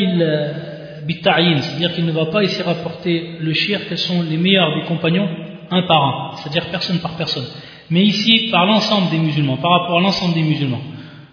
bitta'yin, 1.07 1.59
c'est-à-dire 1.59 1.93
qu'il 1.95 2.07
ne 2.07 2.13
va 2.13 2.27
pas 2.27 2.43
ici 2.43 2.63
rapporter 2.63 3.37
le 3.41 3.53
shir 3.53 3.81
quels 3.89 3.99
sont 3.99 4.23
les 4.23 4.37
meilleurs 4.37 4.75
des 4.75 4.87
compagnons 4.87 5.29
un 5.71 5.83
par 5.83 6.05
un, 6.05 6.37
c'est-à-dire 6.37 6.67
personne 6.71 6.99
par 7.01 7.17
personne. 7.17 7.47
Mais 7.91 8.03
ici, 8.03 8.49
par 8.51 8.67
l'ensemble 8.67 9.11
des 9.11 9.19
musulmans, 9.19 9.57
par 9.59 9.71
rapport 9.71 9.99
à 9.99 10.01
l'ensemble 10.01 10.35
des 10.35 10.43
musulmans. 10.43 10.81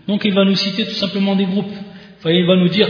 Donc 0.08 0.26
il 0.26 0.34
va 0.34 0.46
nous 0.46 0.56
citer 0.56 0.86
tout 0.86 0.92
simplement 0.92 1.36
des 1.36 1.46
groupes. 1.46 1.74
il 2.26 2.46
va 2.46 2.56
nous 2.56 2.70
dire 2.70 2.88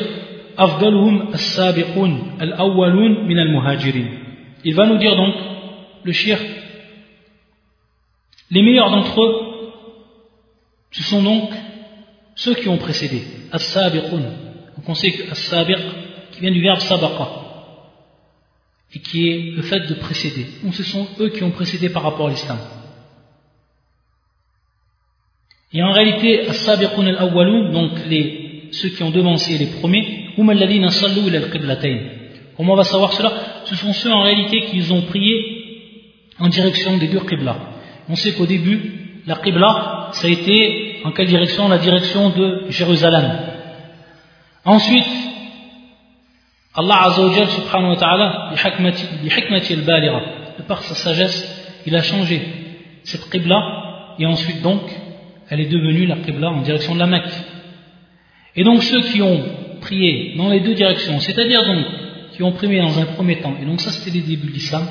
as-sabiqun 0.57 2.11
al-awwalun 2.39 3.25
min 3.25 3.37
al-muhajirin. 3.37 4.22
Il 4.63 4.75
va 4.75 4.85
nous 4.85 4.97
dire 4.97 5.15
donc 5.15 5.35
le 6.03 6.11
shir 6.11 6.39
les 8.51 8.61
meilleurs 8.61 8.91
d'entre 8.91 9.21
eux 9.21 9.53
ce 10.91 11.01
sont 11.03 11.23
donc 11.23 11.49
ceux 12.35 12.53
qui 12.55 12.69
ont 12.69 12.77
précédé 12.77 13.23
as-sabiqun. 13.51 14.19
Donc 14.75 14.87
on 14.87 14.93
sait 14.93 15.11
que 15.11 15.31
as-sabiq 15.31 15.79
qui 16.31 16.41
vient 16.41 16.51
du 16.51 16.61
verbe 16.61 16.79
sabaqa 16.79 17.27
et 18.93 18.99
qui 18.99 19.27
est 19.27 19.51
le 19.55 19.61
fait 19.63 19.81
de 19.81 19.95
précéder. 19.95 20.45
Donc 20.63 20.75
ce 20.75 20.83
sont 20.83 21.07
eux 21.19 21.29
qui 21.29 21.43
ont 21.43 21.51
précédé 21.51 21.89
par 21.89 22.03
rapport 22.03 22.27
à 22.27 22.29
l'islam. 22.29 22.59
Et 25.71 25.81
en 25.81 25.91
réalité, 25.91 26.47
as-sabiqun 26.47 27.07
al-awwalun, 27.07 27.71
donc 27.71 27.91
ceux 28.71 28.89
qui 28.89 29.01
ont 29.01 29.09
devancé 29.09 29.57
les 29.57 29.67
premiers, 29.79 30.29
hum 30.37 30.49
alladhina 30.49 30.91
sallu 30.91 31.35
al-qiblatayn. 31.35 31.99
Comment 32.55 32.73
on 32.73 32.77
va 32.77 32.83
savoir 32.83 33.13
cela 33.13 33.31
Ce 33.65 33.75
sont 33.75 33.93
ceux 33.93 34.11
en 34.11 34.21
réalité 34.21 34.61
qui 34.65 34.91
ont 34.91 35.01
prié 35.01 35.35
en 36.39 36.47
direction 36.47 36.97
des 36.97 37.07
deux 37.07 37.21
qibla. 37.21 37.57
On 38.09 38.15
sait 38.15 38.33
qu'au 38.33 38.45
début, 38.45 39.21
la 39.25 39.35
qibla, 39.35 40.09
ça 40.11 40.27
a 40.27 40.29
été 40.29 41.01
en 41.03 41.11
quelle 41.11 41.27
direction? 41.27 41.67
La 41.69 41.77
direction 41.77 42.29
de 42.29 42.65
Jérusalem. 42.69 43.39
Ensuite, 44.65 45.07
Allah 46.75 47.03
Azzawajal 47.03 47.47
subhanahu 47.47 47.89
wa 47.91 47.95
ta'ala, 47.97 48.53
de 50.57 50.63
par 50.63 50.81
sa 50.83 50.95
sagesse, 50.95 51.81
il 51.85 51.95
a 51.95 52.01
changé 52.01 52.41
cette 53.03 53.29
qibla 53.29 54.15
et 54.19 54.25
ensuite 54.25 54.61
donc 54.61 54.81
elle 55.49 55.59
est 55.59 55.67
devenue 55.69 56.05
la 56.05 56.17
qibla 56.17 56.49
en 56.49 56.61
direction 56.61 56.95
de 56.95 56.99
la 56.99 57.07
Mecque. 57.07 57.33
Et 58.55 58.63
donc 58.63 58.81
ceux 58.83 59.01
qui 59.01 59.21
ont 59.21 59.43
prié 59.81 60.35
dans 60.37 60.49
les 60.49 60.61
deux 60.61 60.73
directions, 60.73 61.19
c'est-à-dire 61.19 61.63
donc 61.65 61.85
qui 62.32 62.42
ont 62.42 62.52
prié 62.52 62.80
dans 62.80 62.98
un 62.98 63.06
premier 63.06 63.40
temps, 63.40 63.54
et 63.60 63.64
donc 63.64 63.80
ça 63.80 63.90
c'était 63.90 64.10
les 64.10 64.22
débuts 64.22 64.48
de 64.48 64.52
l'islam, 64.52 64.86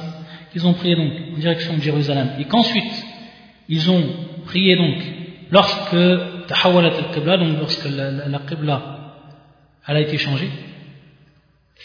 ils 0.56 0.66
ont 0.66 0.74
prié 0.74 0.96
donc 0.96 1.12
en 1.36 1.40
direction 1.40 1.76
de 1.76 1.82
Jérusalem, 1.82 2.32
et 2.40 2.46
qu'ensuite 2.46 3.06
ils 3.70 3.92
ont 3.92 4.04
prié 4.46 4.76
donc 4.76 4.96
lorsque 5.52 5.96
tahawalat 6.48 6.98
al-qibla, 6.98 7.38
donc 7.38 7.60
lorsque 7.60 7.88
la, 7.90 8.40
qibla 8.48 8.94
elle 9.88 9.98
a 9.98 10.02
été 10.02 10.18
changée, 10.18 10.50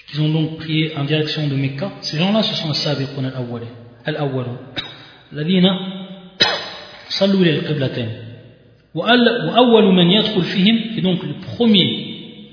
qu'ils 0.09 0.21
ont 0.21 0.29
donc 0.29 0.59
prié 0.59 0.97
en 0.97 1.05
direction 1.05 1.47
de 1.47 1.55
Mecca, 1.55 1.93
ces 2.01 2.19
gens-là 2.19 2.43
ce 2.43 2.55
sont 2.55 2.69
les 2.69 2.75
sabiqun 2.75 3.25
al-awwalun, 4.05 4.59
الذين 5.33 5.65
صلوا 7.09 7.43
إلى 7.43 7.59
القبلتين 7.59 8.09
et 8.95 8.99
donc 11.01 11.23
le 11.23 11.41
premier 11.57 12.49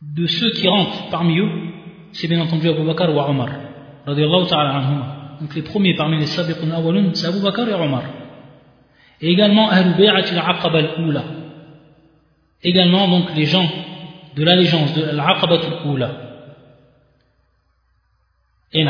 de 0.00 0.26
ceux 0.26 0.50
qui 0.52 0.66
rentrent 0.66 1.10
parmi 1.10 1.38
eux, 1.38 1.50
c'est 2.13 2.27
bien 2.27 2.41
entendu 2.41 2.69
Abu 2.69 2.83
Bakr 2.83 3.09
ou 3.09 3.19
Omar. 3.19 3.49
Donc 4.05 5.55
les 5.55 5.61
premiers 5.61 5.95
parmi 5.95 6.19
les 6.19 6.25
sabiqun 6.25 6.71
awalun, 6.71 7.13
c'est 7.13 7.27
Abu 7.27 7.39
Bakr 7.41 7.67
et 7.69 7.73
Omar. 7.73 8.03
Et 9.21 9.29
également 9.29 9.69
Ahlul 9.69 9.95
Bay'at 9.95 10.25
al-Aqaba 10.31 10.79
al-Ula. 10.79 11.23
Également 12.63 13.07
donc 13.07 13.35
les 13.35 13.45
gens 13.45 13.67
de 14.35 14.43
l'allégeance 14.43 14.93
de 14.95 15.15
l'Aqaba 15.15 15.55
al-Ula. 15.55 16.11
Et 18.73 18.85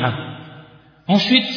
Ensuite, 1.07 1.47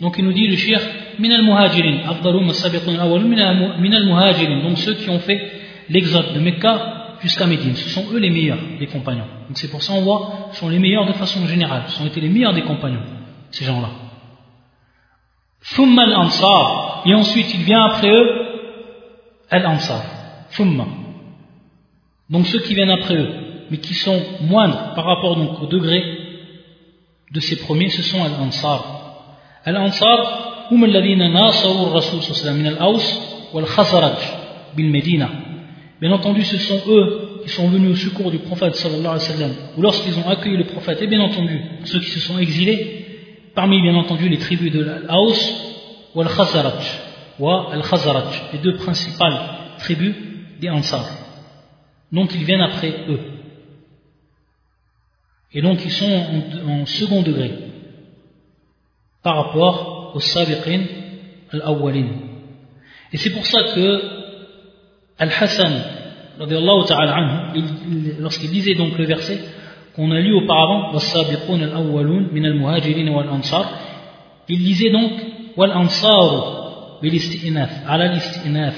donc 0.00 0.16
il 0.18 0.24
nous 0.24 0.32
dit 0.32 0.46
le 0.46 0.56
shir 0.56 0.80
min 1.18 1.30
al-muhajirin, 1.30 2.08
afdalum 2.08 2.48
as-sabiqun 2.50 2.98
awwalun 2.98 3.28
min 3.28 3.92
al-muhajirin, 3.92 4.62
donc 4.62 4.78
ceux 4.78 4.94
qui 4.94 5.08
ont 5.08 5.20
fait 5.20 5.40
l'exode 5.88 6.34
de 6.34 6.40
Mecca 6.40 6.99
jusqu'à 7.21 7.45
Médine, 7.45 7.75
ce 7.75 7.89
sont 7.89 8.05
eux 8.11 8.17
les 8.17 8.29
meilleurs 8.29 8.59
des 8.79 8.87
compagnons. 8.87 9.27
Donc 9.47 9.57
c'est 9.57 9.69
pour 9.69 9.81
ça 9.81 9.93
on 9.93 10.01
voit, 10.01 10.49
ce 10.51 10.59
sont 10.59 10.69
les 10.69 10.79
meilleurs 10.79 11.05
de 11.05 11.13
façon 11.13 11.45
générale, 11.47 11.83
ce 11.87 11.97
sont 11.97 12.05
été 12.05 12.21
les 12.21 12.29
meilleurs 12.29 12.53
des 12.53 12.63
compagnons, 12.63 13.03
ces 13.51 13.65
gens-là. 13.65 13.89
Thumma 15.75 16.03
al-ansar, 16.03 17.03
et 17.05 17.13
ensuite 17.13 17.53
il 17.53 17.63
vient 17.63 17.85
après 17.85 18.09
eux 18.09 18.29
al-ansar, 19.49 20.03
thumma. 20.55 20.85
Donc 22.29 22.47
ceux 22.47 22.59
qui 22.59 22.75
viennent 22.75 22.91
après 22.91 23.15
eux, 23.15 23.31
mais 23.71 23.77
qui 23.77 23.93
sont 23.93 24.21
moindres 24.41 24.93
par 24.95 25.05
rapport 25.05 25.35
donc 25.35 25.61
au 25.61 25.67
degré 25.67 26.03
de 27.31 27.39
ces 27.39 27.57
premiers, 27.57 27.89
ce 27.89 28.01
sont 28.01 28.23
al-ansar. 28.23 28.79
Al-ansar, 29.65 30.45
هم 30.71 30.85
الذين 30.85 31.31
ناصروا 31.33 31.87
الرسول 31.87 32.23
صلى 32.23 32.31
الله 32.31 32.41
عليه 32.41 32.49
وسلم 32.49 32.55
من 32.55 32.67
الأوس 32.67 33.19
والخزرج 33.53 34.17
بالمدينة 34.75 35.29
Bien 36.00 36.12
entendu, 36.12 36.42
ce 36.44 36.56
sont 36.56 36.80
eux 36.88 37.42
qui 37.42 37.50
sont 37.50 37.68
venus 37.68 37.90
au 37.90 37.94
secours 37.94 38.30
du 38.30 38.38
prophète 38.38 38.74
sallallahu 38.74 39.18
alayhi 39.18 39.52
ou 39.76 39.82
lorsqu'ils 39.82 40.18
ont 40.18 40.28
accueilli 40.28 40.56
le 40.56 40.64
prophète, 40.64 41.02
et 41.02 41.06
bien 41.06 41.20
entendu, 41.20 41.60
ceux 41.84 42.00
qui 42.00 42.10
se 42.10 42.20
sont 42.20 42.38
exilés, 42.38 43.04
parmi 43.54 43.80
bien 43.82 43.94
entendu 43.94 44.28
les 44.28 44.38
tribus 44.38 44.72
de 44.72 44.80
l'Aus 44.80 46.10
ou 46.14 46.20
al-Khazaraj, 46.22 47.00
ou 47.38 47.50
al-Khazaraj, 47.50 48.42
les 48.54 48.58
deux 48.60 48.76
principales 48.76 49.40
tribus 49.78 50.14
des 50.58 50.70
Ansar. 50.70 51.06
Donc 52.12 52.34
ils 52.34 52.44
viennent 52.44 52.62
après 52.62 53.04
eux. 53.08 53.20
Et 55.52 55.60
donc 55.60 55.84
ils 55.84 55.90
sont 55.90 56.10
en, 56.10 56.68
en 56.68 56.86
second 56.86 57.22
degré 57.22 57.52
par 59.22 59.36
rapport 59.36 60.12
aux 60.14 60.20
sabiqin 60.20 60.84
al-awwalin. 61.52 62.08
Et 63.12 63.18
c'est 63.18 63.30
pour 63.30 63.44
ça 63.44 63.62
que 63.74 64.19
Al-Hassan, 65.19 65.71
lorsqu'il 68.19 68.49
disait 68.49 68.75
donc 68.75 68.97
le 68.97 69.05
verset 69.05 69.39
qu'on 69.95 70.11
a 70.11 70.19
lu 70.19 70.33
auparavant, 70.33 70.91
وَالسَّابِقُونَ 70.93 71.63
الْأَوَّلُونَ 71.63 72.29
مِنَ 72.33 72.45
الْمُهَاجِرِينَ 72.45 73.09
وَالْأَنصَارِ 73.09 73.65
Il 74.49 74.59
disait 74.59 74.91
donc 74.91 75.11
وَالْأَنصَارُ 75.57 76.99
بِالْإِسْتِئْنَافِ 77.01 77.87
على 77.87 78.05
الْإِسْتِئْنَافِ 78.05 78.77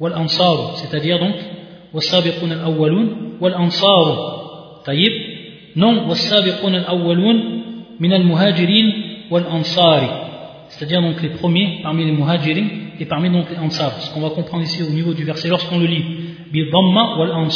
وَالْأَنصَارُ 0.00 0.76
c'est-à-dire 0.76 1.18
donc 1.18 1.34
وَالسَّابِقُونَ 1.94 2.52
الْأَوَّلُونَ 2.52 3.38
وَالْأَنصَارُ 3.40 4.04
طيب 4.86 5.12
non 5.76 6.08
c'est-à-dire 10.72 11.00
donc 11.00 11.22
les 11.22 11.30
premiers 11.30 11.80
parmi 11.82 12.04
les 12.04 12.12
muhajirin 12.12 12.66
et 13.00 13.04
parmi 13.06 13.30
donc 13.30 13.46
les 13.50 13.58
ansar. 13.58 13.92
Ce 14.00 14.12
qu'on 14.12 14.20
va 14.20 14.30
comprendre 14.30 14.64
ici 14.64 14.82
au 14.82 14.90
niveau 14.90 15.14
du 15.14 15.24
verset 15.24 15.48
lorsqu'on 15.48 15.78
le 15.78 15.86
lit, 15.86 16.04
wal 16.54 17.48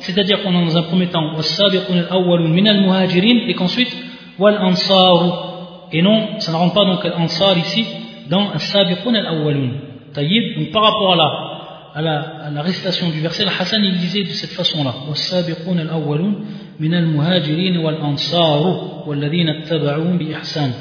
c'est-à-dire 0.00 0.42
qu'on 0.42 0.56
a 0.56 0.64
dans 0.64 0.76
un 0.76 0.82
premier 0.82 1.06
temps 1.08 1.32
al 1.36 2.48
min 2.48 2.66
al 2.66 2.80
muhajirin 2.82 3.48
et 3.48 3.54
qu'ensuite 3.54 3.94
wal 4.38 4.58
ansar 4.58 5.88
et 5.90 6.02
non, 6.02 6.38
ça 6.38 6.52
ne 6.52 6.56
rentre 6.56 6.74
pas 6.74 6.84
donc 6.84 7.04
al 7.04 7.14
ansar 7.18 7.56
ici 7.58 7.84
dans 8.28 8.50
as-sabiqun 8.50 9.14
al 9.14 9.26
awwalun. 9.26 9.70
Donc 10.14 10.70
par 10.72 10.82
rapport 10.82 11.12
à 11.12 11.16
la 11.16 11.48
à 11.94 12.02
la, 12.02 12.20
à 12.46 12.50
la 12.50 12.62
récitation 12.62 13.08
du 13.08 13.20
verset, 13.20 13.44
le 13.44 13.50
Hassan 13.50 13.82
il 13.82 13.96
disait 13.98 14.22
de 14.22 14.28
cette 14.28 14.50
façon-là 14.50 14.94
والسابقون 15.08 15.80
الأولون 15.80 16.44
من 16.80 16.94
المهاجرين 16.94 17.76
والأنصار 17.76 18.62
والذين 19.06 19.48
اتبعوهم 19.48 20.18
بإحسان 20.18 20.72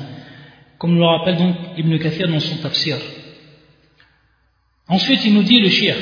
comme 0.82 0.96
le 0.96 1.04
rappelle 1.04 1.36
donc 1.36 1.54
Ibn 1.76 1.96
Kathir 1.98 2.26
dans 2.26 2.40
son 2.40 2.56
tafsir. 2.56 2.96
Ensuite, 4.88 5.24
il 5.24 5.32
nous 5.32 5.44
dit 5.44 5.60
le 5.60 5.68
shir. 5.68 5.94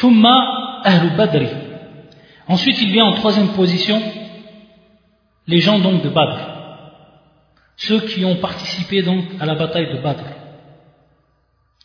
Thumma 0.00 0.80
badri. 1.14 1.48
Ensuite, 2.48 2.80
il 2.80 2.90
vient 2.90 3.04
en 3.04 3.12
troisième 3.12 3.48
position 3.48 4.00
les 5.46 5.60
gens 5.60 5.78
donc 5.78 6.02
de 6.02 6.08
Badr. 6.08 6.40
Ceux 7.76 8.00
qui 8.00 8.24
ont 8.24 8.36
participé 8.36 9.02
donc 9.02 9.26
à 9.38 9.44
la 9.44 9.56
bataille 9.56 9.92
de 9.94 10.00
Badr. 10.00 10.24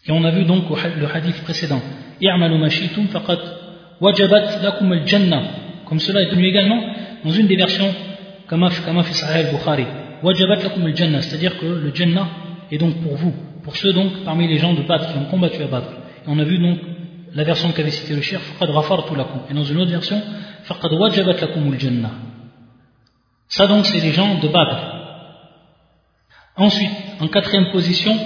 Et 0.05 0.13
on 0.13 0.23
a 0.23 0.31
vu 0.31 0.45
donc 0.45 0.63
le 0.69 1.13
hadith 1.13 1.43
précédent. 1.43 1.81
wajabat 3.99 4.61
lakum 4.63 4.93
al-jannah. 4.93 5.43
Comme 5.87 5.99
cela 5.99 6.21
est 6.21 6.29
venu 6.29 6.45
également 6.45 6.81
dans 7.25 7.31
une 7.31 7.47
des 7.47 7.57
versions 7.57 7.93
kama 8.47 8.69
fi 8.69 9.13
sahih 9.13 9.47
al-Bukhari 9.47 10.04
c'est-à-dire 10.33 11.57
que 11.57 11.65
le 11.65 11.93
Jannah 11.93 12.27
est 12.71 12.77
donc 12.77 12.95
pour 13.01 13.15
vous, 13.15 13.33
pour 13.63 13.75
ceux 13.75 13.93
donc 13.93 14.23
parmi 14.23 14.47
les 14.47 14.57
gens 14.57 14.73
de 14.73 14.81
Badr 14.81 15.11
qui 15.11 15.17
ont 15.17 15.25
combattu 15.25 15.61
à 15.61 15.67
Badr. 15.67 15.89
On 16.27 16.39
a 16.39 16.43
vu 16.43 16.57
donc 16.57 16.79
la 17.33 17.43
version 17.43 17.71
qu'avait 17.71 17.91
cité 17.91 18.15
le 18.15 18.21
shir, 18.21 18.39
faqad 18.39 18.69
lakum. 18.69 19.41
Et 19.49 19.53
dans 19.53 19.63
une 19.63 19.77
autre 19.77 19.91
version, 19.91 20.21
faqad 20.63 20.93
wajabat 20.93 21.33
lakum 21.33 21.77
jannah 21.77 22.11
Ça 23.47 23.67
donc 23.67 23.85
c'est 23.85 23.99
les 23.99 24.11
gens 24.11 24.39
de 24.39 24.47
Badr. 24.47 24.95
Ensuite, 26.57 26.91
en 27.19 27.27
quatrième 27.27 27.71
position, 27.71 28.17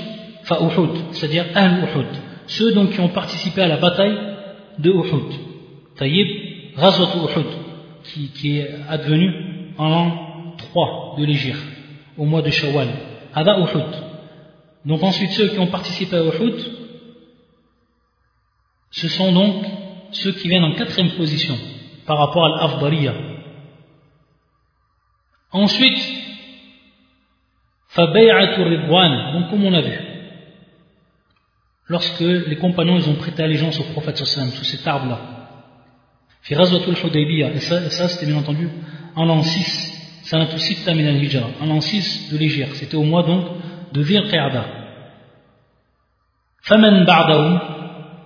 Fa'uhud, 0.44 0.92
c'est-à-dire 1.12 1.46
Al-Uhud, 1.54 2.08
ceux 2.48 2.74
donc 2.74 2.92
qui 2.92 3.00
ont 3.00 3.10
participé 3.10 3.62
à 3.62 3.68
la 3.68 3.78
bataille 3.78 4.18
de 4.78 4.90
Uhud. 4.90 5.34
Taïb, 5.96 6.28
Razwat 6.76 7.16
Uhud, 7.16 7.46
qui, 8.04 8.30
qui 8.30 8.58
est 8.58 8.70
advenu 8.88 9.74
en 9.78 9.90
l'an 9.90 10.56
3 10.58 11.16
de 11.20 11.26
l'Égypte, 11.26 11.79
au 12.20 12.26
mois 12.26 12.42
de 12.42 12.52
Shawwal. 12.52 12.90
Ada 13.34 13.58
Uhud. 13.60 13.96
Donc 14.86 15.02
ensuite, 15.04 15.32
ceux 15.32 15.48
qui 15.48 15.60
ont 15.60 15.68
participé 15.68 16.16
à 16.18 16.24
Uhud, 16.24 16.56
ce 18.92 19.08
sont 19.08 19.32
donc 19.32 19.66
ceux 20.12 20.34
qui 20.34 20.48
viennent 20.48 20.64
en 20.64 20.76
quatrième 20.76 21.12
position 21.12 21.58
par 22.06 22.18
rapport 22.18 22.46
à 22.46 22.50
l'Afdariya. 22.50 23.14
Ensuite, 25.52 26.00
Fabay'atu 27.88 28.62
Ridwan, 28.64 29.34
donc 29.34 29.50
comme 29.50 29.64
on 29.64 29.74
a 29.74 29.82
vu, 29.82 30.00
lorsque 31.88 32.20
les 32.20 32.58
compagnons 32.58 32.98
ils 32.98 33.10
ont 33.10 33.16
prêté 33.16 33.44
allégeance 33.44 33.80
au 33.80 33.84
prophète 33.84 34.18
sallam 34.18 34.52
sous 34.52 34.64
cet 34.64 34.86
arbre-là. 34.86 35.20
Fi 36.42 36.56
Razwatul 36.56 36.96
Hudaybiyah, 37.04 37.52
et 37.52 37.60
ça, 37.60 37.90
ça 37.90 38.08
c'était 38.08 38.28
bien 38.28 38.38
entendu 38.38 38.70
en 39.16 39.26
l'an 39.26 39.42
6, 39.42 39.89
en 40.34 41.66
l'an 41.66 41.82
6 41.82 42.32
de 42.32 42.38
l'Égyre. 42.38 42.68
C'était 42.74 42.96
au 42.96 43.04
mois 43.04 43.24
donc 43.24 43.46
de 43.94 44.04
Dhir-Qa'da. 44.04 44.66
Faman 46.62 47.06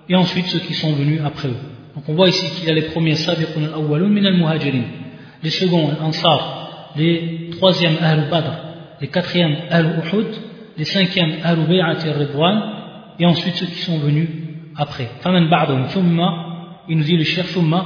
et 0.10 0.16
ensuite 0.16 0.48
ceux 0.48 0.60
qui 0.60 0.74
sont 0.74 0.94
venus 0.94 1.22
après 1.24 1.48
eux. 1.48 1.58
Donc 1.96 2.04
on 2.08 2.14
voit 2.14 2.30
ici 2.30 2.50
qu'il 2.56 2.68
y 2.68 2.72
a 2.72 2.74
les 2.74 2.89
premiers 2.94 3.16
sabiqun 3.16 3.64
al-awwalun 3.66 4.10
min 4.10 4.26
al-muhajirin, 4.26 4.84
les 5.41 5.50
seconds 5.50 5.91
al-ansar, 5.91 6.91
les 6.96 7.50
troisièmes 7.52 7.98
al-badr, 8.02 8.54
les 9.00 9.08
quatrièmes 9.08 9.56
al-uhud, 9.70 10.28
les 10.78 10.86
cinquièmes 10.86 11.36
al-bay'at 11.44 12.02
al-ridwan, 12.04 12.64
et 13.20 13.26
ensuite 13.26 13.56
ceux 13.56 13.68
qui 13.68 13.80
sont 13.80 14.00
venus 14.00 14.28
après. 14.76 15.10
Faman 15.22 15.48
ba'dahum, 15.48 15.88
thumma, 15.88 16.84
il 16.89 16.98
nous 16.98 17.04
dit 17.04 17.16
le 17.16 17.24
cher 17.24 17.46
thumma, 17.48 17.86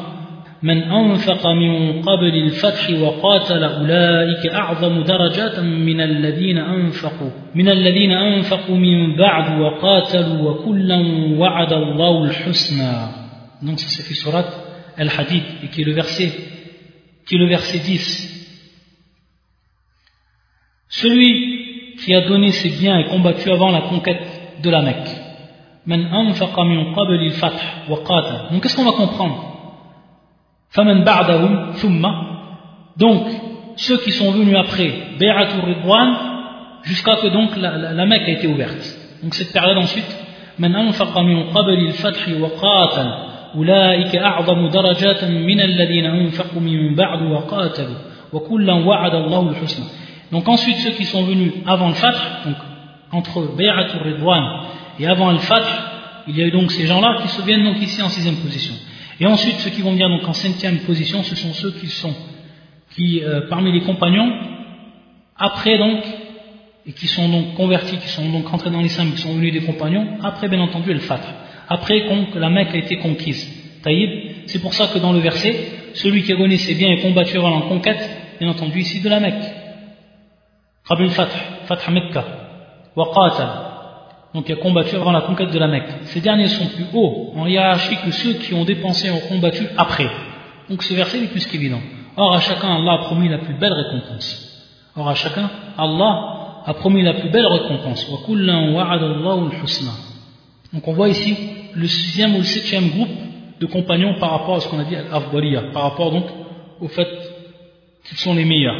من 0.63 0.83
أنفق 0.83 1.47
من 1.47 2.01
قبل 2.01 2.35
الفتح 2.35 2.89
وقاتل 3.01 3.63
أولئك 3.63 4.45
أعظم 4.53 5.03
درجات 5.03 5.59
من 5.59 6.01
الذين 6.01 6.57
أنفقوا 6.57 7.31
من 7.55 7.69
الذين 7.69 8.11
أنفقوا 8.11 8.75
من 8.75 9.15
بعد 9.15 9.61
وقاتلوا 9.61 10.51
وكلا 10.51 10.97
وعد 11.37 11.73
الله 11.73 12.23
الحسنى. 12.23 13.07
Donc 13.61 13.79
c'est 13.79 14.01
في 14.01 14.13
سورة 14.13 14.45
الحديد 14.99 15.43
et 15.63 15.67
qui 15.67 15.81
est 15.81 15.85
le 15.85 15.93
verset 15.93 16.31
qui 17.27 17.37
10 17.37 18.37
Celui 20.89 21.95
qui 21.97 22.15
a 22.15 22.27
donné 22.27 22.51
ses 22.51 22.69
biens 22.69 22.97
et 22.99 23.05
combattu 23.05 23.51
avant 23.51 23.71
la 23.71 23.81
conquête 23.81 24.25
de 24.63 24.69
la 24.69 24.81
Mecque. 24.81 25.09
من 25.87 26.05
أنفق 26.05 26.59
من 26.59 26.93
قبل 26.93 27.25
الفتح 27.27 27.89
وقاتل. 27.89 28.49
Donc 28.51 28.63
qu'est-ce 28.63 28.75
qu'on 28.75 29.56
فمن 30.70 31.04
بعدهم 31.04 31.72
ثم 31.72 32.06
donc 32.98 33.26
ceux 33.76 33.98
qui 33.98 34.12
sont 34.12 34.30
venus 34.32 34.56
après 34.56 34.90
Bay'atul 35.18 35.60
Ridwan 35.64 36.08
jusqu'à 36.82 37.16
que 37.16 37.28
donc 37.28 37.56
la, 37.56 37.76
la, 37.76 37.92
la 37.92 38.06
Mecque 38.06 38.28
a 38.28 38.32
été 38.32 38.46
ouverte 38.46 38.84
donc 39.22 39.34
cette 39.34 39.52
période 39.52 39.78
ensuite 39.78 40.16
من 40.58 40.74
أنفق 40.76 41.18
من 41.18 41.42
قبل 41.50 41.74
الفتح 41.88 42.28
وقاتل 42.40 43.08
أولئك 43.54 44.16
أعظم 44.16 44.68
درجات 44.68 45.24
من 45.24 45.60
الذين 45.60 46.06
أنفقوا 46.06 46.60
من 46.60 46.94
بعد 46.94 47.22
وقاتلوا 47.22 47.96
وكلا 48.32 48.72
وعد 48.72 49.14
الله 49.14 49.50
الحسنى 49.50 49.86
donc 50.32 50.48
ensuite 50.48 50.76
ceux 50.76 50.90
qui 50.90 51.04
sont 51.04 51.24
venus 51.24 51.52
avant 51.66 51.88
le 51.88 51.94
Fath 51.94 52.20
donc 52.46 52.56
entre 53.12 53.56
Bay'atul 53.56 54.02
Ridwan 54.02 54.42
et 55.00 55.06
avant 55.06 55.32
le 55.32 55.38
Fath 55.38 55.68
il 56.28 56.36
y 56.38 56.42
a 56.42 56.46
eu 56.46 56.50
donc 56.50 56.70
ces 56.70 56.86
gens-là 56.86 57.18
qui 57.22 57.28
se 57.28 57.42
viennent 57.42 57.64
donc 57.64 57.80
ici 57.82 58.00
en 58.02 58.08
sixième 58.08 58.36
position 58.36 58.74
et 59.19 59.25
ensuite, 59.25 59.59
ceux 59.59 59.71
qui 59.71 59.81
vont 59.81 59.91
venir 59.91 60.09
donc 60.09 60.27
en 60.27 60.33
cinquième 60.33 60.79
position, 60.79 61.23
ce 61.23 61.35
sont 61.35 61.53
ceux 61.53 61.71
qui 61.71 61.87
sont, 61.87 62.13
qui, 62.95 63.23
euh, 63.23 63.47
parmi 63.49 63.71
les 63.71 63.81
compagnons, 63.81 64.31
après 65.35 65.77
donc, 65.77 66.03
et 66.85 66.93
qui 66.93 67.07
sont 67.07 67.27
donc 67.27 67.55
convertis, 67.55 67.97
qui 67.97 68.07
sont 68.07 68.29
donc 68.29 68.47
rentrés 68.47 68.69
dans 68.69 68.81
l'islam, 68.81 69.11
qui 69.11 69.21
sont 69.21 69.33
venus 69.33 69.53
des 69.53 69.61
compagnons, 69.61 70.17
après 70.23 70.47
bien 70.47 70.59
entendu 70.59 70.93
le 70.93 70.99
Fatr, 70.99 71.27
après 71.67 72.05
que 72.31 72.39
la 72.39 72.49
Mecque 72.49 72.73
a 72.73 72.77
été 72.77 72.97
conquise. 72.97 73.81
Taïb, 73.83 74.09
c'est 74.45 74.59
pour 74.59 74.73
ça 74.73 74.87
que 74.87 74.99
dans 74.99 75.13
le 75.13 75.19
verset, 75.19 75.71
celui 75.95 76.23
qui 76.23 76.31
a 76.31 76.37
donné 76.37 76.57
ses 76.57 76.75
biens 76.75 76.91
et 76.91 77.01
combattu 77.01 77.37
en 77.39 77.61
conquête, 77.61 78.09
bien 78.39 78.49
entendu 78.49 78.79
ici 78.79 79.01
de 79.01 79.09
la 79.09 79.19
Mecque. 79.19 79.43
Qabl 80.87 81.09
Fatr, 81.09 81.35
Fatr 81.65 81.91
Mecca, 81.91 82.25
wa 82.95 83.11
qatal, 83.13 83.66
donc 84.33 84.45
qui 84.45 84.51
a 84.51 84.57
combattu 84.57 84.95
avant 84.95 85.11
la 85.11 85.21
conquête 85.21 85.51
de 85.51 85.59
la 85.59 85.67
Mecque. 85.67 85.89
Ces 86.05 86.21
derniers 86.21 86.47
sont 86.47 86.65
plus 86.67 86.85
hauts 86.93 87.33
en 87.35 87.47
hiérarchie 87.47 87.97
que 88.05 88.11
ceux 88.11 88.33
qui 88.33 88.53
ont 88.53 88.65
dépensé 88.65 89.07
et 89.07 89.11
ont 89.11 89.21
combattu 89.27 89.67
après. 89.77 90.09
Donc 90.69 90.83
ce 90.83 90.93
verset 90.93 91.23
est 91.23 91.27
plus 91.27 91.45
qu'évident. 91.45 91.79
Or 92.15 92.35
à 92.35 92.39
chacun 92.39 92.75
Allah 92.75 92.93
a 92.93 92.97
promis 93.05 93.29
la 93.29 93.37
plus 93.37 93.53
belle 93.53 93.73
récompense. 93.73 94.43
Or 94.95 95.09
à 95.09 95.15
chacun 95.15 95.49
Allah 95.77 96.61
a 96.65 96.73
promis 96.73 97.01
la 97.03 97.13
plus 97.13 97.29
belle 97.29 97.45
récompense. 97.45 98.09
Donc 100.73 100.87
on 100.87 100.93
voit 100.93 101.09
ici 101.09 101.37
le 101.73 101.87
sixième 101.87 102.35
ou 102.35 102.39
le 102.39 102.43
septième 102.43 102.89
groupe 102.89 103.09
de 103.59 103.65
compagnons 103.65 104.15
par 104.19 104.31
rapport 104.31 104.55
à 104.55 104.59
ce 104.59 104.67
qu'on 104.67 104.79
a 104.79 104.83
dit 104.83 104.95
à 104.95 105.21
par 105.73 105.83
rapport 105.83 106.11
donc 106.11 106.25
au 106.81 106.87
fait 106.87 107.07
qu'ils 108.05 108.17
sont 108.17 108.35
les 108.35 108.45
meilleurs. 108.45 108.75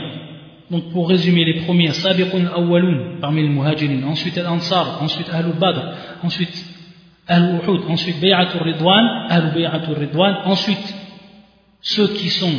Donc 0.69 0.91
pour 0.91 1.07
résumer 1.07 1.45
les 1.45 1.61
premiers, 1.61 1.93
Sabiqun 1.93 2.45
Awwalun 2.47 3.19
parmi 3.21 3.41
les 3.41 3.49
Muhajirin, 3.49 4.03
ensuite 4.03 4.37
Al-Ansar, 4.37 5.01
ensuite 5.01 5.29
Ahlul 5.29 5.57
Badr, 5.57 5.81
ensuite 6.23 6.65
Ahlul 7.25 7.61
Uhud, 7.65 7.81
ensuite 7.87 8.19
Bay'atul 8.19 8.63
Ridwan, 8.63 9.27
Ahlul 9.29 9.53
Bay'atul 9.53 9.95
ensuite 10.45 10.95
ceux 11.81 12.09
qui 12.09 12.29
sont 12.29 12.53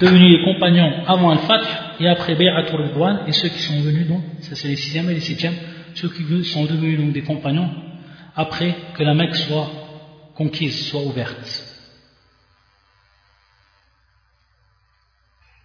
devenus 0.00 0.38
les 0.38 0.44
compagnons 0.44 1.04
avant 1.06 1.30
Al-Fath 1.30 1.66
et 2.00 2.08
après 2.08 2.34
Bay'atul 2.34 2.80
Ridwan 2.80 3.20
et 3.26 3.32
ceux 3.32 3.48
qui 3.50 3.60
sont 3.60 3.80
venus 3.80 4.08
donc, 4.08 4.22
ça 4.40 4.54
c'est 4.54 4.68
les 4.68 4.76
sixièmes 4.76 5.10
et 5.10 5.14
les 5.14 5.20
septièmes, 5.20 5.56
ceux 5.94 6.08
qui 6.08 6.44
sont 6.44 6.64
devenus 6.64 6.98
donc 6.98 7.12
des 7.12 7.22
compagnons 7.22 7.68
après 8.34 8.74
que 8.94 9.02
la 9.02 9.12
Mecque 9.12 9.36
soit 9.36 9.70
conquise, 10.34 10.86
soit 10.88 11.02
ouverte. 11.02 11.68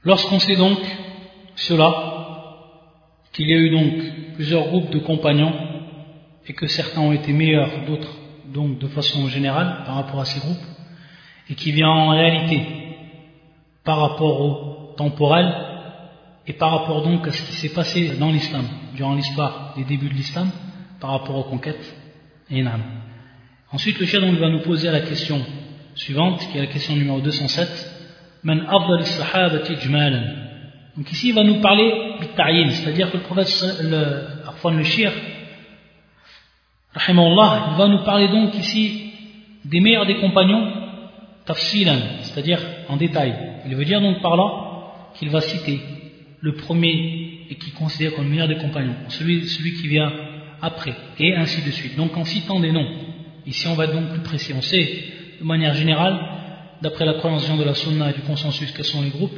Lorsqu'on 0.04 0.40
sait 0.40 0.58
donc 0.58 0.80
cela 1.58 2.16
qu'il 3.34 3.50
y 3.50 3.54
a 3.54 3.58
eu 3.58 3.70
donc 3.70 4.34
plusieurs 4.36 4.68
groupes 4.68 4.90
de 4.90 5.00
compagnons 5.00 5.54
et 6.48 6.54
que 6.54 6.68
certains 6.68 7.02
ont 7.02 7.12
été 7.12 7.34
meilleurs, 7.34 7.86
d'autres 7.86 8.16
donc 8.54 8.80
de 8.80 8.88
façon 8.88 9.28
générale 9.28 9.84
par 9.86 9.96
rapport 9.96 10.22
à 10.22 10.26
ces 10.26 10.40
groupes, 10.40 10.66
et 11.50 11.56
qui 11.56 11.72
vient 11.72 11.90
en 11.90 12.10
réalité 12.10 12.62
par 13.84 14.00
rapport 14.00 14.42
au 14.42 14.94
temporel 14.96 15.54
et 16.46 16.54
par 16.54 16.72
rapport 16.72 17.04
donc 17.04 17.28
à 17.28 17.32
ce 17.32 17.42
qui 17.46 17.54
s'est 17.54 17.74
passé 17.74 18.16
dans 18.18 18.32
l'islam, 18.32 18.66
durant 18.96 19.16
l'histoire 19.16 19.74
des 19.76 19.84
débuts 19.84 20.10
de 20.10 20.14
l'islam, 20.14 20.50
par 21.00 21.12
rapport 21.12 21.36
aux 21.36 21.44
conquêtes 21.44 21.96
et 22.50 22.64
Ensuite, 23.72 24.00
le 24.00 24.06
chef 24.06 24.24
va 24.24 24.50
nous 24.50 24.62
poser 24.62 24.90
la 24.90 25.02
question 25.02 25.46
suivante, 25.96 26.40
qui 26.50 26.58
est 26.58 26.62
la 26.62 26.68
question 26.68 26.96
numéro 26.96 27.20
207. 27.20 27.94
Man 28.44 28.66
donc 30.98 31.12
ici, 31.12 31.30
il 31.30 31.36
va 31.36 31.44
nous 31.44 31.62
parler 31.62 31.94
du 32.20 32.28
ta'yin, 32.36 32.72
c'est-à-dire 32.72 33.12
que 33.12 33.18
le 33.18 33.24
prophète, 33.24 33.48
le, 33.84 34.48
Arfan 34.48 34.72
le 34.72 34.84
Shir, 34.84 35.12
il 37.08 37.16
va 37.16 37.88
nous 37.88 38.04
parler 38.04 38.28
donc 38.30 38.56
ici 38.56 39.12
des 39.64 39.80
meilleurs 39.80 40.08
des 40.08 40.16
compagnons, 40.16 40.72
tafsilan, 41.46 42.00
c'est-à-dire 42.22 42.60
en 42.90 42.98
détail. 42.98 43.36
Il 43.68 43.76
veut 43.76 43.86
dire 43.86 44.02
donc 44.02 44.22
par 44.22 44.36
là 44.36 45.12
qu'il 45.14 45.30
va 45.30 45.42
citer 45.42 45.80
le 46.40 46.56
premier 46.56 47.46
et 47.50 47.56
qui 47.56 47.72
considère 47.72 48.16
comme 48.16 48.26
le 48.26 48.32
meilleur 48.32 48.48
des 48.48 48.58
compagnons, 48.58 48.96
celui, 49.10 49.48
celui 49.48 49.74
qui 49.74 49.88
vient 49.88 50.12
après, 50.64 50.96
et 51.20 51.36
ainsi 51.36 51.62
de 51.62 51.70
suite. 51.70 51.96
Donc 51.96 52.18
en 52.18 52.26
citant 52.26 52.60
des 52.60 52.72
noms, 52.72 52.88
ici 53.46 53.68
on 53.68 53.76
va 53.76 53.86
donc 53.86 54.10
plus 54.10 54.22
précis. 54.22 54.54
On 54.58 54.62
sait 54.64 55.04
de 55.40 55.46
manière 55.46 55.76
générale, 55.76 56.20
d'après 56.82 57.06
la 57.06 57.14
croyance 57.14 57.48
de 57.48 57.64
la 57.64 57.76
sunna 57.76 58.10
et 58.10 58.14
du 58.14 58.22
consensus, 58.22 58.72
quels 58.72 58.86
sont 58.86 59.04
les 59.04 59.10
groupes, 59.10 59.38